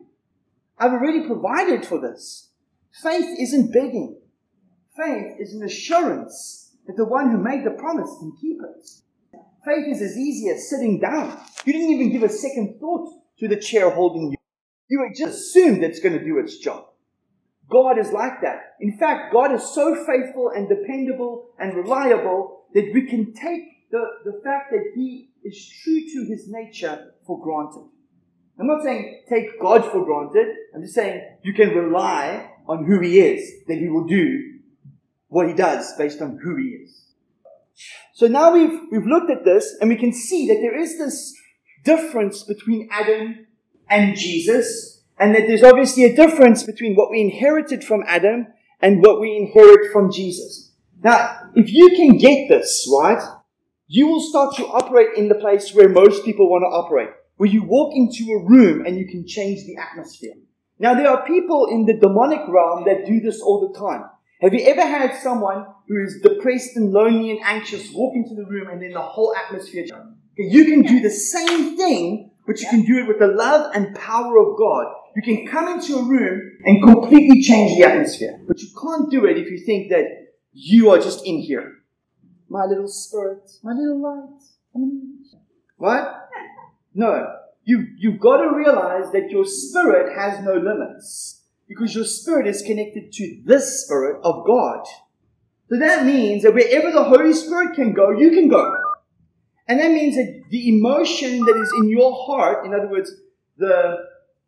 I've 0.78 0.92
already 0.92 1.26
provided 1.26 1.84
for 1.84 2.00
this. 2.00 2.50
Faith 3.02 3.38
isn't 3.38 3.72
begging. 3.72 4.16
Faith 4.98 5.36
is 5.38 5.54
an 5.54 5.62
assurance 5.62 6.74
that 6.88 6.96
the 6.96 7.04
one 7.04 7.30
who 7.30 7.38
made 7.38 7.64
the 7.64 7.70
promise 7.70 8.10
can 8.18 8.32
keep 8.40 8.58
it. 8.60 9.40
Faith 9.64 9.86
is 9.86 10.02
as 10.02 10.18
easy 10.18 10.48
as 10.48 10.68
sitting 10.68 10.98
down. 10.98 11.40
You 11.64 11.72
didn't 11.72 11.92
even 11.92 12.10
give 12.10 12.24
a 12.24 12.28
second 12.28 12.80
thought 12.80 13.08
to 13.38 13.46
the 13.46 13.56
chair 13.56 13.90
holding 13.90 14.32
you. 14.32 14.36
You 14.88 15.08
just 15.14 15.38
assumed 15.38 15.84
it's 15.84 16.00
going 16.00 16.18
to 16.18 16.24
do 16.24 16.38
its 16.38 16.58
job. 16.58 16.86
God 17.70 17.98
is 17.98 18.10
like 18.10 18.40
that. 18.40 18.74
In 18.80 18.98
fact, 18.98 19.32
God 19.32 19.54
is 19.54 19.62
so 19.62 19.94
faithful 20.04 20.50
and 20.54 20.68
dependable 20.68 21.50
and 21.60 21.76
reliable 21.76 22.64
that 22.74 22.90
we 22.92 23.06
can 23.06 23.32
take 23.34 23.90
the, 23.92 24.04
the 24.24 24.40
fact 24.42 24.72
that 24.72 24.92
He 24.96 25.30
is 25.44 25.68
true 25.84 26.00
to 26.12 26.24
His 26.24 26.48
nature 26.48 27.12
for 27.24 27.40
granted. 27.40 27.88
I'm 28.58 28.66
not 28.66 28.82
saying 28.82 29.22
take 29.28 29.60
God 29.60 29.84
for 29.92 30.04
granted. 30.04 30.56
I'm 30.74 30.82
just 30.82 30.94
saying 30.94 31.22
you 31.44 31.52
can 31.52 31.68
rely 31.70 32.50
on 32.66 32.84
who 32.84 33.00
He 33.00 33.20
is, 33.20 33.64
that 33.68 33.78
He 33.78 33.88
will 33.88 34.06
do 34.06 34.57
what 35.28 35.48
He 35.48 35.54
does 35.54 35.94
based 35.96 36.20
on 36.20 36.38
who 36.42 36.56
He 36.56 36.68
is. 36.84 37.06
So 38.14 38.26
now 38.26 38.52
we've, 38.52 38.80
we've 38.90 39.06
looked 39.06 39.30
at 39.30 39.44
this 39.44 39.76
and 39.80 39.88
we 39.88 39.96
can 39.96 40.12
see 40.12 40.48
that 40.48 40.60
there 40.60 40.76
is 40.76 40.98
this 40.98 41.34
difference 41.84 42.42
between 42.42 42.88
Adam 42.90 43.46
and 43.88 44.16
Jesus, 44.16 45.02
and 45.18 45.34
that 45.34 45.46
there's 45.46 45.62
obviously 45.62 46.04
a 46.04 46.14
difference 46.14 46.62
between 46.62 46.94
what 46.94 47.10
we 47.10 47.20
inherited 47.20 47.82
from 47.82 48.04
Adam 48.06 48.48
and 48.80 49.02
what 49.02 49.20
we 49.20 49.36
inherit 49.36 49.92
from 49.92 50.12
Jesus. 50.12 50.72
Now, 51.02 51.50
if 51.54 51.72
you 51.72 51.90
can 51.96 52.18
get 52.18 52.48
this, 52.48 52.86
right, 52.92 53.22
you 53.86 54.06
will 54.06 54.20
start 54.20 54.56
to 54.56 54.66
operate 54.66 55.16
in 55.16 55.28
the 55.28 55.34
place 55.34 55.72
where 55.72 55.88
most 55.88 56.24
people 56.24 56.50
want 56.50 56.62
to 56.62 56.66
operate, 56.66 57.10
where 57.36 57.48
you 57.48 57.62
walk 57.62 57.94
into 57.94 58.30
a 58.32 58.44
room 58.44 58.84
and 58.84 58.98
you 58.98 59.06
can 59.06 59.26
change 59.26 59.64
the 59.64 59.76
atmosphere. 59.76 60.34
Now, 60.78 60.94
there 60.94 61.08
are 61.08 61.26
people 61.26 61.68
in 61.70 61.86
the 61.86 61.94
demonic 61.94 62.40
realm 62.48 62.84
that 62.84 63.06
do 63.06 63.20
this 63.20 63.40
all 63.40 63.66
the 63.66 63.78
time. 63.78 64.04
Have 64.40 64.54
you 64.54 64.60
ever 64.66 64.82
had 64.82 65.16
someone 65.16 65.66
who 65.88 66.04
is 66.04 66.20
depressed 66.22 66.76
and 66.76 66.92
lonely 66.92 67.32
and 67.32 67.40
anxious 67.42 67.90
walk 67.92 68.14
into 68.14 68.36
the 68.36 68.44
room 68.44 68.68
and 68.68 68.80
then 68.80 68.92
the 68.92 69.00
whole 69.00 69.34
atmosphere 69.34 69.84
changes? 69.84 70.14
You 70.36 70.64
can 70.64 70.82
do 70.82 71.00
the 71.00 71.10
same 71.10 71.76
thing, 71.76 72.30
but 72.46 72.60
you 72.60 72.68
can 72.68 72.84
do 72.84 72.98
it 72.98 73.08
with 73.08 73.18
the 73.18 73.26
love 73.26 73.72
and 73.74 73.96
power 73.96 74.38
of 74.38 74.56
God. 74.56 74.86
You 75.16 75.22
can 75.22 75.48
come 75.48 75.66
into 75.68 75.96
a 75.96 76.04
room 76.04 76.52
and 76.64 76.80
completely 76.84 77.42
change 77.42 77.76
the 77.76 77.84
atmosphere. 77.84 78.40
But 78.46 78.60
you 78.60 78.68
can't 78.80 79.10
do 79.10 79.26
it 79.26 79.38
if 79.38 79.50
you 79.50 79.58
think 79.58 79.90
that 79.90 80.04
you 80.52 80.90
are 80.90 80.98
just 80.98 81.26
in 81.26 81.38
here. 81.38 81.78
My 82.48 82.64
little 82.64 82.86
spirit, 82.86 83.50
my 83.64 83.72
little 83.72 84.00
light. 84.00 84.40
What? 85.76 86.14
No. 86.94 87.32
You, 87.62 87.86
you've 87.98 88.18
got 88.18 88.38
to 88.38 88.56
realize 88.56 89.12
that 89.12 89.30
your 89.30 89.44
spirit 89.44 90.18
has 90.18 90.42
no 90.42 90.54
limits 90.54 91.37
because 91.68 91.94
your 91.94 92.04
spirit 92.04 92.46
is 92.46 92.62
connected 92.62 93.12
to 93.12 93.40
this 93.44 93.84
spirit 93.84 94.20
of 94.24 94.46
God. 94.46 94.84
So 95.68 95.78
that 95.78 96.06
means 96.06 96.42
that 96.42 96.54
wherever 96.54 96.90
the 96.90 97.04
Holy 97.04 97.34
Spirit 97.34 97.74
can 97.74 97.92
go, 97.92 98.10
you 98.10 98.30
can 98.30 98.48
go. 98.48 98.74
And 99.66 99.78
that 99.80 99.92
means 99.92 100.16
that 100.16 100.44
the 100.48 100.68
emotion 100.70 101.44
that 101.44 101.56
is 101.56 101.70
in 101.82 101.90
your 101.90 102.14
heart, 102.26 102.64
in 102.64 102.72
other 102.72 102.88
words, 102.88 103.12
the, 103.58 103.98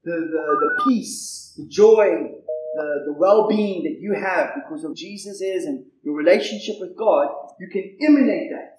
the, 0.02 0.12
the, 0.12 0.16
the 0.16 0.84
peace, 0.84 1.52
the 1.58 1.68
joy, 1.68 2.32
the, 2.74 3.02
the 3.06 3.12
well 3.12 3.46
being 3.46 3.82
that 3.84 4.00
you 4.00 4.14
have 4.14 4.52
because 4.54 4.82
of 4.82 4.96
Jesus 4.96 5.42
is 5.42 5.66
and 5.66 5.84
your 6.02 6.14
relationship 6.14 6.76
with 6.80 6.96
God, 6.96 7.28
you 7.58 7.68
can 7.68 7.96
emanate 8.00 8.50
that. 8.50 8.78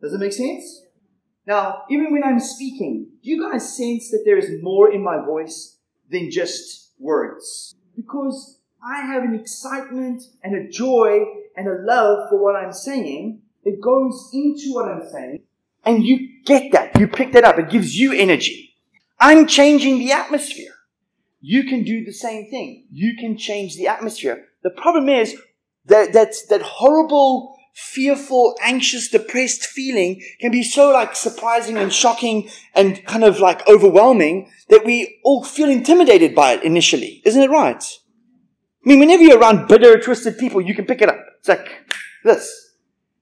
Does 0.00 0.14
it 0.14 0.18
make 0.18 0.32
sense? 0.32 0.82
Now, 1.46 1.82
even 1.90 2.12
when 2.12 2.24
I'm 2.24 2.40
speaking, 2.40 3.08
do 3.22 3.28
you 3.28 3.50
guys 3.50 3.76
sense 3.76 4.10
that 4.10 4.22
there 4.24 4.38
is 4.38 4.62
more 4.62 4.90
in 4.90 5.02
my 5.02 5.22
voice 5.22 5.76
than 6.08 6.30
just 6.30 6.92
words? 6.98 7.74
Because 7.96 8.58
I 8.84 9.02
have 9.02 9.22
an 9.22 9.34
excitement 9.34 10.24
and 10.42 10.54
a 10.54 10.68
joy 10.68 11.24
and 11.56 11.68
a 11.68 11.82
love 11.82 12.28
for 12.28 12.42
what 12.42 12.56
I'm 12.56 12.72
saying 12.72 13.42
that 13.64 13.80
goes 13.80 14.30
into 14.32 14.72
what 14.72 14.90
I'm 14.90 15.08
saying. 15.08 15.42
And 15.84 16.04
you 16.04 16.42
get 16.44 16.72
that. 16.72 16.98
You 16.98 17.08
pick 17.08 17.32
that 17.32 17.44
up. 17.44 17.58
It 17.58 17.70
gives 17.70 17.98
you 17.98 18.12
energy. 18.12 18.74
I'm 19.20 19.46
changing 19.46 19.98
the 19.98 20.12
atmosphere. 20.12 20.74
You 21.40 21.64
can 21.64 21.82
do 21.84 22.04
the 22.04 22.12
same 22.12 22.50
thing. 22.50 22.86
You 22.90 23.16
can 23.16 23.36
change 23.36 23.76
the 23.76 23.88
atmosphere. 23.88 24.46
The 24.62 24.70
problem 24.70 25.08
is 25.08 25.36
that 25.86 26.12
that, 26.12 26.34
that 26.50 26.62
horrible, 26.62 27.56
fearful, 27.72 28.56
anxious, 28.62 29.08
depressed 29.08 29.64
feeling 29.64 30.22
can 30.40 30.50
be 30.50 30.62
so 30.62 30.90
like 30.90 31.16
surprising 31.16 31.76
and 31.78 31.92
shocking 31.92 32.48
and 32.74 33.04
kind 33.06 33.24
of 33.24 33.40
like 33.40 33.66
overwhelming 33.68 34.50
that 34.68 34.84
we 34.84 35.20
all 35.24 35.42
feel 35.42 35.68
intimidated 35.68 36.34
by 36.34 36.52
it 36.52 36.62
initially. 36.62 37.22
Isn't 37.24 37.42
it 37.42 37.50
right? 37.50 37.82
I 38.84 38.88
mean, 38.88 38.98
whenever 38.98 39.22
you're 39.22 39.38
around 39.38 39.68
bitter, 39.68 39.98
twisted 39.98 40.38
people, 40.38 40.60
you 40.60 40.74
can 40.74 40.86
pick 40.86 41.02
it 41.02 41.08
up. 41.08 41.20
It's 41.38 41.48
like 41.48 41.68
this. 42.24 42.70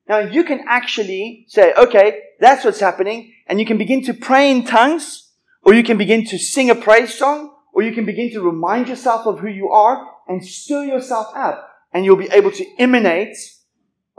Now 0.09 0.19
you 0.19 0.43
can 0.43 0.65
actually 0.67 1.45
say, 1.49 1.73
okay, 1.75 2.21
that's 2.41 2.65
what's 2.65 2.81
happening, 2.81 3.33
and 3.47 3.61
you 3.61 3.67
can 3.67 3.79
begin 3.79 4.03
to 4.05 4.15
pray 4.15 4.51
in 4.51 4.65
tongues, 4.65 5.31
or 5.63 5.75
you 5.75 5.85
can 5.85 5.99
begin 5.99 6.25
to 6.27 6.39
sing 6.39 6.71
a 6.71 6.75
praise 6.75 7.15
song, 7.15 7.55
or 7.73 7.83
you 7.83 7.93
can 7.93 8.07
begin 8.07 8.31
to 8.33 8.41
remind 8.41 8.89
yourself 8.89 9.27
of 9.27 9.41
who 9.41 9.49
you 9.49 9.69
are 9.69 10.09
and 10.27 10.45
stir 10.45 10.85
yourself 10.85 11.29
up, 11.37 11.69
and 11.93 12.05
you'll 12.05 12.17
be 12.17 12.31
able 12.33 12.51
to 12.51 12.65
emanate, 12.79 13.37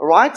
alright, 0.02 0.36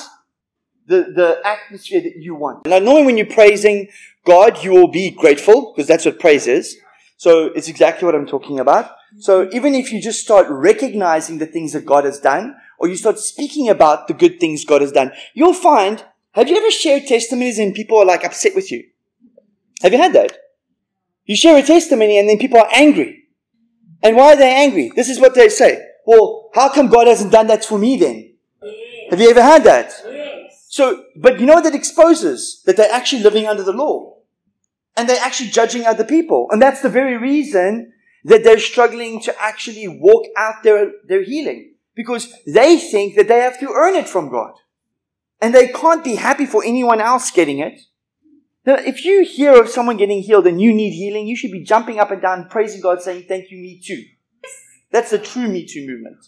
the, 0.87 1.11
the 1.15 1.41
atmosphere 1.43 2.01
that 2.01 2.15
you 2.17 2.35
want. 2.35 2.67
Now, 2.67 2.79
knowing 2.79 3.05
when 3.05 3.17
you're 3.17 3.25
praising 3.25 3.89
God, 4.25 4.63
you 4.63 4.71
will 4.71 4.87
be 4.87 5.09
grateful, 5.09 5.73
because 5.73 5.87
that's 5.87 6.05
what 6.05 6.19
praise 6.19 6.47
is. 6.47 6.77
So 7.17 7.45
it's 7.47 7.67
exactly 7.67 8.05
what 8.05 8.13
I'm 8.13 8.27
talking 8.27 8.59
about. 8.59 8.91
So 9.19 9.49
even 9.51 9.73
if 9.73 9.91
you 9.91 10.01
just 10.01 10.21
start 10.21 10.47
recognizing 10.49 11.39
the 11.39 11.45
things 11.47 11.73
that 11.73 11.85
God 11.85 12.05
has 12.05 12.19
done, 12.19 12.55
or 12.77 12.87
you 12.87 12.95
start 12.95 13.17
speaking 13.17 13.69
about 13.69 14.07
the 14.07 14.13
good 14.13 14.39
things 14.39 14.65
God 14.65 14.81
has 14.81 14.91
done, 14.91 15.11
you'll 15.33 15.53
find, 15.53 16.03
have 16.33 16.47
you 16.47 16.57
ever 16.57 16.69
shared 16.69 17.07
testimonies 17.07 17.57
and 17.57 17.73
people 17.73 17.97
are 17.97 18.05
like 18.05 18.23
upset 18.23 18.53
with 18.53 18.71
you? 18.71 18.83
Have 19.81 19.93
you 19.93 19.97
had 19.97 20.13
that? 20.13 20.37
You 21.23 21.35
share 21.35 21.57
a 21.57 21.63
testimony 21.63 22.19
and 22.19 22.29
then 22.29 22.37
people 22.37 22.59
are 22.59 22.69
angry. 22.73 23.23
And 24.03 24.15
why 24.15 24.33
are 24.33 24.35
they 24.35 24.53
angry? 24.53 24.91
This 24.95 25.09
is 25.09 25.19
what 25.19 25.33
they 25.33 25.49
say. 25.49 25.83
Well, 26.05 26.51
how 26.53 26.69
come 26.69 26.87
God 26.87 27.07
hasn't 27.07 27.31
done 27.31 27.47
that 27.47 27.65
for 27.65 27.79
me 27.79 27.97
then? 27.97 28.34
Have 29.09 29.21
you 29.21 29.29
ever 29.29 29.41
had 29.41 29.63
that? 29.63 29.93
Yes. 30.05 30.65
So, 30.69 31.05
but 31.15 31.39
you 31.39 31.45
know 31.45 31.53
what 31.53 31.63
that 31.63 31.75
exposes? 31.75 32.61
That 32.65 32.77
they're 32.77 32.91
actually 32.91 33.23
living 33.23 33.47
under 33.47 33.63
the 33.63 33.71
law. 33.73 34.17
And 34.97 35.07
they're 35.07 35.21
actually 35.21 35.49
judging 35.49 35.85
other 35.85 36.03
people. 36.03 36.47
And 36.51 36.61
that's 36.61 36.81
the 36.81 36.89
very 36.89 37.17
reason 37.17 37.93
that 38.23 38.43
they're 38.43 38.59
struggling 38.59 39.21
to 39.21 39.41
actually 39.41 39.87
walk 39.87 40.25
out 40.37 40.63
their, 40.63 40.91
their 41.07 41.23
healing. 41.23 41.73
Because 41.95 42.33
they 42.45 42.77
think 42.77 43.15
that 43.15 43.27
they 43.27 43.39
have 43.39 43.59
to 43.59 43.69
earn 43.69 43.95
it 43.95 44.09
from 44.09 44.29
God. 44.29 44.53
And 45.41 45.53
they 45.53 45.67
can't 45.67 46.03
be 46.03 46.15
happy 46.15 46.45
for 46.45 46.63
anyone 46.63 47.01
else 47.01 47.29
getting 47.31 47.59
it. 47.59 47.79
Now, 48.65 48.75
if 48.75 49.05
you 49.05 49.23
hear 49.23 49.61
of 49.61 49.69
someone 49.69 49.97
getting 49.97 50.23
healed 50.23 50.47
and 50.47 50.59
you 50.59 50.73
need 50.73 50.91
healing, 50.91 51.27
you 51.27 51.35
should 51.35 51.51
be 51.51 51.63
jumping 51.63 51.99
up 51.99 52.09
and 52.09 52.21
down, 52.21 52.49
praising 52.49 52.81
God, 52.81 53.01
saying, 53.01 53.25
Thank 53.27 53.51
you, 53.51 53.57
me 53.57 53.79
too. 53.83 54.03
That's 54.91 55.11
the 55.11 55.19
true 55.19 55.47
Me 55.47 55.65
Too 55.65 55.85
movement. 55.85 56.25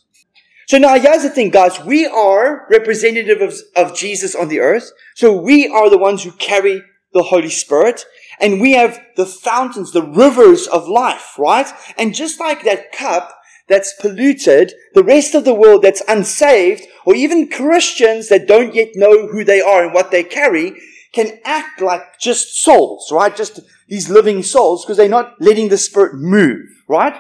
So 0.67 0.77
now 0.77 0.99
here's 0.99 1.23
the 1.23 1.29
thing, 1.29 1.49
guys. 1.49 1.79
We 1.79 2.05
are 2.05 2.67
representatives 2.69 3.63
of, 3.73 3.89
of 3.91 3.97
Jesus 3.97 4.35
on 4.35 4.49
the 4.49 4.59
earth. 4.59 4.91
So 5.15 5.31
we 5.31 5.65
are 5.69 5.89
the 5.89 5.97
ones 5.97 6.23
who 6.23 6.31
carry 6.33 6.83
the 7.13 7.23
Holy 7.23 7.49
Spirit. 7.49 8.03
And 8.41 8.59
we 8.59 8.73
have 8.73 8.99
the 9.15 9.25
fountains, 9.25 9.93
the 9.93 10.03
rivers 10.03 10.67
of 10.67 10.89
life, 10.89 11.39
right? 11.39 11.67
And 11.97 12.13
just 12.13 12.41
like 12.41 12.63
that 12.63 12.91
cup 12.91 13.33
that's 13.69 13.93
polluted, 14.01 14.73
the 14.93 15.05
rest 15.05 15.35
of 15.35 15.45
the 15.45 15.53
world 15.53 15.83
that's 15.83 16.03
unsaved, 16.05 16.83
or 17.05 17.15
even 17.15 17.49
Christians 17.49 18.27
that 18.27 18.47
don't 18.47 18.75
yet 18.75 18.89
know 18.95 19.27
who 19.27 19.45
they 19.45 19.61
are 19.61 19.85
and 19.85 19.93
what 19.93 20.11
they 20.11 20.23
carry, 20.23 20.73
can 21.13 21.39
act 21.45 21.81
like 21.81 22.19
just 22.19 22.61
souls, 22.61 23.09
right? 23.09 23.33
Just 23.33 23.61
these 23.87 24.09
living 24.09 24.43
souls, 24.43 24.83
because 24.83 24.97
they're 24.97 25.07
not 25.07 25.35
letting 25.39 25.69
the 25.69 25.77
Spirit 25.77 26.15
move, 26.15 26.67
right? 26.89 27.15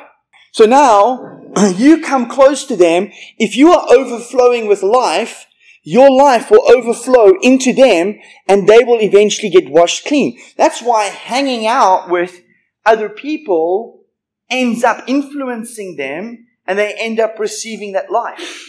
So 0.51 0.65
now, 0.65 1.41
you 1.75 2.01
come 2.01 2.29
close 2.29 2.65
to 2.65 2.75
them. 2.75 3.11
If 3.37 3.55
you 3.55 3.71
are 3.71 3.87
overflowing 3.89 4.67
with 4.67 4.83
life, 4.83 5.45
your 5.83 6.11
life 6.11 6.51
will 6.51 6.69
overflow 6.69 7.33
into 7.41 7.71
them 7.71 8.19
and 8.47 8.67
they 8.67 8.83
will 8.83 8.99
eventually 9.01 9.49
get 9.49 9.69
washed 9.69 10.05
clean. 10.05 10.37
That's 10.57 10.81
why 10.81 11.05
hanging 11.05 11.65
out 11.65 12.09
with 12.09 12.43
other 12.85 13.07
people 13.07 14.03
ends 14.49 14.83
up 14.83 15.03
influencing 15.07 15.95
them 15.95 16.47
and 16.65 16.77
they 16.77 16.93
end 16.95 17.21
up 17.21 17.39
receiving 17.39 17.93
that 17.93 18.11
life. 18.11 18.67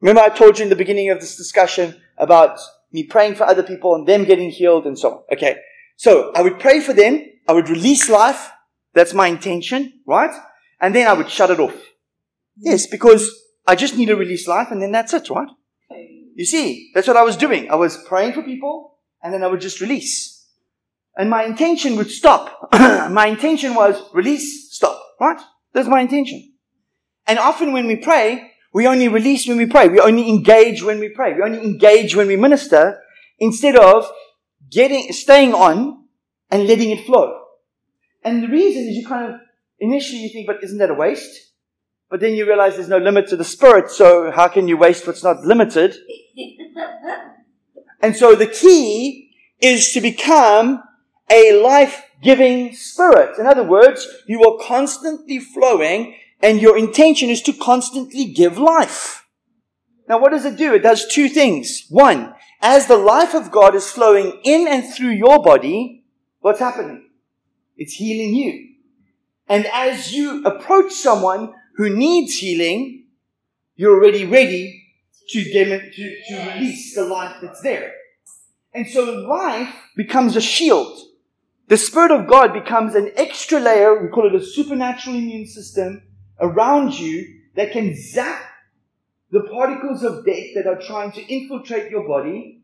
Remember 0.00 0.22
I 0.22 0.30
told 0.30 0.58
you 0.58 0.62
in 0.62 0.70
the 0.70 0.76
beginning 0.76 1.10
of 1.10 1.20
this 1.20 1.36
discussion 1.36 2.00
about 2.16 2.58
me 2.92 3.02
praying 3.02 3.34
for 3.34 3.44
other 3.44 3.62
people 3.62 3.94
and 3.94 4.06
them 4.06 4.24
getting 4.24 4.50
healed 4.50 4.86
and 4.86 4.98
so 4.98 5.10
on. 5.10 5.22
Okay. 5.32 5.56
So 5.96 6.32
I 6.34 6.42
would 6.42 6.58
pray 6.58 6.80
for 6.80 6.94
them. 6.94 7.26
I 7.46 7.52
would 7.52 7.68
release 7.68 8.08
life. 8.08 8.50
That's 8.94 9.12
my 9.12 9.26
intention, 9.26 10.00
right? 10.06 10.34
And 10.80 10.94
then 10.94 11.08
I 11.08 11.12
would 11.12 11.30
shut 11.30 11.50
it 11.50 11.60
off. 11.60 11.74
Yes, 12.56 12.86
because 12.86 13.30
I 13.66 13.74
just 13.74 13.96
need 13.96 14.06
to 14.06 14.16
release 14.16 14.48
life 14.48 14.68
and 14.70 14.80
then 14.80 14.92
that's 14.92 15.12
it, 15.12 15.28
right? 15.30 15.48
You 16.34 16.44
see, 16.44 16.90
that's 16.94 17.08
what 17.08 17.16
I 17.16 17.24
was 17.24 17.36
doing. 17.36 17.70
I 17.70 17.74
was 17.74 17.96
praying 17.96 18.32
for 18.32 18.42
people 18.42 18.98
and 19.22 19.34
then 19.34 19.42
I 19.42 19.48
would 19.48 19.60
just 19.60 19.80
release. 19.80 20.46
And 21.16 21.28
my 21.28 21.44
intention 21.44 21.96
would 21.96 22.10
stop. 22.10 22.68
my 22.72 23.26
intention 23.26 23.74
was 23.74 24.00
release, 24.14 24.72
stop, 24.72 25.00
right? 25.20 25.40
That's 25.72 25.88
my 25.88 26.00
intention. 26.00 26.52
And 27.26 27.38
often 27.38 27.72
when 27.72 27.86
we 27.86 27.96
pray, 27.96 28.52
we 28.72 28.86
only 28.86 29.08
release 29.08 29.48
when 29.48 29.56
we 29.56 29.66
pray. 29.66 29.88
We 29.88 30.00
only 30.00 30.28
engage 30.28 30.82
when 30.82 31.00
we 31.00 31.08
pray. 31.08 31.34
We 31.34 31.42
only 31.42 31.58
engage 31.58 32.14
when 32.14 32.28
we 32.28 32.36
minister 32.36 33.00
instead 33.38 33.76
of 33.76 34.08
getting, 34.70 35.12
staying 35.12 35.54
on 35.54 36.04
and 36.50 36.66
letting 36.66 36.90
it 36.90 37.04
flow. 37.04 37.40
And 38.24 38.42
the 38.42 38.48
reason 38.48 38.86
is 38.88 38.96
you 38.96 39.06
kind 39.06 39.34
of, 39.34 39.40
initially 39.80 40.20
you 40.20 40.28
think, 40.28 40.46
but 40.46 40.62
isn't 40.62 40.78
that 40.78 40.90
a 40.90 40.94
waste? 40.94 41.52
But 42.10 42.20
then 42.20 42.34
you 42.34 42.46
realize 42.46 42.76
there's 42.76 42.88
no 42.88 42.98
limit 42.98 43.28
to 43.28 43.36
the 43.36 43.44
spirit, 43.44 43.90
so 43.90 44.30
how 44.30 44.48
can 44.48 44.66
you 44.66 44.76
waste 44.76 45.06
what's 45.06 45.22
not 45.22 45.44
limited? 45.44 45.96
and 48.00 48.16
so 48.16 48.34
the 48.34 48.46
key 48.46 49.30
is 49.60 49.92
to 49.92 50.00
become 50.00 50.82
a 51.30 51.60
life 51.62 52.04
giving 52.22 52.74
spirit. 52.74 53.38
In 53.38 53.46
other 53.46 53.62
words, 53.62 54.06
you 54.26 54.42
are 54.44 54.64
constantly 54.66 55.38
flowing 55.38 56.16
and 56.40 56.60
your 56.60 56.78
intention 56.78 57.28
is 57.28 57.42
to 57.42 57.52
constantly 57.52 58.24
give 58.26 58.58
life. 58.58 59.26
Now, 60.08 60.18
what 60.18 60.30
does 60.30 60.44
it 60.44 60.56
do? 60.56 60.74
It 60.74 60.82
does 60.82 61.06
two 61.06 61.28
things. 61.28 61.84
One, 61.90 62.34
as 62.62 62.86
the 62.86 62.96
life 62.96 63.34
of 63.34 63.50
God 63.50 63.74
is 63.74 63.90
flowing 63.90 64.40
in 64.42 64.66
and 64.66 64.84
through 64.92 65.10
your 65.10 65.42
body, 65.42 66.04
what's 66.40 66.60
happening? 66.60 67.10
It's 67.76 67.94
healing 67.94 68.34
you. 68.34 68.68
And 69.48 69.66
as 69.66 70.12
you 70.12 70.44
approach 70.44 70.92
someone 70.92 71.54
who 71.76 71.94
needs 71.94 72.34
healing, 72.34 73.06
you're 73.76 73.94
already 73.94 74.24
ready 74.26 74.84
to, 75.30 75.44
dem- 75.52 75.90
to, 75.92 76.22
to 76.28 76.52
release 76.54 76.94
the 76.94 77.04
life 77.04 77.36
that's 77.40 77.60
there. 77.62 77.92
And 78.74 78.86
so 78.86 79.04
life 79.04 79.74
becomes 79.96 80.36
a 80.36 80.40
shield. 80.40 80.98
The 81.68 81.76
Spirit 81.76 82.10
of 82.10 82.26
God 82.26 82.52
becomes 82.52 82.94
an 82.94 83.12
extra 83.16 83.60
layer, 83.60 84.02
we 84.02 84.08
call 84.08 84.26
it 84.26 84.34
a 84.34 84.44
supernatural 84.44 85.16
immune 85.16 85.46
system, 85.46 86.02
around 86.40 86.98
you 86.98 87.40
that 87.56 87.72
can 87.72 87.94
zap 87.94 88.42
the 89.30 89.42
particles 89.42 90.02
of 90.02 90.24
death 90.24 90.46
that 90.54 90.66
are 90.66 90.80
trying 90.80 91.12
to 91.12 91.26
infiltrate 91.32 91.90
your 91.90 92.06
body 92.06 92.62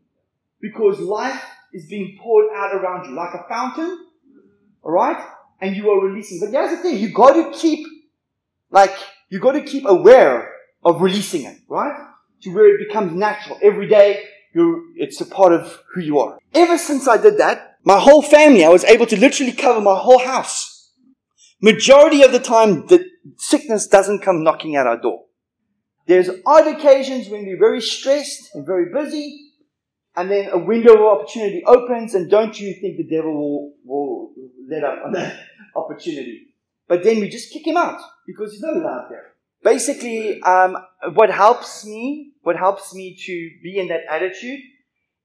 because 0.59 0.99
life 0.99 1.43
is 1.73 1.85
being 1.87 2.17
poured 2.19 2.47
out 2.55 2.73
around 2.73 3.07
you 3.07 3.15
like 3.15 3.33
a 3.33 3.47
fountain. 3.47 4.07
Alright? 4.83 5.23
And 5.61 5.75
you 5.75 5.89
are 5.89 6.01
releasing. 6.01 6.39
But 6.39 6.49
here's 6.49 6.71
the 6.71 6.77
thing, 6.77 6.97
you 6.97 7.09
gotta 7.09 7.51
keep 7.57 7.87
like, 8.75 8.97
you 9.29 9.39
got 9.39 9.53
to 9.53 9.61
keep 9.61 9.85
aware 9.85 10.51
of 10.83 11.01
releasing 11.01 11.43
it, 11.45 11.57
right? 11.69 11.95
To 12.41 12.49
where 12.53 12.75
it 12.75 12.85
becomes 12.85 13.13
natural. 13.13 13.57
Every 13.61 13.87
day, 13.87 14.23
you're, 14.53 14.81
it's 14.95 15.21
a 15.21 15.25
part 15.25 15.53
of 15.53 15.81
who 15.93 16.01
you 16.01 16.19
are. 16.19 16.37
Ever 16.53 16.77
since 16.77 17.07
I 17.07 17.17
did 17.17 17.37
that, 17.37 17.77
my 17.83 17.99
whole 17.99 18.21
family, 18.21 18.65
I 18.65 18.69
was 18.69 18.83
able 18.83 19.05
to 19.07 19.17
literally 19.17 19.53
cover 19.53 19.79
my 19.79 19.97
whole 19.97 20.19
house. 20.19 20.91
Majority 21.61 22.23
of 22.23 22.31
the 22.31 22.39
time, 22.39 22.85
the 22.87 23.05
sickness 23.37 23.87
doesn't 23.87 24.21
come 24.21 24.43
knocking 24.43 24.75
at 24.75 24.87
our 24.87 24.99
door. 24.99 25.23
There's 26.05 26.29
odd 26.45 26.67
occasions 26.67 27.29
when 27.29 27.45
we're 27.45 27.57
very 27.57 27.81
stressed 27.81 28.53
and 28.53 28.65
very 28.65 28.91
busy, 28.93 29.44
and 30.15 30.31
then 30.31 30.49
a 30.51 30.57
window 30.57 30.93
of 30.93 31.19
opportunity 31.19 31.63
opens, 31.65 32.13
and 32.15 32.29
don't 32.29 32.59
you 32.59 32.73
think 32.73 32.97
the 32.97 33.03
devil 33.03 33.33
will, 33.33 33.73
will 33.85 34.31
let 34.69 34.83
up 34.83 35.05
on 35.05 35.11
that 35.13 35.39
opportunity? 35.75 36.47
But 36.87 37.03
then 37.03 37.19
we 37.19 37.29
just 37.29 37.51
kick 37.51 37.65
him 37.65 37.77
out 37.77 37.99
because 38.25 38.51
he's 38.53 38.61
not 38.61 38.75
allowed 38.75 39.07
there. 39.09 39.33
Basically, 39.63 40.41
um, 40.43 40.77
what 41.13 41.31
helps 41.31 41.85
me, 41.85 42.33
what 42.43 42.55
helps 42.55 42.93
me 42.93 43.17
to 43.25 43.49
be 43.63 43.79
in 43.79 43.87
that 43.87 44.01
attitude 44.09 44.59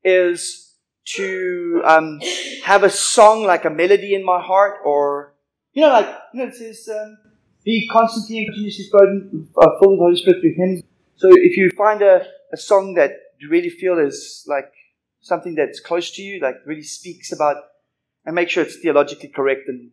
is 0.03 0.75
to 1.17 1.83
um, 1.85 2.21
have 2.65 2.83
a 2.83 2.91
song 2.91 3.45
like 3.45 3.65
a 3.65 3.71
melody 3.71 4.15
in 4.15 4.25
my 4.25 4.41
heart, 4.41 4.79
or 4.85 5.35
you 5.73 5.83
know, 5.83 5.91
like 5.91 6.09
you 6.33 6.41
know, 6.41 6.49
it 6.49 6.55
says, 6.55 6.89
um, 6.89 7.19
"Be 7.65 7.87
constantly 7.93 8.39
and 8.39 8.47
continuously 8.47 8.87
filled, 8.91 9.47
uh, 9.57 9.71
with 9.81 9.91
the 9.91 9.97
Holy 9.99 10.17
Spirit 10.17 10.41
through 10.41 10.55
hymns." 10.55 10.83
So, 11.17 11.29
if 11.31 11.57
you 11.59 11.71
find 11.77 12.01
a, 12.01 12.27
a 12.53 12.57
song 12.57 12.95
that 12.95 13.13
you 13.39 13.51
really 13.51 13.69
feel 13.69 13.99
is 13.99 14.45
like 14.49 14.73
something 15.21 15.55
that's 15.55 15.81
close 15.81 16.11
to 16.13 16.23
you, 16.23 16.41
like 16.41 16.57
really 16.67 16.83
speaks 16.83 17.33
about, 17.33 17.57
and 18.25 18.35
make 18.35 18.49
sure 18.49 18.63
it's 18.63 18.79
theologically 18.79 19.29
correct 19.29 19.69
and 19.69 19.91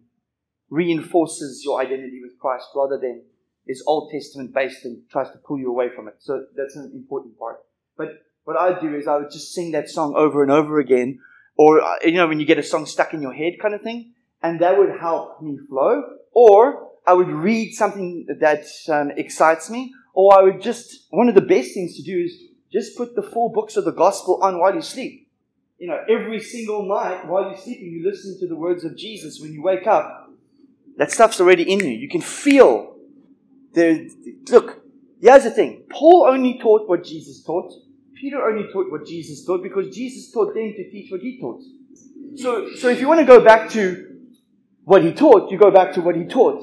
reinforces 0.70 1.62
your 1.64 1.80
identity 1.80 2.22
with 2.22 2.38
Christ 2.40 2.68
rather 2.76 2.98
than 2.98 3.24
is 3.68 3.84
Old 3.86 4.12
Testament 4.12 4.54
based 4.54 4.86
and 4.86 5.02
tries 5.10 5.30
to 5.32 5.38
pull 5.38 5.60
you 5.60 5.70
away 5.70 5.90
from 5.90 6.08
it. 6.08 6.16
So 6.20 6.46
that's 6.56 6.76
an 6.76 6.92
important 6.94 7.38
part. 7.38 7.60
But 7.98 8.24
what 8.46 8.58
I 8.58 8.70
would 8.70 8.80
do 8.80 8.96
is 8.96 9.08
I 9.08 9.18
would 9.18 9.32
just 9.32 9.54
sing 9.54 9.72
that 9.72 9.90
song 9.90 10.14
over 10.16 10.42
and 10.42 10.52
over 10.52 10.80
again, 10.80 11.20
or 11.58 11.82
uh, 11.82 11.96
you 12.04 12.14
know 12.14 12.28
when 12.28 12.40
you 12.40 12.46
get 12.46 12.58
a 12.58 12.64
song 12.64 12.86
stuck 12.86 13.14
in 13.14 13.22
your 13.22 13.34
head, 13.34 13.54
kind 13.62 13.74
of 13.74 13.82
thing, 13.82 14.14
and 14.42 14.60
that 14.62 14.78
would 14.78 14.98
help 15.00 15.42
me 15.42 15.58
flow. 15.70 16.04
Or 16.32 16.92
I 17.06 17.14
would 17.14 17.30
read 17.30 17.74
something 17.74 18.28
that 18.40 18.66
um, 18.90 19.12
excites 19.12 19.70
me, 19.70 19.94
or 20.14 20.38
I 20.38 20.44
would 20.44 20.62
just 20.62 21.08
one 21.10 21.28
of 21.28 21.36
the 21.36 21.42
best 21.42 21.74
things 21.74 21.96
to 21.98 22.04
do 22.04 22.24
is 22.24 22.38
just 22.72 22.98
put 22.98 23.16
the 23.16 23.22
four 23.22 23.52
books 23.52 23.78
of 23.78 23.86
the 23.86 23.92
gospel 23.92 24.40
on 24.42 24.60
while 24.60 24.74
you 24.74 24.82
sleep. 24.82 25.30
You 25.80 25.88
know, 25.88 26.00
every 26.10 26.40
single 26.40 26.88
night 26.88 27.28
while 27.28 27.50
you're 27.50 27.58
sleeping, 27.58 27.92
you 27.92 28.10
listen 28.10 28.40
to 28.40 28.48
the 28.48 28.56
words 28.56 28.84
of 28.84 28.98
Jesus. 28.98 29.40
When 29.40 29.54
you 29.54 29.62
wake 29.62 29.86
up, 29.86 30.32
that 30.98 31.12
stuff's 31.12 31.40
already 31.40 31.72
in 31.72 31.80
you. 31.80 31.92
You 31.92 32.10
can 32.10 32.22
feel 32.22 32.96
the 33.74 34.12
look. 34.50 34.82
Here's 35.22 35.44
the 35.44 35.52
thing: 35.52 35.84
Paul 35.90 36.28
only 36.30 36.58
taught 36.60 36.90
what 36.90 37.04
Jesus 37.04 37.44
taught. 37.44 37.72
Peter 38.16 38.42
only 38.42 38.72
taught 38.74 38.92
what 38.92 39.06
Jesus 39.06 39.46
taught 39.46 39.62
because 39.62 39.96
Jesus 39.96 40.32
taught 40.32 40.56
them 40.56 40.74
to 40.74 40.90
teach 40.90 41.12
what 41.12 41.22
he 41.22 41.40
taught. 41.40 41.62
So, 42.36 42.74
so 42.76 42.90
if 42.90 43.00
you 43.00 43.08
want 43.08 43.20
to 43.20 43.26
go 43.26 43.44
back 43.44 43.70
to 43.72 44.18
what 44.84 45.04
he 45.04 45.14
taught, 45.14 45.52
you 45.52 45.58
go 45.58 45.70
back 45.70 45.94
to 45.94 46.02
what 46.02 46.16
he 46.16 46.26
taught. 46.26 46.62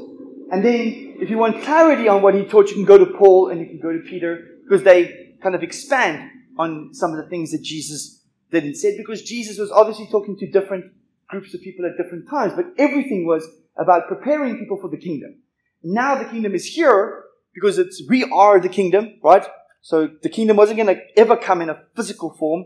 And 0.50 0.64
then, 0.64 1.16
if 1.20 1.30
you 1.30 1.38
want 1.38 1.62
clarity 1.62 2.08
on 2.08 2.22
what 2.22 2.34
he 2.34 2.44
taught, 2.44 2.68
you 2.68 2.74
can 2.74 2.84
go 2.84 2.98
to 2.98 3.06
Paul 3.06 3.50
and 3.50 3.60
you 3.60 3.66
can 3.66 3.78
go 3.78 3.92
to 3.92 4.00
Peter 4.00 4.58
because 4.64 4.82
they 4.82 5.23
kind 5.42 5.54
of 5.54 5.62
expand 5.62 6.30
on 6.58 6.92
some 6.92 7.10
of 7.12 7.16
the 7.16 7.28
things 7.28 7.50
that 7.52 7.62
Jesus 7.62 8.22
did 8.50 8.64
and 8.64 8.76
said 8.76 8.96
because 8.96 9.22
Jesus 9.22 9.58
was 9.58 9.70
obviously 9.70 10.08
talking 10.10 10.36
to 10.38 10.50
different 10.50 10.92
groups 11.28 11.54
of 11.54 11.60
people 11.60 11.86
at 11.86 12.02
different 12.02 12.28
times, 12.28 12.52
but 12.54 12.66
everything 12.78 13.26
was 13.26 13.46
about 13.76 14.08
preparing 14.08 14.58
people 14.58 14.78
for 14.80 14.88
the 14.88 14.96
kingdom. 14.96 15.36
Now 15.82 16.14
the 16.14 16.24
kingdom 16.24 16.54
is 16.54 16.66
here 16.66 17.24
because 17.54 17.78
it's, 17.78 18.02
we 18.08 18.24
are 18.24 18.60
the 18.60 18.68
kingdom, 18.68 19.14
right? 19.22 19.44
So 19.80 20.08
the 20.22 20.28
kingdom 20.28 20.56
wasn't 20.56 20.78
going 20.78 20.94
to 20.94 21.02
ever 21.16 21.36
come 21.36 21.60
in 21.60 21.70
a 21.70 21.82
physical 21.94 22.30
form 22.30 22.64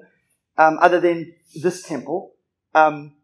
um, 0.56 0.78
other 0.80 1.00
than 1.00 1.34
this 1.62 1.82
temple. 1.82 2.34
Um, 2.74 3.16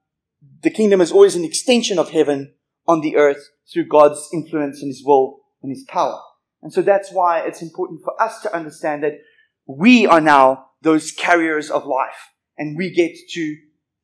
the 0.62 0.70
kingdom 0.70 1.00
is 1.00 1.12
always 1.12 1.36
an 1.36 1.44
extension 1.44 1.98
of 1.98 2.10
heaven 2.10 2.54
on 2.86 3.00
the 3.00 3.16
earth 3.16 3.50
through 3.72 3.86
God's 3.86 4.28
influence 4.32 4.80
and 4.80 4.88
His 4.88 5.02
will 5.04 5.40
and 5.62 5.70
His 5.70 5.84
power. 5.84 6.20
And 6.62 6.72
so 6.72 6.82
that's 6.82 7.12
why 7.12 7.40
it's 7.40 7.62
important 7.62 8.02
for 8.02 8.20
us 8.20 8.40
to 8.40 8.54
understand 8.54 9.02
that 9.04 9.12
we 9.66 10.06
are 10.06 10.20
now 10.20 10.66
those 10.82 11.12
carriers 11.12 11.70
of 11.70 11.86
life 11.86 12.30
and 12.58 12.76
we 12.76 12.90
get 12.90 13.16
to, 13.30 13.40
you 13.40 13.60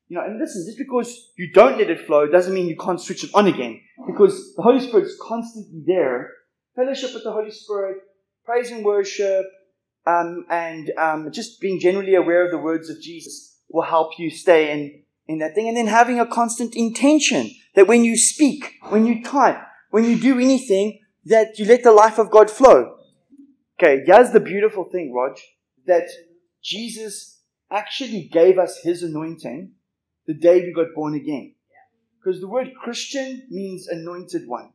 know, 0.09 0.23
and 0.23 0.39
listen, 0.39 0.65
just 0.67 0.77
because 0.77 1.31
you 1.37 1.51
don't 1.53 1.77
let 1.77 1.89
it 1.89 2.05
flow 2.05 2.27
doesn't 2.27 2.53
mean 2.53 2.67
you 2.67 2.77
can't 2.77 3.01
switch 3.01 3.23
it 3.23 3.31
on 3.33 3.47
again 3.47 3.79
because 4.07 4.53
the 4.55 4.61
Holy 4.61 4.79
Spirit's 4.79 5.15
constantly 5.21 5.83
there. 5.85 6.31
Fellowship 6.75 7.13
with 7.13 7.23
the 7.23 7.31
Holy 7.31 7.51
Spirit, 7.51 7.97
praise 8.45 8.71
and 8.71 8.83
worship, 8.83 9.45
um, 10.07 10.45
and 10.49 10.91
um, 10.97 11.31
just 11.31 11.59
being 11.59 11.79
generally 11.79 12.15
aware 12.15 12.45
of 12.45 12.51
the 12.51 12.57
words 12.57 12.89
of 12.89 13.01
Jesus 13.01 13.57
will 13.69 13.83
help 13.83 14.17
you 14.17 14.29
stay 14.29 14.71
in, 14.71 15.03
in 15.27 15.39
that 15.39 15.53
thing. 15.53 15.67
And 15.67 15.77
then 15.77 15.87
having 15.87 16.19
a 16.19 16.25
constant 16.25 16.75
intention 16.75 17.51
that 17.75 17.87
when 17.87 18.03
you 18.03 18.17
speak, 18.17 18.75
when 18.89 19.05
you 19.05 19.23
type, 19.23 19.59
when 19.91 20.05
you 20.05 20.19
do 20.19 20.39
anything, 20.39 20.99
that 21.25 21.59
you 21.59 21.65
let 21.65 21.83
the 21.83 21.91
life 21.91 22.17
of 22.17 22.31
God 22.31 22.49
flow. 22.49 22.95
Okay, 23.83 24.03
here's 24.05 24.29
the 24.29 24.39
beautiful 24.39 24.83
thing, 24.83 25.11
Rog, 25.11 25.39
that 25.87 26.07
Jesus 26.63 27.39
actually 27.71 28.29
gave 28.31 28.59
us 28.59 28.79
his 28.83 29.01
anointing 29.01 29.71
the 30.27 30.35
day 30.35 30.61
we 30.61 30.71
got 30.71 30.93
born 30.93 31.15
again. 31.15 31.55
Because 32.19 32.41
the 32.41 32.47
word 32.47 32.75
Christian 32.75 33.47
means 33.49 33.87
anointed 33.87 34.47
one. 34.47 34.73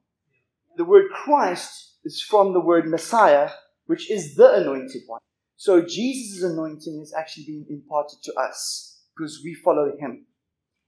The 0.77 0.85
word 0.85 1.13
Christ 1.13 1.99
is 2.05 2.21
from 2.21 2.53
the 2.53 2.59
word 2.59 2.89
Messiah, 2.89 3.51
which 3.87 4.11
is 4.11 4.35
the 4.35 4.55
anointed 4.55 5.03
one. 5.07 5.21
So 5.55 5.83
Jesus' 5.83 6.43
anointing 6.43 7.01
is 7.01 7.15
actually 7.17 7.45
being 7.45 7.67
imparted 7.71 8.19
to 8.25 8.35
us 8.35 9.05
because 9.17 9.41
we 9.45 9.55
follow 9.55 9.93
him. 9.97 10.27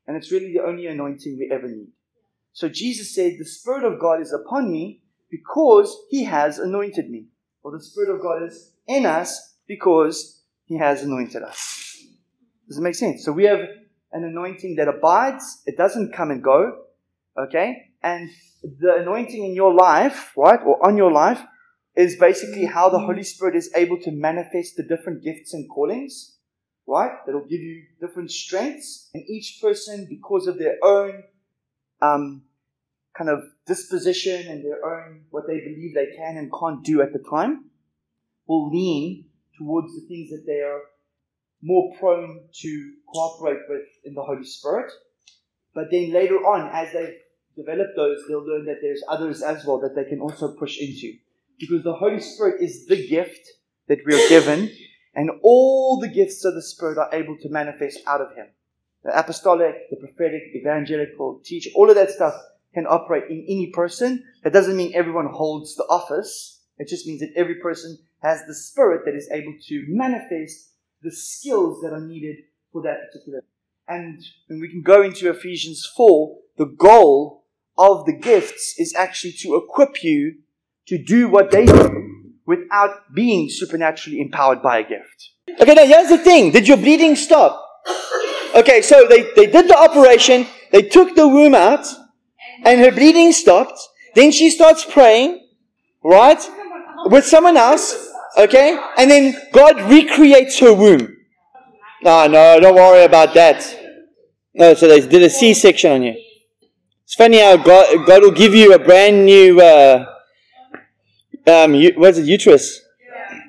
And 0.08 0.16
it's 0.16 0.32
really 0.32 0.52
the 0.52 0.64
only 0.66 0.88
anointing 0.88 1.36
we 1.38 1.54
ever 1.54 1.68
need. 1.68 1.92
So 2.52 2.68
Jesus 2.68 3.14
said, 3.14 3.36
The 3.38 3.44
Spirit 3.44 3.84
of 3.84 4.00
God 4.00 4.20
is 4.20 4.32
upon 4.32 4.72
me 4.72 5.02
because 5.30 5.96
he 6.10 6.24
has 6.24 6.58
anointed 6.58 7.10
me. 7.10 7.28
Or 7.68 7.76
the 7.76 7.84
Spirit 7.84 8.14
of 8.14 8.22
God 8.22 8.42
is 8.44 8.72
in 8.86 9.04
us 9.04 9.56
because 9.66 10.40
he 10.64 10.78
has 10.78 11.02
anointed 11.02 11.42
us. 11.42 12.02
Does 12.66 12.78
it 12.78 12.80
make 12.80 12.94
sense? 12.94 13.26
So 13.26 13.30
we 13.30 13.44
have 13.44 13.60
an 14.10 14.24
anointing 14.24 14.76
that 14.76 14.88
abides, 14.88 15.62
it 15.66 15.76
doesn't 15.76 16.14
come 16.14 16.30
and 16.30 16.42
go. 16.42 16.84
Okay? 17.38 17.90
And 18.02 18.30
the 18.62 18.94
anointing 19.02 19.44
in 19.44 19.54
your 19.54 19.74
life, 19.74 20.32
right, 20.34 20.58
or 20.64 20.82
on 20.82 20.96
your 20.96 21.12
life, 21.12 21.42
is 21.94 22.16
basically 22.16 22.64
how 22.64 22.88
the 22.88 23.00
Holy 23.00 23.22
Spirit 23.22 23.54
is 23.54 23.70
able 23.76 24.00
to 24.00 24.12
manifest 24.12 24.78
the 24.78 24.82
different 24.82 25.22
gifts 25.22 25.52
and 25.52 25.68
callings, 25.68 26.38
right? 26.86 27.18
That'll 27.26 27.42
give 27.42 27.60
you 27.60 27.82
different 28.00 28.30
strengths, 28.30 29.10
and 29.12 29.22
each 29.28 29.58
person, 29.60 30.06
because 30.08 30.46
of 30.46 30.58
their 30.58 30.76
own 30.82 31.22
um, 32.00 32.44
kind 33.18 33.28
of 33.28 33.42
disposition 33.66 34.46
and 34.46 34.64
their 34.64 34.84
own 34.84 35.22
what 35.30 35.44
they 35.48 35.58
believe 35.58 35.94
they 35.94 36.16
can 36.16 36.36
and 36.36 36.50
can't 36.52 36.84
do 36.84 37.02
at 37.02 37.12
the 37.12 37.24
time, 37.28 37.64
will 38.46 38.70
lean 38.70 39.24
towards 39.58 39.92
the 39.94 40.06
things 40.06 40.30
that 40.30 40.44
they 40.46 40.60
are 40.60 40.80
more 41.60 41.92
prone 41.98 42.40
to 42.52 42.92
cooperate 43.12 43.60
with 43.68 43.84
in 44.04 44.14
the 44.14 44.22
Holy 44.22 44.44
Spirit. 44.44 44.90
But 45.74 45.90
then 45.90 46.12
later 46.12 46.36
on, 46.36 46.70
as 46.72 46.92
they 46.92 47.16
develop 47.56 47.88
those, 47.96 48.18
they'll 48.28 48.46
learn 48.46 48.66
that 48.66 48.78
there's 48.80 49.02
others 49.08 49.42
as 49.42 49.64
well 49.66 49.80
that 49.80 49.96
they 49.96 50.08
can 50.08 50.20
also 50.20 50.54
push 50.54 50.78
into 50.78 51.14
because 51.58 51.82
the 51.82 51.94
Holy 51.94 52.20
Spirit 52.20 52.62
is 52.62 52.86
the 52.86 53.08
gift 53.08 53.48
that 53.88 53.98
we 54.06 54.14
are 54.14 54.28
given, 54.28 54.70
and 55.14 55.30
all 55.42 55.98
the 55.98 56.08
gifts 56.08 56.44
of 56.44 56.54
the 56.54 56.62
Spirit 56.62 56.98
are 56.98 57.12
able 57.12 57.36
to 57.38 57.48
manifest 57.48 57.98
out 58.06 58.20
of 58.20 58.34
Him. 58.36 58.46
The 59.02 59.18
apostolic, 59.18 59.90
the 59.90 59.96
prophetic, 59.96 60.42
evangelical, 60.54 61.40
teach, 61.44 61.68
all 61.74 61.88
of 61.88 61.96
that 61.96 62.10
stuff 62.10 62.34
can 62.74 62.86
operate 62.86 63.24
in 63.30 63.44
any 63.48 63.70
person. 63.72 64.24
That 64.44 64.52
doesn't 64.52 64.76
mean 64.76 64.92
everyone 64.94 65.26
holds 65.26 65.74
the 65.74 65.84
office. 65.84 66.60
It 66.78 66.88
just 66.88 67.06
means 67.06 67.20
that 67.20 67.32
every 67.34 67.56
person 67.56 67.98
has 68.22 68.42
the 68.46 68.54
Spirit 68.54 69.02
that 69.04 69.14
is 69.14 69.28
able 69.30 69.54
to 69.68 69.84
manifest 69.88 70.70
the 71.02 71.12
skills 71.12 71.80
that 71.82 71.92
are 71.92 72.00
needed 72.00 72.36
for 72.72 72.82
that 72.82 73.10
particular. 73.10 73.44
And 73.86 74.22
when 74.48 74.60
we 74.60 74.68
can 74.68 74.82
go 74.82 75.02
into 75.02 75.30
Ephesians 75.30 75.90
4, 75.96 76.36
the 76.56 76.66
goal 76.66 77.44
of 77.78 78.04
the 78.04 78.12
gifts 78.12 78.74
is 78.78 78.94
actually 78.94 79.32
to 79.40 79.56
equip 79.56 80.02
you 80.02 80.38
to 80.88 81.02
do 81.02 81.28
what 81.28 81.50
they 81.50 81.64
do 81.64 82.32
without 82.44 83.14
being 83.14 83.48
supernaturally 83.50 84.20
empowered 84.20 84.62
by 84.62 84.78
a 84.78 84.82
gift. 84.82 85.30
Okay, 85.60 85.74
now 85.74 85.86
here's 85.86 86.08
the 86.08 86.18
thing. 86.18 86.50
Did 86.50 86.66
your 86.66 86.76
bleeding 86.76 87.14
stop? 87.14 87.64
Okay, 88.54 88.82
so 88.82 89.06
they, 89.08 89.30
they 89.34 89.46
did 89.46 89.68
the 89.68 89.78
operation, 89.78 90.46
they 90.72 90.82
took 90.82 91.14
the 91.14 91.28
womb 91.28 91.54
out, 91.54 91.86
and 92.64 92.80
her 92.80 92.90
bleeding 92.90 93.32
stopped. 93.32 93.80
Then 94.14 94.30
she 94.30 94.50
starts 94.50 94.84
praying, 94.84 95.46
right? 96.02 96.38
With 97.06 97.24
someone 97.24 97.56
else, 97.56 98.10
okay? 98.36 98.78
And 98.96 99.10
then 99.10 99.34
God 99.52 99.80
recreates 99.90 100.58
her 100.60 100.74
womb. 100.74 101.16
No, 102.02 102.26
no, 102.26 102.58
don't 102.60 102.74
worry 102.74 103.04
about 103.04 103.34
that. 103.34 103.62
No, 104.54 104.74
so 104.74 104.88
they 104.88 105.00
did 105.00 105.22
a 105.22 105.30
C 105.30 105.54
section 105.54 105.92
on 105.92 106.02
you. 106.02 106.14
It's 107.04 107.14
funny 107.14 107.40
how 107.40 107.56
God, 107.56 108.06
God 108.06 108.22
will 108.22 108.32
give 108.32 108.54
you 108.54 108.74
a 108.74 108.78
brand 108.78 109.24
new, 109.24 109.60
uh, 109.60 110.04
um, 111.46 111.72
what 111.96 112.10
is 112.10 112.18
it, 112.18 112.26
uterus? 112.26 112.80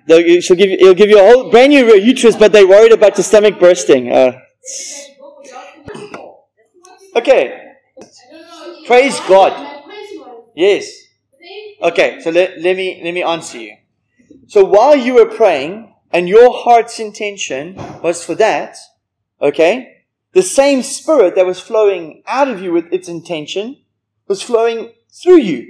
They'll, 0.08 0.42
she'll 0.42 0.58
give 0.58 0.70
you, 0.70 0.78
he'll 0.80 0.94
give 0.94 1.10
you 1.10 1.20
a 1.20 1.24
whole 1.24 1.52
brand 1.52 1.72
new 1.72 1.94
uterus, 1.96 2.36
but 2.36 2.52
they're 2.52 2.68
worried 2.68 2.94
about 2.94 3.18
your 3.18 3.24
stomach 3.24 3.60
bursting. 3.60 4.12
Uh, 4.12 4.40
okay. 7.16 7.69
Praise 8.90 9.20
God. 9.28 9.54
Yes. 10.56 11.04
Okay, 11.80 12.20
so 12.22 12.32
let, 12.32 12.60
let 12.60 12.76
me 12.76 13.00
let 13.04 13.14
me 13.14 13.22
answer 13.22 13.60
you. 13.60 13.78
So 14.48 14.66
while 14.66 14.96
you 14.96 15.14
were 15.14 15.28
praying 15.28 15.94
and 16.10 16.28
your 16.28 16.52
heart's 16.52 17.00
intention 17.00 17.76
was 18.02 18.24
for 18.24 18.34
that, 18.34 18.78
okay, 19.40 20.06
the 20.34 20.42
same 20.42 20.82
spirit 20.82 21.36
that 21.36 21.46
was 21.46 21.60
flowing 21.60 22.24
out 22.26 22.48
of 22.48 22.64
you 22.64 22.74
with 22.74 22.92
its 22.92 23.08
intention 23.08 23.78
was 24.28 24.42
flowing 24.42 24.92
through 25.22 25.42
you. 25.42 25.68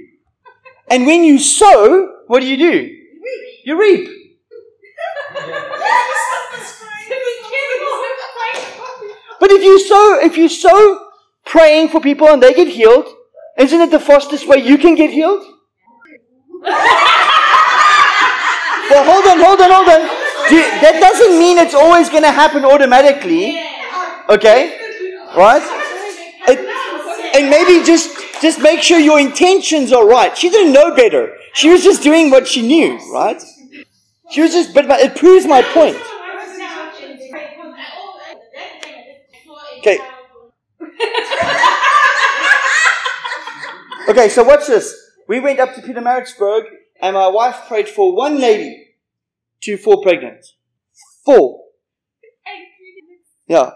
And 0.90 1.04
when 1.04 1.22
you 1.22 1.38
sow, 1.38 2.22
what 2.26 2.40
do 2.40 2.46
you 2.46 2.56
do? 2.56 2.96
You 3.66 3.78
reap. 3.78 4.08
but 9.40 9.50
if 9.50 9.62
you 9.62 9.78
sow, 9.78 10.20
if 10.22 10.38
you 10.38 10.48
sow 10.48 11.09
praying 11.50 11.88
for 11.88 12.00
people 12.00 12.28
and 12.28 12.40
they 12.42 12.54
get 12.54 12.68
healed, 12.68 13.06
isn't 13.58 13.80
it 13.80 13.90
the 13.90 13.98
fastest 13.98 14.46
way 14.46 14.58
you 14.58 14.78
can 14.78 14.94
get 14.94 15.10
healed? 15.10 15.42
well, 18.90 19.04
hold 19.10 19.26
on, 19.26 19.38
hold 19.44 19.60
on, 19.60 19.70
hold 19.70 19.88
on. 19.88 20.00
Do, 20.48 20.56
that 20.84 20.98
doesn't 21.00 21.38
mean 21.38 21.58
it's 21.58 21.74
always 21.74 22.08
going 22.08 22.22
to 22.22 22.30
happen 22.30 22.64
automatically. 22.64 23.58
Okay? 24.28 24.78
Right? 25.36 25.62
It, 26.48 26.58
and 27.36 27.50
maybe 27.50 27.84
just 27.84 28.16
just 28.40 28.62
make 28.62 28.80
sure 28.80 28.98
your 28.98 29.20
intentions 29.20 29.92
are 29.92 30.06
right. 30.06 30.36
She 30.36 30.48
didn't 30.48 30.72
know 30.72 30.94
better. 30.96 31.36
She 31.52 31.68
was 31.68 31.84
just 31.84 32.02
doing 32.02 32.30
what 32.30 32.48
she 32.48 32.62
knew, 32.66 32.98
right? 33.12 33.40
She 34.30 34.40
was 34.40 34.52
just, 34.52 34.72
but, 34.72 34.88
but 34.88 35.00
it 35.00 35.14
proves 35.14 35.46
my 35.46 35.60
point. 35.60 35.98
Okay. 39.80 39.98
okay, 44.08 44.28
so 44.28 44.44
watch 44.44 44.66
this. 44.66 44.94
We 45.28 45.40
went 45.40 45.60
up 45.60 45.74
to 45.74 45.80
Pietermaritzburg 45.80 46.64
and 47.00 47.14
my 47.14 47.28
wife 47.28 47.68
prayed 47.68 47.88
for 47.88 48.14
one 48.14 48.40
lady 48.40 48.96
to 49.62 49.76
fall 49.76 50.02
pregnant. 50.02 50.44
Four. 51.24 51.64
Yeah. 53.46 53.70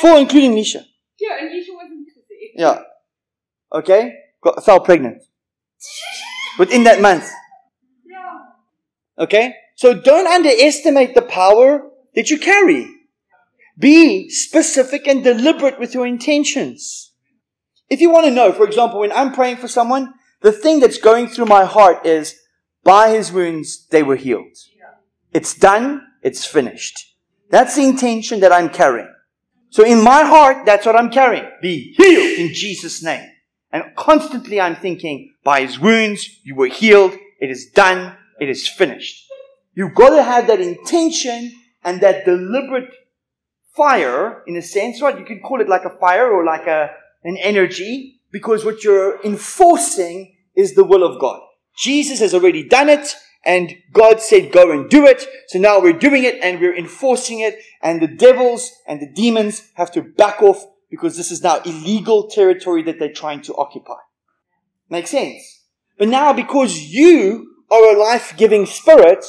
Four 0.00 0.18
including 0.18 0.52
Nisha. 0.52 0.84
Yeah, 1.18 1.38
and 1.40 1.50
Nisha 1.50 1.74
wasn't 1.74 2.06
Yeah. 2.54 2.82
Okay? 3.72 4.14
Got, 4.42 4.64
fell 4.64 4.80
pregnant. 4.80 5.22
Within 6.58 6.84
that 6.84 7.00
month. 7.00 7.30
Yeah. 8.04 9.24
Okay? 9.24 9.54
So 9.76 9.94
don't 9.94 10.26
underestimate 10.26 11.14
the 11.14 11.22
power 11.22 11.88
that 12.14 12.30
you 12.30 12.38
carry. 12.38 12.99
Be 13.78 14.28
specific 14.28 15.06
and 15.06 15.24
deliberate 15.24 15.78
with 15.78 15.94
your 15.94 16.06
intentions. 16.06 17.12
If 17.88 18.00
you 18.00 18.10
want 18.10 18.26
to 18.26 18.32
know, 18.32 18.52
for 18.52 18.64
example, 18.64 19.00
when 19.00 19.12
I'm 19.12 19.32
praying 19.32 19.56
for 19.56 19.68
someone, 19.68 20.14
the 20.42 20.52
thing 20.52 20.80
that's 20.80 20.98
going 20.98 21.28
through 21.28 21.46
my 21.46 21.64
heart 21.64 22.06
is, 22.06 22.36
by 22.84 23.10
his 23.10 23.32
wounds, 23.32 23.86
they 23.90 24.02
were 24.02 24.16
healed. 24.16 24.56
It's 25.32 25.54
done. 25.54 26.06
It's 26.22 26.44
finished. 26.44 26.98
That's 27.50 27.76
the 27.76 27.84
intention 27.84 28.40
that 28.40 28.52
I'm 28.52 28.68
carrying. 28.68 29.12
So 29.70 29.84
in 29.84 30.02
my 30.02 30.24
heart, 30.24 30.66
that's 30.66 30.86
what 30.86 30.96
I'm 30.96 31.10
carrying. 31.10 31.48
Be 31.62 31.94
healed 31.96 32.38
in 32.38 32.54
Jesus' 32.54 33.02
name. 33.02 33.28
And 33.72 33.84
constantly 33.96 34.60
I'm 34.60 34.76
thinking, 34.76 35.32
by 35.44 35.60
his 35.60 35.78
wounds, 35.78 36.28
you 36.42 36.54
were 36.54 36.66
healed. 36.66 37.14
It 37.40 37.50
is 37.50 37.70
done. 37.70 38.16
It 38.40 38.48
is 38.48 38.68
finished. 38.68 39.26
You've 39.74 39.94
got 39.94 40.10
to 40.10 40.22
have 40.22 40.48
that 40.48 40.60
intention 40.60 41.52
and 41.84 42.00
that 42.00 42.24
deliberate 42.24 42.92
fire, 43.76 44.42
in 44.46 44.56
a 44.56 44.62
sense, 44.62 45.00
right? 45.00 45.18
You 45.18 45.24
could 45.24 45.42
call 45.42 45.60
it 45.60 45.68
like 45.68 45.84
a 45.84 45.98
fire 45.98 46.30
or 46.30 46.44
like 46.44 46.66
a, 46.66 46.90
an 47.24 47.36
energy, 47.36 48.20
because 48.32 48.64
what 48.64 48.84
you're 48.84 49.20
enforcing 49.22 50.34
is 50.56 50.74
the 50.74 50.84
will 50.84 51.04
of 51.04 51.20
God. 51.20 51.40
Jesus 51.76 52.20
has 52.20 52.34
already 52.34 52.68
done 52.68 52.88
it, 52.88 53.14
and 53.44 53.74
God 53.92 54.20
said, 54.20 54.52
go 54.52 54.70
and 54.70 54.90
do 54.90 55.06
it. 55.06 55.24
So 55.48 55.58
now 55.58 55.80
we're 55.80 55.94
doing 55.94 56.24
it 56.24 56.42
and 56.42 56.60
we're 56.60 56.76
enforcing 56.76 57.40
it, 57.40 57.58
and 57.82 58.00
the 58.00 58.06
devils 58.06 58.70
and 58.86 59.00
the 59.00 59.10
demons 59.10 59.70
have 59.74 59.90
to 59.92 60.02
back 60.02 60.42
off 60.42 60.64
because 60.90 61.16
this 61.16 61.30
is 61.30 61.42
now 61.42 61.60
illegal 61.64 62.28
territory 62.28 62.82
that 62.82 62.98
they're 62.98 63.12
trying 63.12 63.40
to 63.42 63.54
occupy. 63.54 63.94
Makes 64.90 65.10
sense? 65.10 65.42
But 65.98 66.08
now 66.08 66.32
because 66.32 66.78
you 66.78 67.54
are 67.70 67.94
a 67.94 67.98
life-giving 67.98 68.66
spirit, 68.66 69.24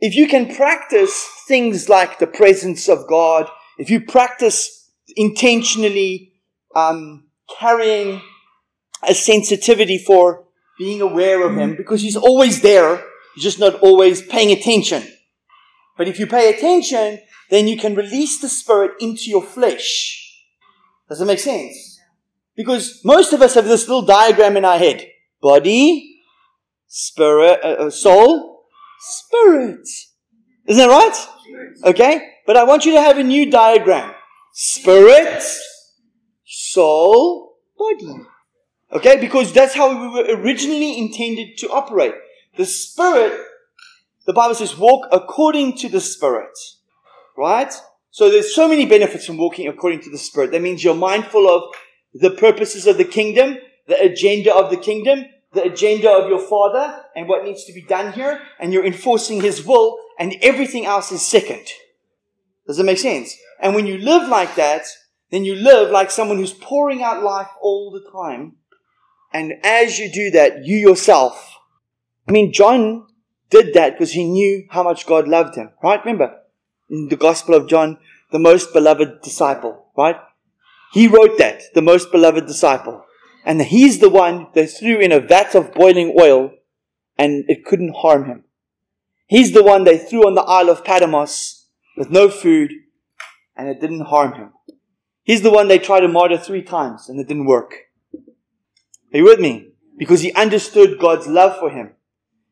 if 0.00 0.14
you 0.14 0.28
can 0.28 0.54
practice 0.54 1.28
things 1.46 1.88
like 1.88 2.18
the 2.18 2.26
presence 2.26 2.88
of 2.88 3.08
God, 3.08 3.48
if 3.82 3.90
you 3.90 4.00
practice 4.00 4.92
intentionally 5.16 6.34
um, 6.76 7.24
carrying 7.58 8.22
a 9.02 9.12
sensitivity 9.12 9.98
for 9.98 10.44
being 10.78 11.00
aware 11.00 11.44
of 11.44 11.56
Him, 11.56 11.74
because 11.74 12.00
He's 12.00 12.14
always 12.14 12.62
there, 12.62 13.02
He's 13.34 13.42
just 13.42 13.58
not 13.58 13.74
always 13.80 14.22
paying 14.22 14.52
attention. 14.52 15.02
But 15.98 16.06
if 16.06 16.20
you 16.20 16.28
pay 16.28 16.54
attention, 16.54 17.18
then 17.50 17.66
you 17.66 17.76
can 17.76 17.96
release 17.96 18.40
the 18.40 18.48
Spirit 18.48 18.92
into 19.00 19.24
your 19.28 19.42
flesh. 19.42 20.44
Does 21.08 21.18
that 21.18 21.26
make 21.26 21.40
sense? 21.40 21.98
Because 22.54 23.00
most 23.04 23.32
of 23.32 23.42
us 23.42 23.54
have 23.54 23.64
this 23.64 23.88
little 23.88 24.06
diagram 24.06 24.56
in 24.56 24.64
our 24.64 24.78
head 24.78 25.08
body, 25.40 26.20
spirit, 26.86 27.58
uh, 27.64 27.86
uh 27.86 27.90
soul, 27.90 28.66
spirit. 29.00 29.88
Isn't 30.66 30.86
that 30.86 30.92
right? 30.92 31.84
Okay? 31.84 32.28
But 32.46 32.56
I 32.56 32.64
want 32.64 32.84
you 32.84 32.92
to 32.92 33.00
have 33.00 33.18
a 33.18 33.24
new 33.24 33.50
diagram. 33.50 34.14
Spirit, 34.52 35.42
soul, 36.44 37.56
body. 37.76 38.20
Okay? 38.92 39.20
Because 39.20 39.52
that's 39.52 39.74
how 39.74 39.88
we 39.90 40.08
were 40.08 40.40
originally 40.40 40.98
intended 40.98 41.56
to 41.58 41.70
operate. 41.70 42.14
The 42.56 42.66
spirit, 42.66 43.40
the 44.26 44.32
Bible 44.32 44.54
says, 44.54 44.76
walk 44.76 45.08
according 45.10 45.78
to 45.78 45.88
the 45.88 46.00
spirit. 46.00 46.56
Right? 47.36 47.72
So 48.10 48.30
there's 48.30 48.54
so 48.54 48.68
many 48.68 48.84
benefits 48.86 49.26
from 49.26 49.38
walking 49.38 49.68
according 49.68 50.00
to 50.02 50.10
the 50.10 50.18
spirit. 50.18 50.52
That 50.52 50.62
means 50.62 50.84
you're 50.84 50.94
mindful 50.94 51.48
of 51.48 51.74
the 52.12 52.30
purposes 52.30 52.86
of 52.86 52.98
the 52.98 53.06
kingdom, 53.06 53.56
the 53.88 54.00
agenda 54.00 54.54
of 54.54 54.70
the 54.70 54.76
kingdom, 54.76 55.24
the 55.52 55.62
agenda 55.64 56.10
of 56.10 56.28
your 56.28 56.38
father 56.38 57.04
and 57.14 57.28
what 57.28 57.44
needs 57.44 57.64
to 57.64 57.72
be 57.72 57.82
done 57.82 58.12
here, 58.12 58.40
and 58.58 58.72
you're 58.72 58.86
enforcing 58.86 59.40
his 59.40 59.64
will, 59.64 59.98
and 60.18 60.34
everything 60.42 60.86
else 60.86 61.12
is 61.12 61.22
second. 61.26 61.66
Does 62.66 62.78
it 62.78 62.86
make 62.86 62.98
sense? 62.98 63.36
And 63.60 63.74
when 63.74 63.86
you 63.86 63.98
live 63.98 64.28
like 64.28 64.54
that, 64.56 64.86
then 65.30 65.44
you 65.44 65.54
live 65.54 65.90
like 65.90 66.10
someone 66.10 66.38
who's 66.38 66.52
pouring 66.52 67.02
out 67.02 67.22
life 67.22 67.48
all 67.60 67.90
the 67.90 68.10
time. 68.10 68.56
And 69.32 69.54
as 69.62 69.98
you 69.98 70.12
do 70.12 70.30
that, 70.32 70.64
you 70.64 70.76
yourself, 70.76 71.56
I 72.28 72.32
mean, 72.32 72.52
John 72.52 73.06
did 73.50 73.74
that 73.74 73.92
because 73.92 74.12
he 74.12 74.24
knew 74.24 74.66
how 74.70 74.82
much 74.82 75.06
God 75.06 75.26
loved 75.26 75.56
him, 75.56 75.70
right? 75.82 76.04
Remember, 76.04 76.38
in 76.90 77.08
the 77.08 77.16
Gospel 77.16 77.54
of 77.54 77.66
John, 77.66 77.98
the 78.30 78.38
most 78.38 78.72
beloved 78.72 79.22
disciple, 79.22 79.86
right? 79.96 80.16
He 80.92 81.08
wrote 81.08 81.38
that, 81.38 81.62
the 81.74 81.82
most 81.82 82.12
beloved 82.12 82.46
disciple. 82.46 83.04
And 83.44 83.60
he's 83.60 83.98
the 83.98 84.08
one 84.08 84.48
they 84.54 84.66
threw 84.66 84.98
in 85.00 85.12
a 85.12 85.20
vat 85.20 85.54
of 85.54 85.74
boiling 85.74 86.14
oil 86.18 86.52
and 87.18 87.44
it 87.48 87.64
couldn't 87.64 87.96
harm 87.96 88.26
him. 88.26 88.44
He's 89.26 89.52
the 89.52 89.62
one 89.62 89.84
they 89.84 89.98
threw 89.98 90.26
on 90.26 90.34
the 90.34 90.42
Isle 90.42 90.70
of 90.70 90.84
Patmos 90.84 91.66
with 91.96 92.10
no 92.10 92.28
food 92.28 92.72
and 93.56 93.68
it 93.68 93.80
didn't 93.80 94.06
harm 94.06 94.34
him. 94.34 94.52
He's 95.24 95.42
the 95.42 95.50
one 95.50 95.68
they 95.68 95.78
tried 95.78 96.00
to 96.00 96.08
martyr 96.08 96.38
three 96.38 96.62
times 96.62 97.08
and 97.08 97.18
it 97.18 97.28
didn't 97.28 97.46
work. 97.46 97.74
Are 99.12 99.18
you 99.18 99.24
with 99.24 99.40
me? 99.40 99.72
Because 99.98 100.22
he 100.22 100.32
understood 100.34 100.98
God's 100.98 101.26
love 101.26 101.58
for 101.58 101.70
him. 101.70 101.92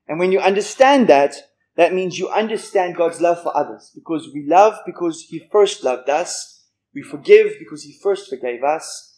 And 0.09 0.19
when 0.19 0.33
you 0.33 0.41
understand 0.41 1.09
that, 1.09 1.37
that 1.77 1.95
means 1.95 2.19
you 2.19 2.29
understand 2.29 2.97
God's 2.97 3.21
love 3.21 3.43
for 3.43 3.57
others. 3.57 3.93
Because 3.95 4.29
we 4.35 4.45
love 4.47 4.75
because 4.85 5.27
he 5.29 5.49
first 5.51 5.83
loved 5.85 6.09
us. 6.11 6.65
We 6.95 7.03
forgive 7.03 7.53
because 7.59 7.85
he 7.85 7.99
first 8.03 8.29
forgave 8.29 8.63
us 8.63 9.10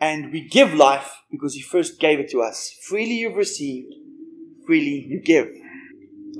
and 0.00 0.32
we 0.32 0.46
give 0.48 0.74
life 0.74 1.12
because 1.30 1.54
He 1.54 1.62
first 1.62 2.00
gave 2.00 2.18
it 2.18 2.28
to 2.30 2.42
us. 2.42 2.76
Freely 2.82 3.14
you've 3.14 3.36
received, 3.36 3.94
freely 4.66 5.06
you 5.08 5.20
give. 5.20 5.48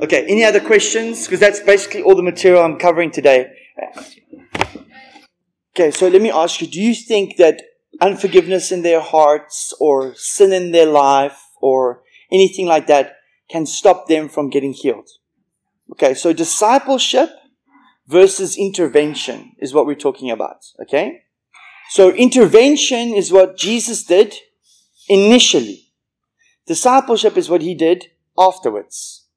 Okay, 0.00 0.24
any 0.26 0.44
other 0.44 0.60
questions? 0.60 1.26
Because 1.26 1.40
that's 1.40 1.60
basically 1.60 2.02
all 2.02 2.16
the 2.16 2.22
material 2.22 2.62
I'm 2.62 2.78
covering 2.78 3.10
today. 3.10 3.52
Okay, 5.74 5.90
so 5.90 6.08
let 6.08 6.22
me 6.22 6.30
ask 6.30 6.60
you 6.60 6.66
do 6.66 6.80
you 6.80 6.94
think 6.94 7.36
that 7.36 7.62
unforgiveness 8.00 8.72
in 8.72 8.82
their 8.82 9.00
hearts 9.00 9.72
or 9.80 10.14
sin 10.16 10.52
in 10.52 10.72
their 10.72 10.86
life 10.86 11.40
or 11.60 12.02
anything 12.30 12.66
like 12.66 12.86
that 12.86 13.16
can 13.50 13.66
stop 13.66 14.08
them 14.08 14.28
from 14.28 14.50
getting 14.50 14.72
healed? 14.72 15.08
Okay, 15.92 16.14
so 16.14 16.32
discipleship 16.32 17.30
versus 18.06 18.56
intervention 18.56 19.52
is 19.58 19.74
what 19.74 19.86
we're 19.86 19.94
talking 19.94 20.30
about. 20.30 20.64
Okay? 20.80 21.23
So 21.94 22.10
intervention 22.10 23.14
is 23.14 23.30
what 23.30 23.56
Jesus 23.56 24.02
did 24.02 24.34
initially. 25.08 25.92
Discipleship 26.66 27.36
is 27.36 27.48
what 27.48 27.62
he 27.62 27.72
did 27.72 28.06
afterwards. 28.36 29.28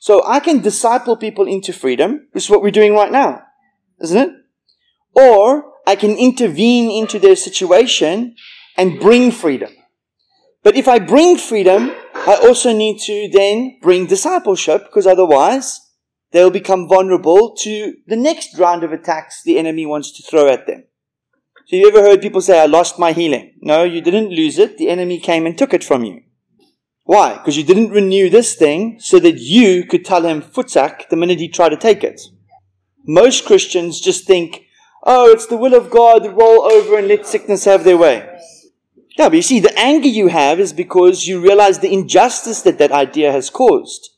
So 0.00 0.22
I 0.26 0.40
can 0.40 0.60
disciple 0.60 1.16
people 1.16 1.46
into 1.46 1.72
freedom. 1.72 2.28
This 2.34 2.44
is 2.44 2.50
what 2.50 2.60
we're 2.60 2.78
doing 2.78 2.92
right 2.92 3.10
now, 3.10 3.40
isn't 4.02 4.18
it? 4.18 4.30
Or 5.14 5.72
I 5.86 5.96
can 5.96 6.14
intervene 6.18 6.90
into 6.90 7.18
their 7.18 7.36
situation 7.36 8.36
and 8.76 9.00
bring 9.00 9.30
freedom. 9.30 9.72
But 10.62 10.76
if 10.76 10.86
I 10.86 10.98
bring 10.98 11.38
freedom, 11.38 11.90
I 12.14 12.34
also 12.34 12.76
need 12.76 13.00
to 13.04 13.30
then 13.32 13.78
bring 13.80 14.04
discipleship 14.04 14.84
because 14.84 15.06
otherwise 15.06 15.80
they'll 16.32 16.50
become 16.50 16.86
vulnerable 16.86 17.56
to 17.62 17.94
the 18.06 18.16
next 18.16 18.58
round 18.58 18.84
of 18.84 18.92
attacks 18.92 19.42
the 19.42 19.56
enemy 19.56 19.86
wants 19.86 20.12
to 20.18 20.22
throw 20.22 20.50
at 20.50 20.66
them. 20.66 20.84
So 21.66 21.76
you 21.76 21.88
ever 21.88 22.02
heard 22.02 22.20
people 22.20 22.42
say, 22.42 22.60
I 22.60 22.66
lost 22.66 22.98
my 22.98 23.12
healing? 23.12 23.54
No, 23.62 23.84
you 23.84 24.02
didn't 24.02 24.28
lose 24.28 24.58
it. 24.58 24.76
The 24.76 24.90
enemy 24.90 25.18
came 25.18 25.46
and 25.46 25.56
took 25.56 25.72
it 25.72 25.82
from 25.82 26.04
you. 26.04 26.22
Why? 27.04 27.34
Because 27.34 27.56
you 27.56 27.64
didn't 27.64 27.90
renew 27.90 28.28
this 28.28 28.54
thing 28.54 28.98
so 29.00 29.18
that 29.20 29.38
you 29.38 29.84
could 29.84 30.04
tell 30.04 30.24
him 30.24 30.42
futsak 30.42 31.08
the 31.08 31.16
minute 31.16 31.38
he 31.38 31.48
tried 31.48 31.70
to 31.70 31.76
take 31.76 32.04
it. 32.04 32.20
Most 33.06 33.46
Christians 33.46 34.00
just 34.00 34.26
think, 34.26 34.64
oh, 35.04 35.30
it's 35.30 35.46
the 35.46 35.56
will 35.56 35.74
of 35.74 35.90
God, 35.90 36.26
roll 36.26 36.62
over 36.62 36.98
and 36.98 37.08
let 37.08 37.26
sickness 37.26 37.64
have 37.64 37.84
their 37.84 37.98
way. 37.98 38.28
Yeah, 39.16 39.28
but 39.28 39.36
you 39.36 39.42
see, 39.42 39.60
the 39.60 39.78
anger 39.78 40.08
you 40.08 40.28
have 40.28 40.60
is 40.60 40.72
because 40.72 41.26
you 41.26 41.40
realize 41.40 41.78
the 41.78 41.92
injustice 41.92 42.60
that 42.62 42.78
that 42.78 42.92
idea 42.92 43.32
has 43.32 43.48
caused. 43.48 44.10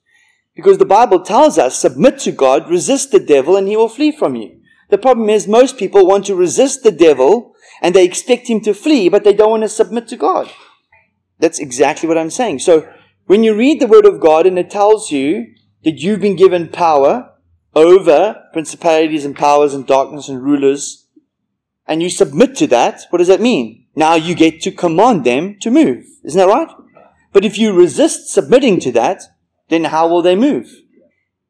Because 0.56 0.78
the 0.78 0.84
Bible 0.84 1.20
tells 1.20 1.58
us, 1.58 1.78
submit 1.78 2.18
to 2.20 2.32
God, 2.32 2.70
resist 2.70 3.12
the 3.12 3.20
devil, 3.20 3.56
and 3.56 3.68
he 3.68 3.76
will 3.76 3.88
flee 3.88 4.10
from 4.10 4.34
you. 4.34 4.60
The 4.88 4.98
problem 4.98 5.28
is 5.28 5.48
most 5.48 5.78
people 5.78 6.06
want 6.06 6.26
to 6.26 6.34
resist 6.34 6.82
the 6.82 6.92
devil 6.92 7.54
and 7.82 7.94
they 7.94 8.04
expect 8.04 8.48
him 8.48 8.60
to 8.62 8.74
flee, 8.74 9.08
but 9.08 9.24
they 9.24 9.32
don't 9.32 9.50
want 9.50 9.62
to 9.62 9.68
submit 9.68 10.08
to 10.08 10.16
God. 10.16 10.50
That's 11.38 11.58
exactly 11.58 12.08
what 12.08 12.18
I'm 12.18 12.30
saying. 12.30 12.60
So 12.60 12.90
when 13.26 13.44
you 13.44 13.54
read 13.54 13.80
the 13.80 13.86
word 13.86 14.06
of 14.06 14.20
God 14.20 14.46
and 14.46 14.58
it 14.58 14.70
tells 14.70 15.10
you 15.10 15.54
that 15.84 16.00
you've 16.00 16.20
been 16.20 16.36
given 16.36 16.68
power 16.68 17.32
over 17.74 18.42
principalities 18.52 19.24
and 19.24 19.36
powers 19.36 19.74
and 19.74 19.86
darkness 19.86 20.28
and 20.28 20.42
rulers, 20.42 21.06
and 21.86 22.02
you 22.02 22.08
submit 22.08 22.56
to 22.56 22.66
that, 22.68 23.02
what 23.10 23.18
does 23.18 23.28
that 23.28 23.40
mean? 23.40 23.86
Now 23.94 24.14
you 24.14 24.34
get 24.34 24.60
to 24.62 24.70
command 24.70 25.24
them 25.24 25.58
to 25.60 25.70
move. 25.70 26.04
Isn't 26.24 26.38
that 26.38 26.48
right? 26.48 26.68
But 27.32 27.44
if 27.44 27.58
you 27.58 27.72
resist 27.72 28.28
submitting 28.32 28.80
to 28.80 28.92
that, 28.92 29.22
then 29.68 29.84
how 29.84 30.08
will 30.08 30.22
they 30.22 30.36
move? 30.36 30.72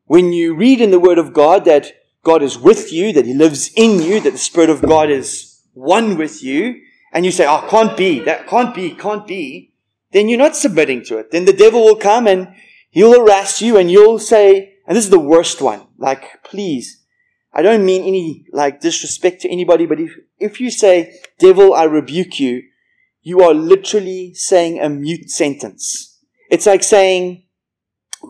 When 0.05 0.33
you 0.33 0.55
read 0.55 0.81
in 0.81 0.91
the 0.91 1.01
Word 1.01 1.19
of 1.19 1.33
God 1.33 1.65
that 1.65 1.93
God 2.27 2.43
is 2.43 2.59
with 2.59 2.93
you, 2.93 3.13
that 3.13 3.25
He 3.25 3.35
lives 3.35 3.71
in 3.77 4.03
you, 4.03 4.19
that 4.21 4.33
the 4.33 4.39
Spirit 4.39 4.69
of 4.69 4.83
God 4.83 5.11
is 5.11 5.63
one 5.75 6.17
with 6.17 6.43
you, 6.43 6.83
and 7.13 7.25
you 7.25 7.31
say, 7.31 7.47
oh, 7.47 7.65
can't 7.71 7.97
be, 7.97 8.19
that 8.25 8.49
can't 8.49 8.75
be, 8.75 8.91
can't 8.91 9.29
be, 9.29 9.73
then 10.11 10.29
you're 10.29 10.37
not 10.47 10.57
submitting 10.57 11.05
to 11.05 11.19
it. 11.19 11.31
Then 11.31 11.45
the 11.45 11.53
devil 11.53 11.85
will 11.85 11.95
come 11.95 12.27
and 12.27 12.49
he'll 12.91 13.13
harass 13.13 13.63
you 13.63 13.77
and 13.77 13.89
you'll 13.89 14.19
say, 14.19 14.75
and 14.89 14.97
this 14.97 15.05
is 15.05 15.11
the 15.11 15.21
worst 15.21 15.63
one, 15.63 15.87
like, 15.99 16.43
please, 16.43 17.05
I 17.55 17.63
don't 17.63 17.87
mean 17.87 18.03
any, 18.03 18.45
like, 18.53 18.81
disrespect 18.81 19.43
to 19.43 19.49
anybody, 19.49 19.87
but 19.87 20.01
if, 20.01 20.19
if 20.41 20.61
you 20.61 20.69
say, 20.73 21.21
devil, 21.39 21.75
I 21.75 21.85
rebuke 21.85 22.41
you, 22.41 22.65
you 23.23 23.41
are 23.41 23.55
literally 23.55 24.35
saying 24.35 24.81
a 24.81 24.89
mute 24.89 25.31
sentence. 25.31 26.19
It's 26.51 26.67
like 26.67 26.83
saying 26.83 27.45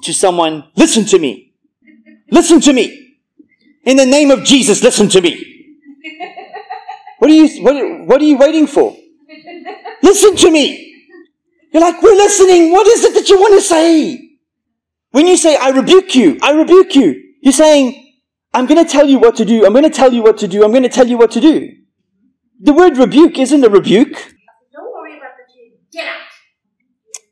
to 0.02 0.12
someone, 0.12 0.64
listen 0.76 1.06
to 1.06 1.18
me. 1.18 1.54
Listen 2.30 2.60
to 2.60 2.74
me. 2.74 3.05
In 3.86 3.96
the 3.96 4.04
name 4.04 4.32
of 4.32 4.42
Jesus, 4.42 4.82
listen 4.82 5.08
to 5.10 5.20
me. 5.20 5.32
What 7.18 7.30
are 7.30 7.34
you, 7.34 7.62
what, 7.62 8.06
what 8.06 8.20
are 8.20 8.24
you 8.24 8.36
waiting 8.36 8.66
for? 8.66 8.96
Listen 10.02 10.36
to 10.36 10.50
me. 10.50 10.82
You're 11.72 11.82
like, 11.82 12.02
we're 12.02 12.16
listening. 12.16 12.72
What 12.72 12.86
is 12.88 13.04
it 13.04 13.14
that 13.14 13.28
you 13.28 13.40
want 13.40 13.54
to 13.54 13.60
say? 13.60 14.38
When 15.12 15.26
you 15.26 15.36
say, 15.36 15.56
I 15.56 15.70
rebuke 15.70 16.14
you, 16.14 16.38
I 16.42 16.52
rebuke 16.52 16.94
you, 16.96 17.22
you're 17.40 17.52
saying, 17.52 18.14
I'm 18.52 18.66
going 18.66 18.84
to 18.84 18.90
tell 18.90 19.08
you 19.08 19.18
what 19.18 19.36
to 19.36 19.44
do. 19.44 19.64
I'm 19.64 19.72
going 19.72 19.84
to 19.84 19.90
tell 19.90 20.12
you 20.12 20.22
what 20.22 20.38
to 20.38 20.48
do. 20.48 20.64
I'm 20.64 20.72
going 20.72 20.82
to 20.82 20.88
tell 20.88 21.06
you 21.06 21.16
what 21.16 21.30
to 21.32 21.40
do. 21.40 21.70
The 22.60 22.72
word 22.72 22.96
rebuke 22.96 23.38
isn't 23.38 23.64
a 23.64 23.68
rebuke. 23.68 24.14
Don't 24.72 24.92
worry 24.92 25.16
about 25.16 25.30
the 25.36 25.52
kid. 25.52 25.78
Get 25.92 26.06
out. 26.06 26.16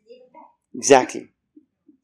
Leave 0.08 0.20
it 0.22 0.32
there. 0.32 0.42
Exactly. 0.74 1.28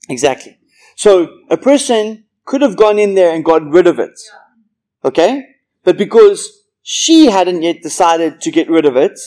Exactly. 0.08 0.58
So 0.96 1.28
a 1.50 1.56
person 1.56 2.24
could 2.44 2.62
have 2.62 2.76
gone 2.76 2.98
in 2.98 3.14
there 3.14 3.32
and 3.32 3.44
got 3.44 3.62
rid 3.64 3.86
of 3.86 3.98
it. 3.98 4.18
Okay? 5.04 5.46
But 5.84 5.96
because 5.96 6.64
she 6.82 7.26
hadn't 7.26 7.62
yet 7.62 7.82
decided 7.82 8.40
to 8.40 8.50
get 8.50 8.70
rid 8.70 8.84
of 8.84 8.96
it, 8.96 9.18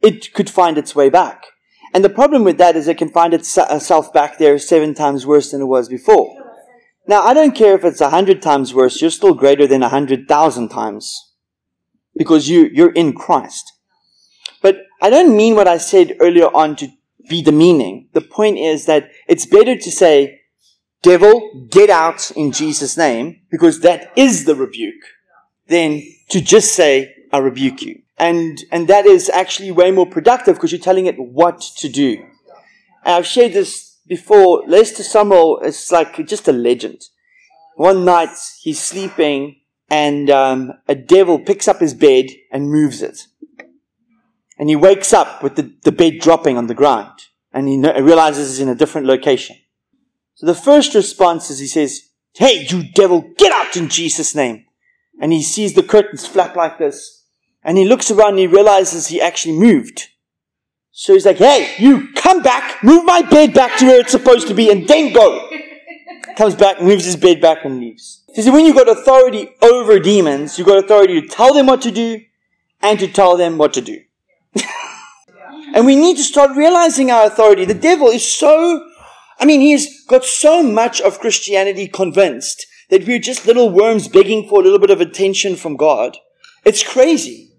it 0.00 0.32
could 0.32 0.50
find 0.50 0.78
its 0.78 0.94
way 0.94 1.08
back. 1.08 1.44
And 1.92 2.04
the 2.04 2.08
problem 2.08 2.44
with 2.44 2.58
that 2.58 2.76
is 2.76 2.86
it 2.86 2.98
can 2.98 3.08
find 3.08 3.34
itself 3.34 4.08
uh, 4.08 4.12
back 4.12 4.38
there 4.38 4.58
seven 4.58 4.94
times 4.94 5.26
worse 5.26 5.50
than 5.50 5.62
it 5.62 5.66
was 5.66 5.88
before. 5.88 6.36
Now, 7.06 7.22
I 7.22 7.34
don't 7.34 7.56
care 7.56 7.74
if 7.74 7.84
it's 7.84 8.00
a 8.00 8.10
hundred 8.10 8.40
times 8.40 8.72
worse, 8.72 9.00
you're 9.00 9.10
still 9.10 9.34
greater 9.34 9.66
than 9.66 9.82
a 9.82 9.88
hundred 9.88 10.28
thousand 10.28 10.68
times. 10.68 11.32
Because 12.16 12.48
you, 12.48 12.70
you're 12.72 12.92
in 12.92 13.12
Christ. 13.12 13.72
But 14.62 14.78
I 15.00 15.10
don't 15.10 15.36
mean 15.36 15.54
what 15.54 15.68
I 15.68 15.78
said 15.78 16.16
earlier 16.20 16.46
on 16.54 16.76
to 16.76 16.88
be 17.28 17.42
the 17.42 17.52
meaning. 17.52 18.08
The 18.12 18.20
point 18.20 18.58
is 18.58 18.86
that 18.86 19.10
it's 19.26 19.46
better 19.46 19.76
to 19.76 19.90
say, 19.90 20.39
devil, 21.02 21.66
get 21.70 21.90
out 21.90 22.30
in 22.32 22.52
Jesus' 22.52 22.96
name, 22.96 23.40
because 23.50 23.80
that 23.80 24.12
is 24.16 24.44
the 24.44 24.54
rebuke, 24.54 25.02
than 25.68 26.02
to 26.30 26.40
just 26.40 26.74
say, 26.74 27.14
I 27.32 27.38
rebuke 27.38 27.82
you. 27.82 28.02
And, 28.18 28.62
and 28.70 28.86
that 28.88 29.06
is 29.06 29.30
actually 29.30 29.70
way 29.70 29.90
more 29.90 30.06
productive 30.06 30.56
because 30.56 30.72
you're 30.72 30.80
telling 30.80 31.06
it 31.06 31.18
what 31.18 31.60
to 31.78 31.88
do. 31.88 32.22
And 33.04 33.14
I've 33.14 33.26
shared 33.26 33.54
this 33.54 33.98
before. 34.06 34.62
Lester 34.66 35.02
Sumrall 35.02 35.64
is 35.64 35.90
like 35.90 36.26
just 36.26 36.46
a 36.46 36.52
legend. 36.52 37.02
One 37.76 38.04
night 38.04 38.36
he's 38.60 38.82
sleeping 38.82 39.60
and 39.88 40.28
um, 40.28 40.72
a 40.86 40.94
devil 40.94 41.38
picks 41.38 41.66
up 41.66 41.80
his 41.80 41.94
bed 41.94 42.26
and 42.52 42.70
moves 42.70 43.00
it. 43.00 43.26
And 44.58 44.68
he 44.68 44.76
wakes 44.76 45.14
up 45.14 45.42
with 45.42 45.56
the, 45.56 45.72
the 45.84 45.92
bed 45.92 46.18
dropping 46.18 46.58
on 46.58 46.66
the 46.66 46.74
ground 46.74 47.18
and 47.52 47.66
he 47.66 47.78
no- 47.78 47.98
realizes 47.98 48.50
he's 48.50 48.60
in 48.60 48.68
a 48.68 48.74
different 48.74 49.06
location. 49.06 49.56
So 50.40 50.46
the 50.46 50.54
first 50.54 50.94
response 50.94 51.50
is 51.50 51.58
he 51.58 51.66
says, 51.66 52.08
Hey, 52.32 52.64
you 52.66 52.90
devil, 52.94 53.30
get 53.36 53.52
out 53.52 53.76
in 53.76 53.90
Jesus' 53.90 54.34
name. 54.34 54.64
And 55.20 55.34
he 55.34 55.42
sees 55.42 55.74
the 55.74 55.82
curtains 55.82 56.26
flap 56.26 56.56
like 56.56 56.78
this. 56.78 57.26
And 57.62 57.76
he 57.76 57.84
looks 57.84 58.10
around 58.10 58.30
and 58.30 58.38
he 58.38 58.46
realizes 58.46 59.08
he 59.08 59.20
actually 59.20 59.58
moved. 59.58 60.08
So 60.92 61.12
he's 61.12 61.26
like, 61.26 61.36
Hey, 61.36 61.74
you 61.78 62.08
come 62.14 62.40
back, 62.40 62.82
move 62.82 63.04
my 63.04 63.20
bed 63.20 63.52
back 63.52 63.76
to 63.80 63.84
where 63.84 64.00
it's 64.00 64.12
supposed 64.12 64.48
to 64.48 64.54
be, 64.54 64.70
and 64.70 64.88
then 64.88 65.12
go. 65.12 65.46
Comes 66.38 66.54
back, 66.54 66.80
moves 66.80 67.04
his 67.04 67.16
bed 67.16 67.42
back, 67.42 67.66
and 67.66 67.78
leaves. 67.78 68.24
So 68.34 68.40
see, 68.40 68.50
when 68.50 68.64
you've 68.64 68.76
got 68.76 68.88
authority 68.88 69.50
over 69.60 69.98
demons, 69.98 70.56
you've 70.56 70.66
got 70.66 70.82
authority 70.82 71.20
to 71.20 71.28
tell 71.28 71.52
them 71.52 71.66
what 71.66 71.82
to 71.82 71.90
do 71.90 72.22
and 72.80 72.98
to 72.98 73.08
tell 73.08 73.36
them 73.36 73.58
what 73.58 73.74
to 73.74 73.82
do. 73.82 74.00
and 75.74 75.84
we 75.84 75.96
need 75.96 76.16
to 76.16 76.22
start 76.22 76.56
realizing 76.56 77.10
our 77.10 77.26
authority. 77.26 77.66
The 77.66 77.74
devil 77.74 78.08
is 78.08 78.26
so, 78.26 78.89
I 79.40 79.46
mean, 79.46 79.62
he's 79.62 80.04
got 80.04 80.24
so 80.24 80.62
much 80.62 81.00
of 81.00 81.18
Christianity 81.18 81.88
convinced 81.88 82.66
that 82.90 83.06
we're 83.06 83.18
just 83.18 83.46
little 83.46 83.70
worms 83.70 84.06
begging 84.06 84.46
for 84.46 84.60
a 84.60 84.62
little 84.62 84.78
bit 84.78 84.90
of 84.90 85.00
attention 85.00 85.56
from 85.56 85.76
God. 85.76 86.18
It's 86.64 86.82
crazy. 86.82 87.52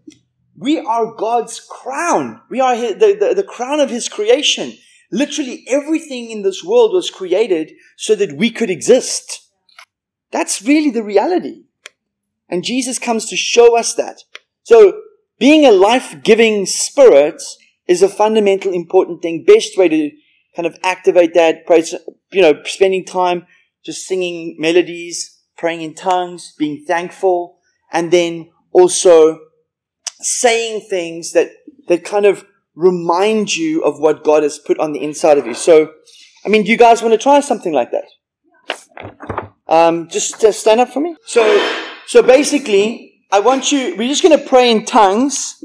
We 0.56 0.78
are 0.80 1.16
God's 1.16 1.60
crown. 1.60 2.42
We 2.52 2.60
are 2.60 2.76
the, 2.76 3.18
the, 3.20 3.34
the 3.36 3.44
crown 3.44 3.80
of 3.80 3.90
His 3.90 4.08
creation. 4.08 4.78
Literally 5.12 5.66
everything 5.68 6.30
in 6.30 6.44
this 6.44 6.64
world 6.64 6.94
was 6.94 7.10
created 7.10 7.72
so 7.98 8.14
that 8.16 8.38
we 8.38 8.52
could 8.52 8.70
exist. 8.70 9.50
That's 10.32 10.62
really 10.62 10.92
the 10.92 11.04
reality. 11.04 11.64
And 12.48 12.64
Jesus 12.64 13.00
comes 13.00 13.26
to 13.28 13.36
show 13.36 13.78
us 13.78 13.96
that. 13.96 14.22
So, 14.64 15.02
being 15.40 15.66
a 15.66 15.72
life-giving 15.72 16.68
spirit 16.68 17.42
is 17.88 18.04
a 18.04 18.08
fundamental 18.08 18.72
important 18.72 19.24
thing. 19.24 19.44
Best 19.46 19.78
way 19.78 19.90
to 19.90 20.12
kind 20.56 20.66
of 20.66 20.78
activate 20.84 21.34
that, 21.34 21.66
praise, 21.66 21.94
you 22.32 22.42
know, 22.42 22.62
spending 22.66 23.06
time 23.06 23.46
just 23.86 24.06
singing 24.06 24.56
melodies, 24.60 25.40
praying 25.58 25.82
in 25.82 25.94
tongues, 25.94 26.54
being 26.58 26.84
thankful, 26.86 27.58
and 27.92 28.12
then 28.12 28.50
also 28.72 29.40
saying 30.20 30.86
things 30.90 31.34
that, 31.34 31.52
that 31.88 32.04
kind 32.04 32.26
of 32.26 32.46
remind 32.76 33.56
you 33.56 33.84
of 33.84 34.00
what 34.00 34.24
God 34.24 34.44
has 34.44 34.60
put 34.60 34.80
on 34.80 34.94
the 34.94 35.04
inside 35.04 35.38
of 35.38 35.46
you. 35.46 35.54
So, 35.54 35.92
I 36.46 36.50
mean, 36.50 36.64
do 36.64 36.72
you 36.72 36.78
guys 36.78 37.02
want 37.02 37.14
to 37.14 37.18
try 37.18 37.40
something 37.40 37.74
like 37.74 37.92
that? 37.92 38.06
Um, 39.68 40.10
just 40.10 40.44
uh, 40.44 40.52
stand 40.52 40.80
up 40.80 40.90
for 40.90 41.00
me. 41.00 41.16
So, 41.26 41.74
so 42.08 42.22
basically, 42.22 43.24
I 43.32 43.40
want 43.40 43.72
you, 43.72 43.96
we're 43.98 44.10
just 44.10 44.24
going 44.24 44.38
to 44.38 44.46
pray 44.46 44.70
in 44.70 44.86
tongues 44.86 45.64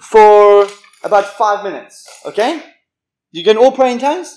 for 0.00 0.66
about 1.04 1.26
five 1.36 1.62
minutes. 1.62 2.08
Okay? 2.24 2.62
You 3.36 3.44
can 3.44 3.58
all 3.58 3.70
pray 3.70 3.92
in 3.92 3.98
tongues? 3.98 4.34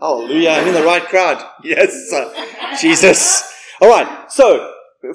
Hallelujah. 0.00 0.50
I'm 0.50 0.66
in 0.66 0.74
the 0.74 0.82
right 0.82 1.04
crowd. 1.04 1.40
Yes. 1.62 2.10
sir. 2.10 2.34
Jesus. 2.80 3.44
All 3.80 3.88
right. 3.88 4.28
So, 4.28 4.72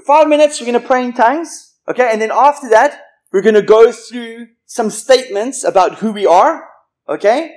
five 0.07 0.29
minutes, 0.29 0.61
we're 0.61 0.67
going 0.67 0.81
to 0.81 0.87
pray 0.87 1.03
in 1.03 1.11
tongues. 1.11 1.73
Okay. 1.89 2.09
And 2.09 2.21
then 2.21 2.31
after 2.31 2.69
that, 2.69 3.01
we're 3.33 3.41
going 3.41 3.55
to 3.55 3.61
go 3.61 3.91
through 3.91 4.47
some 4.65 4.89
statements 4.89 5.65
about 5.65 5.95
who 5.95 6.13
we 6.13 6.25
are. 6.25 6.69
Okay. 7.09 7.53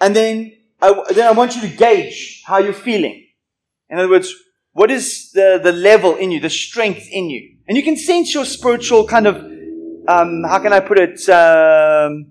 And 0.00 0.14
then 0.14 0.52
I, 0.80 0.94
then 1.12 1.26
I 1.26 1.32
want 1.32 1.56
you 1.56 1.62
to 1.62 1.76
gauge 1.76 2.44
how 2.46 2.58
you're 2.58 2.72
feeling. 2.72 3.26
In 3.90 3.98
other 3.98 4.08
words, 4.08 4.32
what 4.74 4.92
is 4.92 5.32
the, 5.32 5.58
the 5.60 5.72
level 5.72 6.14
in 6.14 6.30
you, 6.30 6.38
the 6.38 6.50
strength 6.50 7.08
in 7.10 7.30
you? 7.30 7.56
And 7.66 7.76
you 7.76 7.82
can 7.82 7.96
sense 7.96 8.32
your 8.32 8.44
spiritual 8.44 9.08
kind 9.08 9.26
of, 9.26 9.38
um, 10.06 10.44
how 10.44 10.60
can 10.60 10.72
I 10.72 10.78
put 10.78 11.00
it, 11.00 11.28
um, 11.28 12.26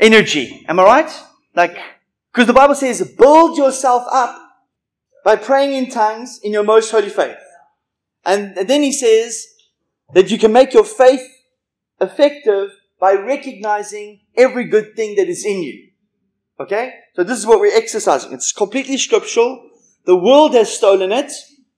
energy. 0.00 0.64
Am 0.68 0.80
I 0.80 0.82
right? 0.82 1.22
Like, 1.58 1.76
because 2.32 2.46
the 2.46 2.52
Bible 2.52 2.76
says, 2.76 3.02
build 3.18 3.58
yourself 3.58 4.04
up 4.12 4.40
by 5.24 5.34
praying 5.34 5.74
in 5.74 5.90
tongues 5.90 6.38
in 6.44 6.52
your 6.52 6.62
most 6.62 6.88
holy 6.92 7.08
faith. 7.08 7.36
And 8.24 8.56
then 8.56 8.84
he 8.84 8.92
says 8.92 9.44
that 10.14 10.30
you 10.30 10.38
can 10.38 10.52
make 10.52 10.72
your 10.72 10.84
faith 10.84 11.26
effective 12.00 12.70
by 13.00 13.14
recognizing 13.14 14.20
every 14.36 14.66
good 14.66 14.94
thing 14.94 15.16
that 15.16 15.28
is 15.28 15.44
in 15.44 15.64
you. 15.64 15.88
Okay? 16.60 16.94
So 17.16 17.24
this 17.24 17.38
is 17.38 17.46
what 17.46 17.58
we're 17.58 17.76
exercising. 17.76 18.32
It's 18.32 18.52
completely 18.52 18.96
scriptural. 18.96 19.68
The 20.04 20.16
world 20.16 20.54
has 20.54 20.72
stolen 20.72 21.10
it 21.10 21.32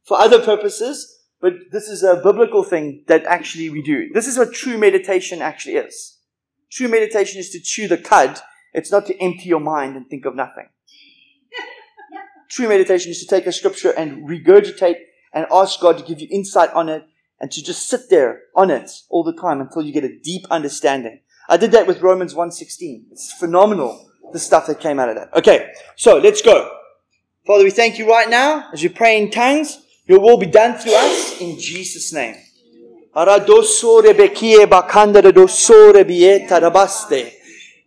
for 0.04 0.20
other 0.20 0.42
purposes, 0.42 1.20
but 1.40 1.54
this 1.72 1.88
is 1.88 2.02
a 2.02 2.20
biblical 2.22 2.64
thing 2.64 3.04
that 3.06 3.24
actually 3.24 3.70
we 3.70 3.80
do. 3.80 4.10
This 4.12 4.26
is 4.26 4.36
what 4.36 4.52
true 4.52 4.76
meditation 4.76 5.40
actually 5.40 5.76
is. 5.76 6.18
True 6.70 6.88
meditation 6.88 7.40
is 7.40 7.48
to 7.50 7.60
chew 7.62 7.88
the 7.88 7.96
cud. 7.96 8.40
It's 8.72 8.92
not 8.92 9.06
to 9.06 9.22
empty 9.22 9.48
your 9.48 9.60
mind 9.60 9.96
and 9.96 10.08
think 10.08 10.24
of 10.24 10.34
nothing. 10.34 10.68
True 12.50 12.68
meditation 12.68 13.10
is 13.10 13.20
to 13.20 13.26
take 13.26 13.46
a 13.46 13.52
scripture 13.52 13.90
and 13.90 14.28
regurgitate 14.28 14.96
and 15.32 15.46
ask 15.52 15.80
God 15.80 15.98
to 15.98 16.04
give 16.04 16.20
you 16.20 16.28
insight 16.30 16.72
on 16.72 16.88
it 16.88 17.04
and 17.40 17.50
to 17.52 17.62
just 17.62 17.88
sit 17.88 18.10
there 18.10 18.42
on 18.54 18.70
it 18.70 18.90
all 19.08 19.22
the 19.22 19.32
time 19.32 19.60
until 19.60 19.82
you 19.82 19.92
get 19.92 20.04
a 20.04 20.18
deep 20.18 20.46
understanding. 20.50 21.20
I 21.48 21.56
did 21.56 21.72
that 21.72 21.86
with 21.86 22.02
Romans 22.02 22.34
1.16. 22.34 23.04
It's 23.10 23.32
phenomenal, 23.32 24.10
the 24.32 24.38
stuff 24.38 24.66
that 24.66 24.80
came 24.80 24.98
out 24.98 25.08
of 25.08 25.16
that. 25.16 25.34
Okay, 25.34 25.72
so 25.96 26.18
let's 26.18 26.42
go. 26.42 26.70
Father, 27.46 27.64
we 27.64 27.70
thank 27.70 27.98
you 27.98 28.08
right 28.08 28.28
now 28.28 28.68
as 28.72 28.82
we 28.82 28.88
pray 28.88 29.20
in 29.20 29.30
tongues. 29.30 29.82
Your 30.06 30.20
will 30.20 30.38
be 30.38 30.46
done 30.46 30.78
through 30.78 30.94
us 30.94 31.40
in 31.40 31.58
Jesus' 31.58 32.12
name. 32.12 32.36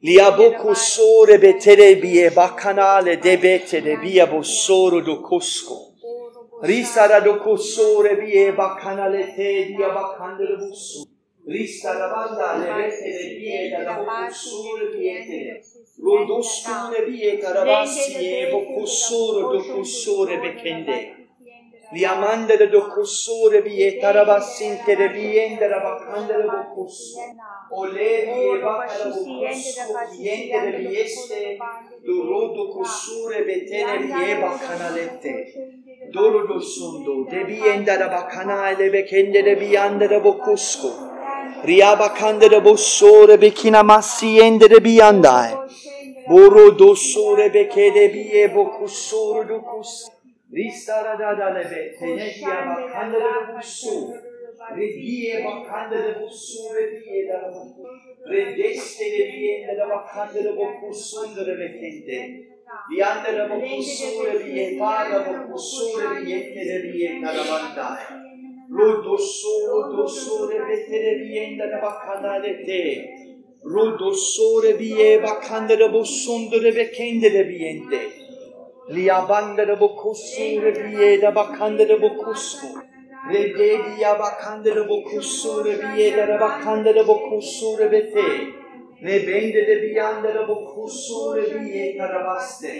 Liaboku 0.06 0.76
sore 0.76 1.38
beterebie 1.38 2.30
bacanale 2.32 3.20
debete 3.20 3.82
debia 3.82 4.28
bossoro 4.28 5.00
do 5.00 5.22
cosco. 5.22 5.94
Risara 6.62 7.22
do 7.22 7.38
cossore 7.38 8.18
bie 8.18 8.52
bacanale 8.52 9.34
te 9.34 9.68
dia 9.68 9.88
bacandere 9.94 10.58
busso. 10.58 11.08
Risara 11.46 12.10
banda 12.10 12.58
le 12.58 12.74
vette 12.74 13.08
le 13.18 13.36
bie 13.38 13.70
da 13.70 13.84
la 13.84 14.04
bossore 14.04 14.90
biete. 14.90 15.64
Rodostune 16.02 17.04
bie 17.06 17.38
carabassi 17.38 18.14
e 18.16 18.50
bocossoro 18.52 19.52
do 19.54 19.64
cossore 19.64 20.38
becchende 20.38 21.23
E 21.94 21.96
e 21.96 22.00
li 22.00 22.06
amanda 22.06 22.58
de 22.58 22.66
Liamandere 22.66 22.70
do 22.70 22.90
cussure 22.90 23.62
bie 23.62 24.00
tarabassinte 24.00 24.96
biende 25.14 25.68
rabacandere 25.68 26.44
do 26.44 26.64
cussu. 26.74 27.20
Olerie 27.70 28.60
vacala 28.60 29.12
do 29.14 29.24
cussu 29.24 30.18
biende 30.18 30.78
bieste 30.78 31.58
duro 32.04 32.48
do 32.56 32.64
cussure 32.74 33.44
betene 33.44 33.98
bie 34.00 34.36
bacanalette. 34.42 35.34
Doro 36.12 36.48
do 36.48 36.60
sundo 36.60 37.26
de 37.30 37.44
biende 37.46 37.96
rabacanale 37.96 38.90
bekende 38.90 39.44
de 39.44 39.56
biande 39.56 40.08
rabocusco. 40.08 40.90
Riabacandere 41.62 42.60
bossore 42.60 43.38
bekina 43.38 43.84
massiende 43.84 44.68
de 44.68 44.80
biandae. 44.80 45.54
Boro 46.28 46.72
do 46.72 46.96
sore 46.96 47.50
bekede 47.52 48.10
bie 48.10 48.50
bocussore 48.50 49.46
do 49.46 49.62
cussu. 49.62 50.13
Ristaradadanebe 50.56 51.96
tenehiye 52.00 52.48
bakanları 52.48 53.56
bulsun. 53.56 54.14
Reddiye 54.78 55.46
bakanları 55.46 56.22
bulsun. 56.22 56.76
Reddiye 56.76 57.28
darabulsun. 57.30 57.86
Reddesteleriye 58.30 59.58
ele 59.58 59.90
bakanları 59.90 60.58
bulsundur 60.82 61.48
ve 61.48 61.68
kendi. 61.68 62.48
Diyandere 62.92 63.50
bulsun 63.50 64.26
ve 64.26 64.60
yetara 64.60 65.50
bulsun 65.52 66.02
ve 66.02 66.30
yeteleriye 66.30 67.22
karavanda. 67.22 68.00
Rudosu, 68.72 69.50
dosu, 69.98 70.52
rebeteleriye 70.52 71.44
ele 71.44 71.82
bakanalete. 71.82 73.10
Rudosu, 73.66 74.64
rebiye 74.64 75.24
bakanları 75.24 75.94
bulsundur 75.94 76.64
ve 76.64 76.92
kendi 76.92 77.34
de 77.34 77.50
biyende. 77.50 78.23
Liabandere 78.90 79.80
bokosure 79.80 80.72
bieda 80.76 81.36
bakandere 81.36 82.02
bokusu. 82.02 82.68
Rededia 83.32 84.20
bakandere 84.20 84.84
bokosure 84.90 85.74
bieda 85.82 86.40
bakandere 86.40 87.08
bokosure 87.08 87.92
bete. 87.92 88.30
Ne 89.02 89.28
bende 89.28 89.68
de 89.68 89.82
bir 89.82 89.96
yandere 89.96 90.48
bokosure 90.48 91.44
bieda 91.54 92.26
baste. 92.26 92.74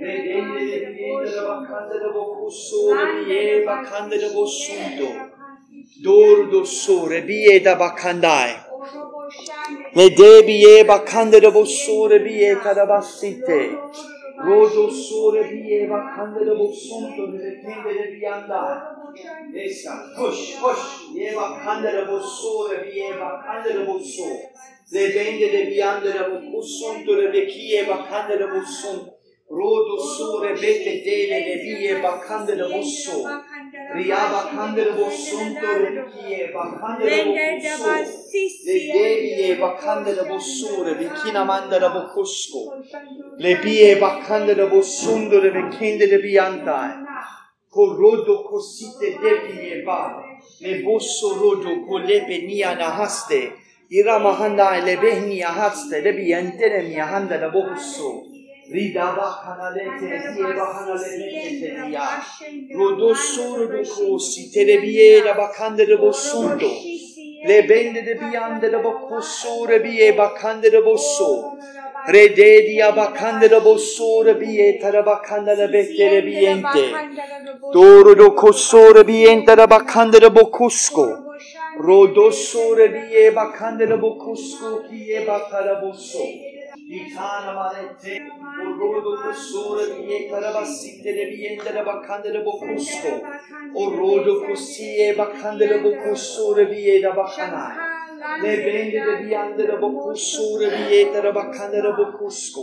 Ne 0.00 0.14
bende 0.24 0.66
de 0.72 0.78
bir 0.86 1.08
yandere 1.08 1.42
bakandere 1.48 2.14
bokosure 2.14 3.26
bieda 3.26 3.66
bakandere 3.66 4.34
bosundo. 4.34 5.08
Dordo 6.04 6.64
sore 6.64 7.28
bieda 7.28 7.78
bakandai. 7.80 8.52
Ne 9.96 10.16
debiye 10.16 10.88
bakandere 10.88 11.54
bosure 11.54 12.24
bieda 12.24 12.88
basite. 12.88 13.60
Rojo 14.38 14.90
sure 14.90 15.50
diye 15.50 15.90
bak 15.90 16.16
kandede 16.16 16.58
bu 16.58 16.72
son 16.72 17.16
dönüde 17.16 17.62
kendede 17.62 18.12
bir 18.12 18.20
yanda. 18.20 18.82
Neyse 19.52 19.90
koş 20.18 20.60
koş 20.62 20.78
diye 21.14 21.36
bak 21.36 21.64
kandede 21.64 22.08
bu 22.08 22.20
sure 22.20 22.92
diye 22.92 23.20
bak 23.20 23.44
kandede 23.44 23.86
bu 23.86 24.00
su. 24.00 24.24
Zebende 24.84 25.52
de 25.52 25.66
bir 25.66 25.76
yanda 25.76 26.42
bu 26.52 26.62
son 26.62 27.06
dönüde 27.06 27.46
kiye 27.46 27.88
bak 27.88 28.10
kandede 28.10 28.50
bu 28.50 28.60
son. 28.82 29.14
Rojo 29.50 29.98
sure 29.98 30.54
bete 30.62 31.04
dele 31.04 31.46
de 31.46 31.62
diye 31.62 32.02
bak 32.02 32.28
kandede 32.28 32.64
bu 32.64 32.82
su. 32.82 33.12
Ria 33.92 34.32
bakanları 34.32 34.98
bosundur 34.98 35.80
kiye 36.12 36.54
bakanları 36.54 37.26
bokusu. 37.26 37.88
Le 38.66 38.94
deviye 38.94 39.60
bakanları 39.60 40.28
bosure 40.28 40.98
ve 40.98 41.08
kinamandara 41.24 41.94
bokusko. 41.94 42.58
Le 43.42 43.62
biye 43.62 44.00
bakanları 44.00 44.70
bosundur 44.70 45.42
ve 45.42 45.70
kendere 45.78 46.22
biyantay. 46.22 46.90
Korodo 47.70 48.42
kosite 48.42 49.22
deviye 49.22 49.86
ba. 49.86 50.22
Le 50.62 50.86
bosorodo 50.86 51.86
kolebe 51.88 52.48
niyana 52.48 52.98
haste. 52.98 53.50
İra 53.90 54.18
mahanda 54.18 54.70
le 54.70 54.86
lebehniya 54.86 55.56
haste 55.56 56.04
le 56.04 56.16
biyantere 56.16 56.82
miyahanda 56.82 57.40
da 57.40 57.54
bokusu. 57.54 58.33
Rodosoro 62.78 63.66
dokosi 63.72 64.50
terebiye 64.52 65.24
da 65.24 65.34
bakandere 65.34 65.96
bosundo. 65.96 66.70
Le 67.48 67.62
bende 67.68 68.02
de 68.06 68.14
biande 68.20 68.70
da 68.72 68.78
bakosore 68.84 69.78
biye 69.84 70.12
bakandere 70.18 70.80
bosso. 70.84 71.58
Rede 72.08 72.62
di 72.66 72.80
abakandere 72.82 73.60
bossore 73.64 74.34
biye 74.40 74.78
tarabakandere 74.80 75.66
bekere 75.72 76.22
biente. 76.26 76.84
Doğru 77.74 78.18
dokosore 78.18 79.02
biente 79.08 79.56
da 79.56 79.66
bakandere 79.70 80.28
bokusko. 80.36 81.06
Rodosore 81.86 82.86
biye 82.94 83.24
bakandere 83.36 83.96
bokusko 84.02 84.82
biye 84.90 85.26
bakara 85.26 85.74
bosso. 85.82 86.24
İkaramaletti. 86.94 88.22
Urudumuz 88.66 89.36
suretiye 89.36 90.30
karabasitlere 90.30 91.26
bir 91.30 91.38
yenilere 91.38 91.86
bakanlara 91.86 92.44
bokustu. 92.46 93.08
Urudu 93.74 94.46
kusiye 94.46 95.18
bakanlara 95.18 95.84
bokusture 95.84 96.70
bir 96.70 96.76
yere 96.76 97.16
bakana. 97.16 97.72
Ne 98.42 98.66
bende 98.66 99.06
de 99.06 99.18
bir 99.20 99.28
yandere 99.28 99.82
bokusture 99.82 100.70
bir 100.72 100.96
yere 100.96 101.34
bakanlara 101.34 101.98
bokusku. 101.98 102.62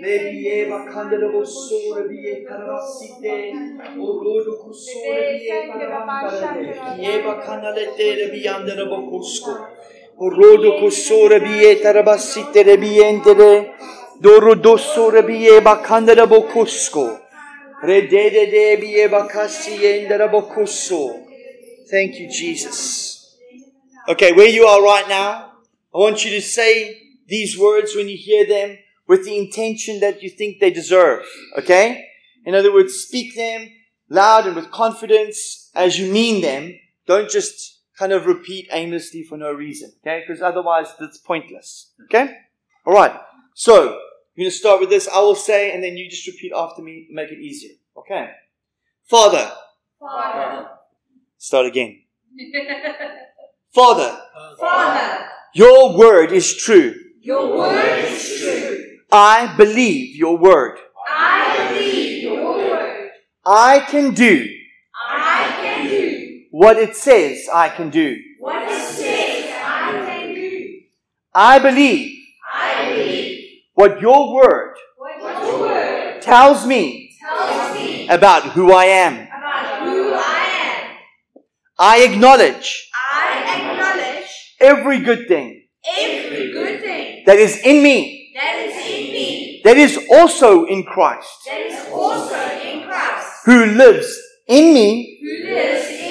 Ne 0.00 0.24
bir 0.24 0.32
yere 0.32 0.70
bakanlara 0.70 1.32
bokusture 1.32 2.10
bir 2.10 2.18
yere 2.18 2.44
karabasitte. 2.44 3.52
Urudu 3.98 4.58
kusure 4.58 5.34
bir 5.34 5.40
yere 5.40 7.24
bakanlara 7.24 8.90
bokusku. 8.90 9.50
Rodo 10.16 10.78
cosore 10.78 11.40
bie 11.40 11.80
tarabassite 11.80 12.62
de 12.62 12.76
bientere, 12.76 13.74
doro 14.20 14.54
dossore 14.54 15.24
bie 15.24 15.60
bacandere 15.60 16.24
bocusco, 16.26 17.20
redede 17.82 18.48
de 18.48 18.76
bie 18.76 19.08
bacassi 19.08 19.74
endere 19.84 20.28
bocusso. 20.28 21.26
Thank 21.90 22.18
you, 22.20 22.28
Jesus. 22.28 23.36
Okay, 24.08 24.32
where 24.32 24.48
you 24.48 24.64
are 24.66 24.82
right 24.82 25.08
now, 25.08 25.52
I 25.92 25.98
want 25.98 26.24
you 26.24 26.30
to 26.30 26.40
say 26.40 26.96
these 27.26 27.58
words 27.58 27.96
when 27.96 28.08
you 28.08 28.16
hear 28.16 28.46
them 28.46 28.78
with 29.08 29.24
the 29.24 29.36
intention 29.36 29.98
that 30.00 30.22
you 30.22 30.30
think 30.30 30.60
they 30.60 30.70
deserve. 30.70 31.24
Okay? 31.58 32.04
In 32.44 32.54
other 32.54 32.72
words, 32.72 32.94
speak 32.94 33.34
them 33.34 33.68
loud 34.08 34.46
and 34.46 34.54
with 34.54 34.70
confidence 34.70 35.70
as 35.74 35.98
you 35.98 36.12
mean 36.12 36.40
them. 36.40 36.78
Don't 37.06 37.28
just 37.28 37.73
kind 37.98 38.12
of 38.12 38.26
repeat 38.26 38.68
aimlessly 38.72 39.22
for 39.22 39.36
no 39.36 39.52
reason, 39.52 39.92
okay? 40.00 40.24
Because 40.26 40.42
otherwise 40.42 40.88
it's 41.00 41.18
pointless, 41.18 41.92
okay? 42.04 42.34
All 42.86 42.94
right. 42.94 43.18
So 43.54 43.98
we're 44.36 44.42
going 44.42 44.50
to 44.50 44.56
start 44.56 44.80
with 44.80 44.90
this. 44.90 45.08
I 45.08 45.20
will 45.20 45.34
say, 45.34 45.72
and 45.72 45.82
then 45.82 45.96
you 45.96 46.08
just 46.10 46.26
repeat 46.26 46.52
after 46.54 46.82
me, 46.82 47.06
make 47.10 47.30
it 47.30 47.38
easier, 47.38 47.74
okay? 47.96 48.30
Father. 49.04 49.52
Father. 49.98 50.68
Start 51.38 51.66
again. 51.66 52.02
Father. 53.72 54.20
Father. 54.58 55.26
Your 55.54 55.96
word 55.96 56.32
is 56.32 56.56
true. 56.56 56.94
Your 57.20 57.56
word 57.56 58.04
is 58.04 58.40
true. 58.40 58.98
I 59.12 59.54
believe 59.56 60.16
your 60.16 60.36
word. 60.36 60.78
I 61.08 61.72
believe 61.72 62.22
your 62.22 62.56
word. 62.56 63.10
I 63.46 63.80
can 63.80 64.14
do 64.14 64.14
I 64.14 64.14
can 64.14 64.14
do 64.14 64.53
what 66.64 66.78
it 66.78 66.96
says 66.96 67.46
I 67.52 67.68
can 67.68 67.90
do. 67.90 68.18
what 68.38 68.62
it 68.62 68.80
says 68.88 69.52
I 69.54 70.02
can 70.06 70.34
do. 70.34 70.80
I 71.34 71.58
believe 71.58 72.18
I 72.54 72.88
believe 72.88 73.50
what 73.74 74.00
your 74.00 74.34
word 74.34 74.74
what 74.96 75.42
your 75.42 75.60
word 75.60 76.22
tells 76.22 76.64
me 76.66 77.14
tells 77.20 77.76
me 77.76 78.08
about 78.08 78.44
who 78.54 78.72
I 78.72 78.86
am. 78.86 79.14
about 79.24 79.82
who 79.84 80.14
I 80.14 80.44
am. 80.70 80.96
I 81.78 82.04
acknowledge 82.08 82.90
I 82.94 83.26
acknowledge 83.56 84.30
every 84.58 85.00
good 85.00 85.28
thing 85.28 85.66
every 85.98 86.50
good 86.50 86.80
thing 86.80 87.24
that 87.26 87.36
is 87.36 87.60
in 87.62 87.82
me, 87.82 88.32
that 88.34 88.56
is 88.56 88.74
in 88.74 89.12
me, 89.12 89.60
that 89.64 89.76
is 89.76 89.98
also 90.10 90.64
in 90.64 90.82
Christ, 90.84 91.28
that 91.46 91.60
is 91.60 91.92
also 91.92 92.40
in 92.66 92.86
Christ, 92.88 93.28
who 93.44 93.66
lives 93.66 94.08
in 94.46 94.74
me 94.74 95.18
who 95.22 95.54
lives 95.54 95.88
in 95.88 96.03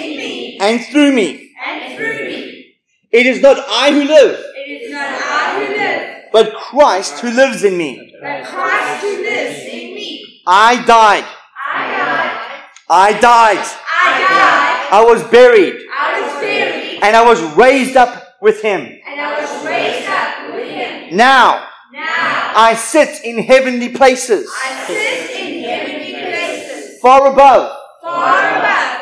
me 0.59 0.65
and 0.65 0.85
through 0.85 1.11
me. 1.13 1.51
and 1.65 1.95
through 1.95 2.25
me. 2.25 2.75
It 3.11 3.25
is 3.27 3.41
not 3.41 3.57
I 3.59 3.91
who 3.91 4.03
live, 4.05 4.39
It 4.55 4.81
is 4.81 4.91
not 4.91 5.09
I 5.09 5.65
who 5.65 5.73
live, 5.75 6.23
but 6.31 6.53
Christ 6.55 7.19
who 7.19 7.29
lives 7.29 7.63
in 7.63 7.77
me. 7.77 8.11
but 8.21 8.43
Christ 8.45 9.01
who 9.03 9.21
lives 9.21 9.59
in 9.65 9.95
me. 9.95 10.41
I 10.47 10.83
died. 10.85 11.25
I 11.73 11.87
died. 11.87 12.59
I 12.89 13.11
died. 13.19 13.65
I 14.05 14.19
died. 14.19 14.89
I 14.91 15.03
was 15.05 15.23
buried 15.31 15.75
I 15.91 16.21
was 16.21 16.41
buried. 16.41 16.99
and 17.01 17.15
I 17.15 17.23
was 17.23 17.41
raised 17.55 17.95
up 17.95 18.11
with 18.41 18.61
him. 18.61 18.81
And 19.07 19.19
I 19.21 19.41
was 19.41 19.65
raised 19.65 20.07
up 20.07 20.53
with 20.55 20.69
him. 20.69 21.15
Now 21.17 21.65
Now 21.91 22.53
I 22.55 22.75
sit 22.75 23.23
in 23.23 23.41
heavenly 23.43 23.89
places, 23.89 24.51
I 24.53 24.83
sit 24.85 25.31
in 25.31 25.63
heavenly 25.63 26.13
places, 26.13 26.99
far 26.99 27.31
above 27.31 27.33
far 27.33 27.33
above 27.33 27.77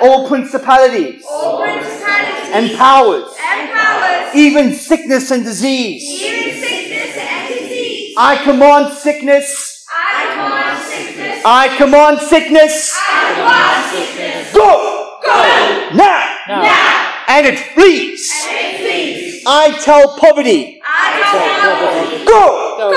all 0.01 0.27
principalities 0.27 1.23
all 1.29 1.61
principalities 1.61 2.49
and 2.53 2.77
powers, 2.77 3.23
and 3.43 3.69
powers, 3.71 4.35
even 4.35 4.73
sickness 4.73 5.31
and 5.31 5.43
disease. 5.45 6.03
even 6.03 6.61
sickness 6.61 7.17
and 7.17 7.47
disease. 7.53 8.15
I 8.17 8.35
command 8.43 8.93
sickness. 8.93 9.85
I 9.93 10.25
command 10.33 10.79
sickness. 10.91 11.41
I 11.45 11.77
command 11.77 12.19
sickness. 12.19 12.91
I 12.93 13.33
command 13.35 13.81
sickness. 13.95 14.53
Go 14.53 15.19
Go 15.23 15.95
now. 15.95 16.35
now. 16.47 17.25
And 17.29 17.47
it 17.47 17.59
flees. 17.59 18.29
And 18.47 18.57
it 18.57 18.79
flees. 18.81 19.43
I 19.47 19.71
tell 19.79 20.17
poverty. 20.17 20.81
I 20.83 21.21
command 21.31 22.27
Go 22.27 22.77
Go 22.77 22.91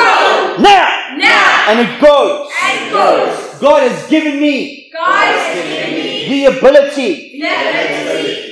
now. 0.63 1.17
now. 1.17 1.71
And 1.71 1.81
it 1.89 2.01
goes. 2.01 2.51
And 2.63 2.91
goes. 2.93 3.61
God 3.61 3.83
has 3.89 4.09
given 4.09 4.41
me 4.41 4.91
God 4.93 5.07
God 5.07 5.25
has 5.27 5.55
given 5.55 5.95
me 5.95 6.04
the 6.29 6.45
ability 6.47 7.39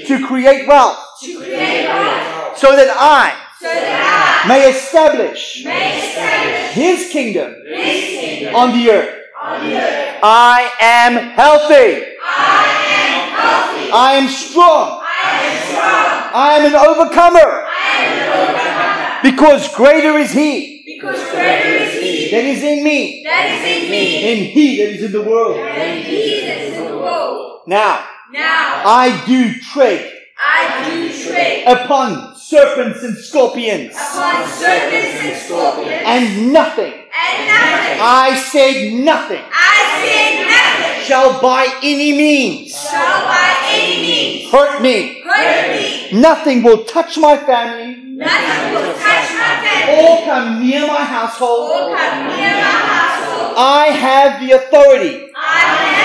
to 0.07 0.27
create 0.27 0.67
wealth 0.67 0.99
to 1.23 1.37
create 1.39 1.87
wealth 1.87 2.59
so 2.59 2.75
that 2.77 2.91
I 2.99 3.35
so 3.61 3.67
that 3.69 4.45
may 4.49 4.69
establish 4.71 5.63
may 5.65 5.99
establish 6.09 6.73
His 6.75 7.11
kingdom 7.13 7.55
His 7.67 8.05
kingdom 8.21 8.55
on 8.55 8.73
the 8.77 8.91
earth. 8.91 9.15
on 9.43 9.69
the 9.69 9.77
earth. 9.77 10.19
I 10.23 10.71
am 10.81 11.13
healthy. 11.15 11.91
I 12.23 12.65
am 13.03 13.19
healthy. 13.39 13.91
I 13.93 14.13
am 14.15 14.29
strong. 14.29 15.01
I 15.03 15.33
am 15.47 15.57
strong. 15.67 16.31
I 16.35 16.51
am 16.59 16.65
an 16.67 16.77
overcomer 16.77 17.51
I 17.67 17.97
am 18.03 18.13
an 18.19 18.29
overcomer. 18.41 19.21
because 19.23 19.75
greater 19.77 20.19
is 20.19 20.33
He 20.33 20.83
Because 20.87 21.21
greater 21.31 21.69
is 21.85 21.93
He 22.03 22.31
that 22.31 22.45
is 22.45 22.63
in 22.63 22.83
me 22.85 23.23
that 23.25 23.47
is 23.47 23.63
in 23.85 23.91
me 23.91 24.05
than 24.23 24.45
He 24.53 24.67
that 24.79 24.91
is 24.95 25.03
in 25.05 25.13
the 25.13 25.23
world. 25.23 25.57
than 25.57 26.03
He 26.03 26.41
that 26.47 26.59
is 26.59 26.75
in 26.79 26.85
the 26.87 26.97
world. 26.99 27.52
Now, 27.67 28.05
Now 28.33 28.83
I 28.85 29.23
do 29.27 29.55
tread 29.61 30.11
I 30.45 30.91
do 30.91 31.23
tread 31.23 31.69
upon 31.69 32.35
serpents 32.37 33.03
and 33.05 33.17
scorpions, 33.17 33.93
upon 33.95 34.49
serpents 34.49 35.23
and 35.23 35.37
scorpions, 35.37 36.03
and 36.05 36.53
nothing, 36.53 36.93
and 36.93 37.47
nothing. 37.47 37.99
I 38.03 38.35
said 38.51 38.93
nothing, 39.05 39.43
I 39.53 39.77
said 40.03 40.47
nothing 40.51 41.05
shall 41.05 41.41
by 41.41 41.67
any 41.83 42.13
means 42.13 42.73
shall 42.75 43.25
by 43.27 43.57
any 43.69 44.03
means 44.03 44.51
hurt 44.51 44.83
me. 44.83 45.23
hurt 45.23 45.69
me. 46.13 46.21
Nothing 46.21 46.63
will 46.63 46.85
touch 46.85 47.17
my 47.19 47.37
family 47.37 48.17
Nothing 48.17 48.75
will 48.75 48.93
touch 48.95 49.29
my 49.39 49.55
family 49.63 50.05
or 50.05 50.25
come 50.25 50.67
near 50.67 50.87
my 50.87 51.05
household. 51.05 51.71
or 51.71 51.97
come 51.97 52.27
near 52.29 52.55
my 52.55 52.83
household. 52.93 53.55
I 53.57 53.87
have 53.87 54.41
the 54.41 54.53
authority 54.53 55.31
I 55.37 55.59
have 55.61 55.87
the 55.87 55.93
authority 55.93 56.02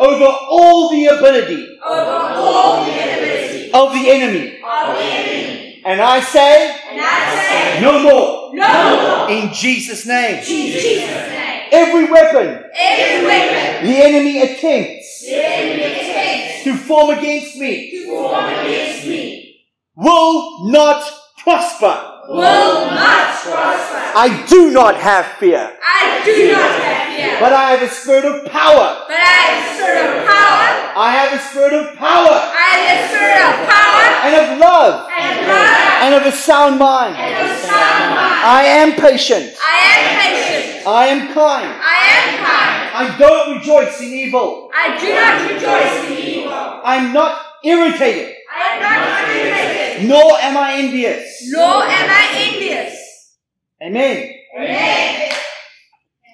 over 0.00 0.24
all 0.24 0.90
the 0.90 1.06
ability 1.06 1.78
over 1.84 2.10
all 2.10 2.84
the 2.84 2.90
ability 2.92 3.70
of 3.72 3.92
the 3.92 4.10
enemy. 4.10 4.58
of 4.62 4.96
the 4.96 5.02
enemy. 5.02 5.82
And 5.84 6.00
I 6.00 6.20
say, 6.20 6.70
And 6.90 7.00
I 7.00 7.46
say, 7.48 7.80
no 7.80 8.02
more. 8.02 8.54
no 8.54 9.26
more. 9.26 9.30
In 9.30 9.52
Jesus' 9.52 10.06
name. 10.06 10.38
In 10.38 10.44
Jesus' 10.44 11.08
name. 11.28 11.68
Every 11.70 12.10
weapon 12.10 12.64
Every 12.74 13.26
weapon 13.26 13.86
the 13.86 13.96
enemy 14.02 14.40
attempts 14.42 15.20
the 15.22 15.34
enemy 15.44 15.82
attempts 15.84 16.64
to 16.64 16.76
form 16.76 17.18
against 17.18 17.56
me 17.56 17.90
to 17.90 18.06
form 18.06 18.44
against 18.44 19.06
me 19.06 19.64
will 19.94 20.68
not 20.70 21.02
prosper. 21.38 22.07
Will 22.28 22.90
not 22.92 23.32
prosper. 23.40 23.96
I 24.14 24.44
do 24.48 24.70
not 24.70 24.96
have 24.96 25.26
fear, 25.40 25.72
I 25.82 26.20
do 26.24 26.52
not 26.52 26.70
have 26.84 27.16
fear, 27.16 27.36
but 27.40 27.52
I 27.52 27.70
have 27.72 27.82
a 27.82 27.88
spirit 27.88 28.24
of 28.24 28.44
power. 28.50 29.04
but 29.08 29.16
I 29.16 29.24
have 29.40 29.52
a 29.56 29.74
spirit 29.74 30.04
of 30.12 30.26
power. 30.26 30.64
I 30.98 31.10
have 31.14 31.32
a 31.32 31.40
spirit 31.48 31.74
of 31.74 31.86
power 31.96 32.36
I 32.58 32.68
have 32.74 32.98
a 32.98 33.08
spirit 33.08 33.38
of 33.38 33.54
power 33.70 34.04
and 34.26 34.34
of 34.34 34.58
love 34.58 35.08
and 35.08 35.46
love 35.46 36.02
and 36.02 36.14
of 36.14 36.26
a 36.26 36.32
sound 36.36 36.78
mind. 36.78 37.14
and 37.16 37.50
of 37.50 37.56
sound 37.58 38.14
mind. 38.14 38.42
I 38.44 38.62
am 38.82 38.92
patient. 38.98 39.54
I 39.62 39.78
am 39.94 40.06
patient. 40.20 40.86
I 40.86 41.06
am 41.06 41.20
kind. 41.32 41.70
I 41.70 41.98
am 42.18 42.28
kind. 42.44 42.78
I 42.98 43.16
don't 43.18 43.58
rejoice 43.58 44.00
in 44.00 44.08
evil. 44.08 44.70
I 44.74 44.98
do 44.98 45.08
not 45.14 45.34
rejoice 45.48 46.10
in 46.10 46.18
evil. 46.18 46.80
I'm 46.84 47.12
not 47.12 47.40
irritated, 47.62 48.34
I 48.50 48.74
am 48.74 48.82
not 48.82 49.36
irritated, 49.36 50.08
nor 50.08 50.38
am 50.40 50.56
I 50.56 50.72
envious. 50.78 51.42
nor 51.50 51.82
am 51.82 52.10
I 52.10 52.28
envious. 52.34 53.36
Amen. 53.82 54.34
Amen. 54.56 55.32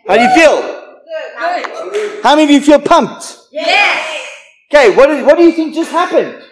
How 0.06 0.16
do 0.16 0.22
you 0.22 0.34
feel? 0.34 0.60
Good. 1.90 2.22
How 2.22 2.36
many 2.36 2.44
of 2.44 2.50
you 2.50 2.60
feel 2.60 2.80
pumped? 2.80 3.38
Yes. 3.52 4.26
Okay, 4.72 4.94
what, 4.96 5.10
is, 5.10 5.24
what 5.24 5.36
do 5.36 5.44
you 5.44 5.52
think 5.52 5.74
just 5.74 5.90
happened? 5.90 6.42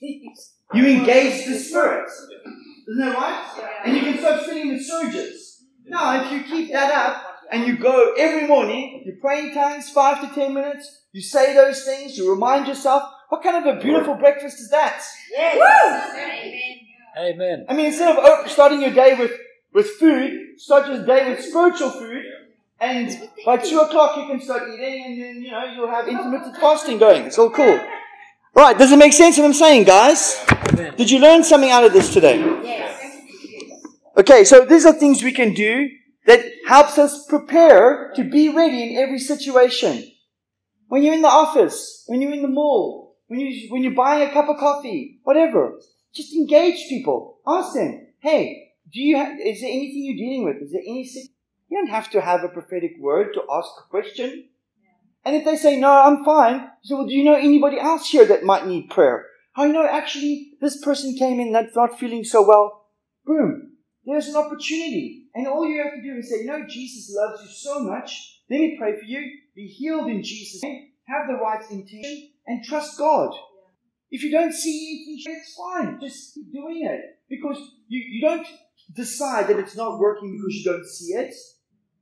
You 0.00 0.86
engaged 0.86 1.48
the 1.48 1.58
spirit. 1.58 2.08
Isn't 2.08 3.04
that 3.04 3.14
right? 3.14 3.80
And 3.84 3.96
you 3.96 4.02
can 4.02 4.18
start 4.18 4.42
feeling 4.44 4.76
the 4.76 4.82
surges. 4.82 5.64
Now, 5.86 6.22
if 6.22 6.32
you 6.32 6.42
keep 6.44 6.72
that 6.72 6.90
up 6.92 7.22
and 7.50 7.66
you 7.66 7.76
go 7.78 8.14
every 8.18 8.46
morning, 8.46 9.02
you 9.04 9.16
pray 9.20 9.48
in 9.48 9.54
tongues 9.54 9.90
five 9.90 10.20
to 10.20 10.34
ten 10.34 10.54
minutes, 10.54 11.02
you 11.12 11.20
say 11.20 11.54
those 11.54 11.84
things, 11.84 12.16
you 12.16 12.30
remind 12.30 12.66
yourself, 12.68 13.02
what 13.28 13.42
kind 13.42 13.66
of 13.66 13.76
a 13.76 13.80
beautiful 13.80 14.14
breakfast 14.14 14.60
is 14.60 14.70
that? 14.70 15.02
Yes. 15.30 16.74
Amen. 17.18 17.66
I 17.68 17.74
mean, 17.74 17.86
instead 17.86 18.16
of 18.16 18.50
starting 18.50 18.80
your 18.80 18.92
day 18.92 19.14
with, 19.18 19.32
with 19.74 19.90
food, 19.98 20.58
start 20.58 20.86
your 20.88 21.04
day 21.04 21.28
with 21.28 21.44
spiritual 21.44 21.90
food, 21.90 22.24
and 22.80 23.28
by 23.44 23.56
two 23.56 23.80
o'clock 23.80 24.16
you 24.16 24.26
can 24.26 24.40
start 24.40 24.62
eating, 24.72 25.04
and 25.06 25.22
then, 25.22 25.42
you 25.42 25.50
know, 25.50 25.64
you'll 25.64 25.90
have 25.90 26.06
intermittent 26.08 26.56
fasting 26.56 26.98
going. 26.98 27.24
It's 27.24 27.38
all 27.38 27.50
cool. 27.50 27.80
Right, 28.54 28.78
does 28.78 28.92
it 28.92 28.98
make 28.98 29.12
sense 29.12 29.36
what 29.36 29.44
I'm 29.44 29.52
saying, 29.52 29.84
guys? 29.84 30.44
Amen. 30.72 30.94
Did 30.96 31.10
you 31.10 31.18
learn 31.18 31.44
something 31.44 31.70
out 31.70 31.84
of 31.84 31.92
this 31.92 32.12
today? 32.12 32.38
Yes. 32.38 32.94
Okay, 34.16 34.44
so 34.44 34.64
these 34.64 34.86
are 34.86 34.92
things 34.92 35.22
we 35.22 35.32
can 35.32 35.54
do 35.54 35.88
that 36.26 36.44
helps 36.66 36.98
us 36.98 37.26
prepare 37.26 38.12
to 38.16 38.24
be 38.24 38.48
ready 38.48 38.82
in 38.82 38.96
every 38.96 39.18
situation. 39.18 40.04
When 40.88 41.02
you're 41.02 41.14
in 41.14 41.22
the 41.22 41.28
office, 41.28 42.04
when 42.06 42.20
you're 42.22 42.32
in 42.32 42.42
the 42.42 42.48
mall, 42.48 43.07
when 43.28 43.40
you 43.40 43.68
when 43.70 43.82
you're 43.82 43.94
buying 43.94 44.28
a 44.28 44.32
cup 44.32 44.48
of 44.48 44.58
coffee, 44.58 45.20
whatever, 45.22 45.78
just 46.12 46.34
engage 46.34 46.88
people. 46.88 47.38
Ask 47.46 47.74
them, 47.74 48.06
"Hey, 48.18 48.72
do 48.92 49.00
you 49.00 49.16
ha- 49.16 49.36
is 49.42 49.60
there 49.60 49.70
anything 49.70 50.04
you're 50.04 50.16
dealing 50.16 50.44
with? 50.44 50.62
Is 50.62 50.72
there 50.72 50.82
any 50.82 51.04
sick-" 51.04 51.30
You 51.68 51.78
don't 51.78 51.90
have 51.90 52.10
to 52.10 52.20
have 52.20 52.42
a 52.42 52.48
prophetic 52.48 52.96
word 52.98 53.34
to 53.34 53.42
ask 53.52 53.70
a 53.78 53.90
question. 53.90 54.48
And 55.24 55.36
if 55.36 55.44
they 55.44 55.56
say, 55.56 55.78
"No, 55.78 55.90
I'm 55.90 56.24
fine," 56.24 56.70
you 56.82 56.88
say, 56.88 56.94
"Well, 56.94 57.06
do 57.06 57.14
you 57.14 57.24
know 57.24 57.34
anybody 57.34 57.78
else 57.78 58.08
here 58.08 58.24
that 58.26 58.44
might 58.44 58.66
need 58.66 58.90
prayer?" 58.90 59.26
Oh, 59.56 59.64
you 59.64 59.72
know, 59.72 59.84
actually, 59.84 60.54
this 60.60 60.80
person 60.80 61.16
came 61.16 61.40
in 61.40 61.52
that's 61.52 61.74
not 61.74 61.98
feeling 61.98 62.22
so 62.22 62.46
well. 62.46 62.86
Boom. 63.26 63.72
There's 64.06 64.28
an 64.28 64.36
opportunity. 64.36 65.26
And 65.34 65.48
all 65.48 65.68
you 65.68 65.82
have 65.82 65.94
to 65.94 66.02
do 66.02 66.16
is 66.16 66.30
say, 66.30 66.40
you 66.42 66.46
know, 66.46 66.64
Jesus 66.66 67.12
loves 67.14 67.42
you 67.42 67.48
so 67.48 67.80
much. 67.80 68.40
Let 68.48 68.60
me 68.60 68.76
pray 68.78 68.96
for 68.96 69.04
you. 69.04 69.20
Be 69.54 69.66
healed 69.66 70.08
in 70.08 70.22
Jesus' 70.22 70.62
name. 70.62 70.92
Have 71.08 71.26
the 71.26 71.34
right 71.34 71.62
intention 71.70 72.30
and 72.48 72.64
trust 72.64 72.98
God. 72.98 73.30
If 74.10 74.22
you 74.22 74.30
don't 74.32 74.52
see 74.52 75.04
anything, 75.06 75.34
it's 75.36 75.54
fine. 75.54 76.00
Just 76.00 76.34
keep 76.34 76.52
doing 76.52 76.84
it. 76.84 77.00
Because 77.28 77.58
you, 77.88 78.00
you 78.00 78.20
don't 78.22 78.46
decide 78.94 79.48
that 79.48 79.58
it's 79.58 79.76
not 79.76 79.98
working 79.98 80.32
because 80.32 80.54
you 80.54 80.64
don't 80.64 80.86
see 80.86 81.12
it. 81.12 81.34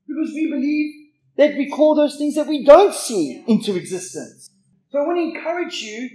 Because 0.07 0.30
we 0.32 0.49
believe 0.49 0.94
that 1.36 1.59
we 1.59 1.68
call 1.68 1.97
those 1.97 2.16
things 2.16 2.36
that 2.36 2.47
we 2.47 2.64
don't 2.64 2.94
see 2.94 3.44
into 3.49 3.76
existence. 3.76 4.49
So 4.90 5.01
I 5.01 5.03
want 5.07 5.18
to 5.18 5.36
encourage 5.36 5.82
you 5.82 6.09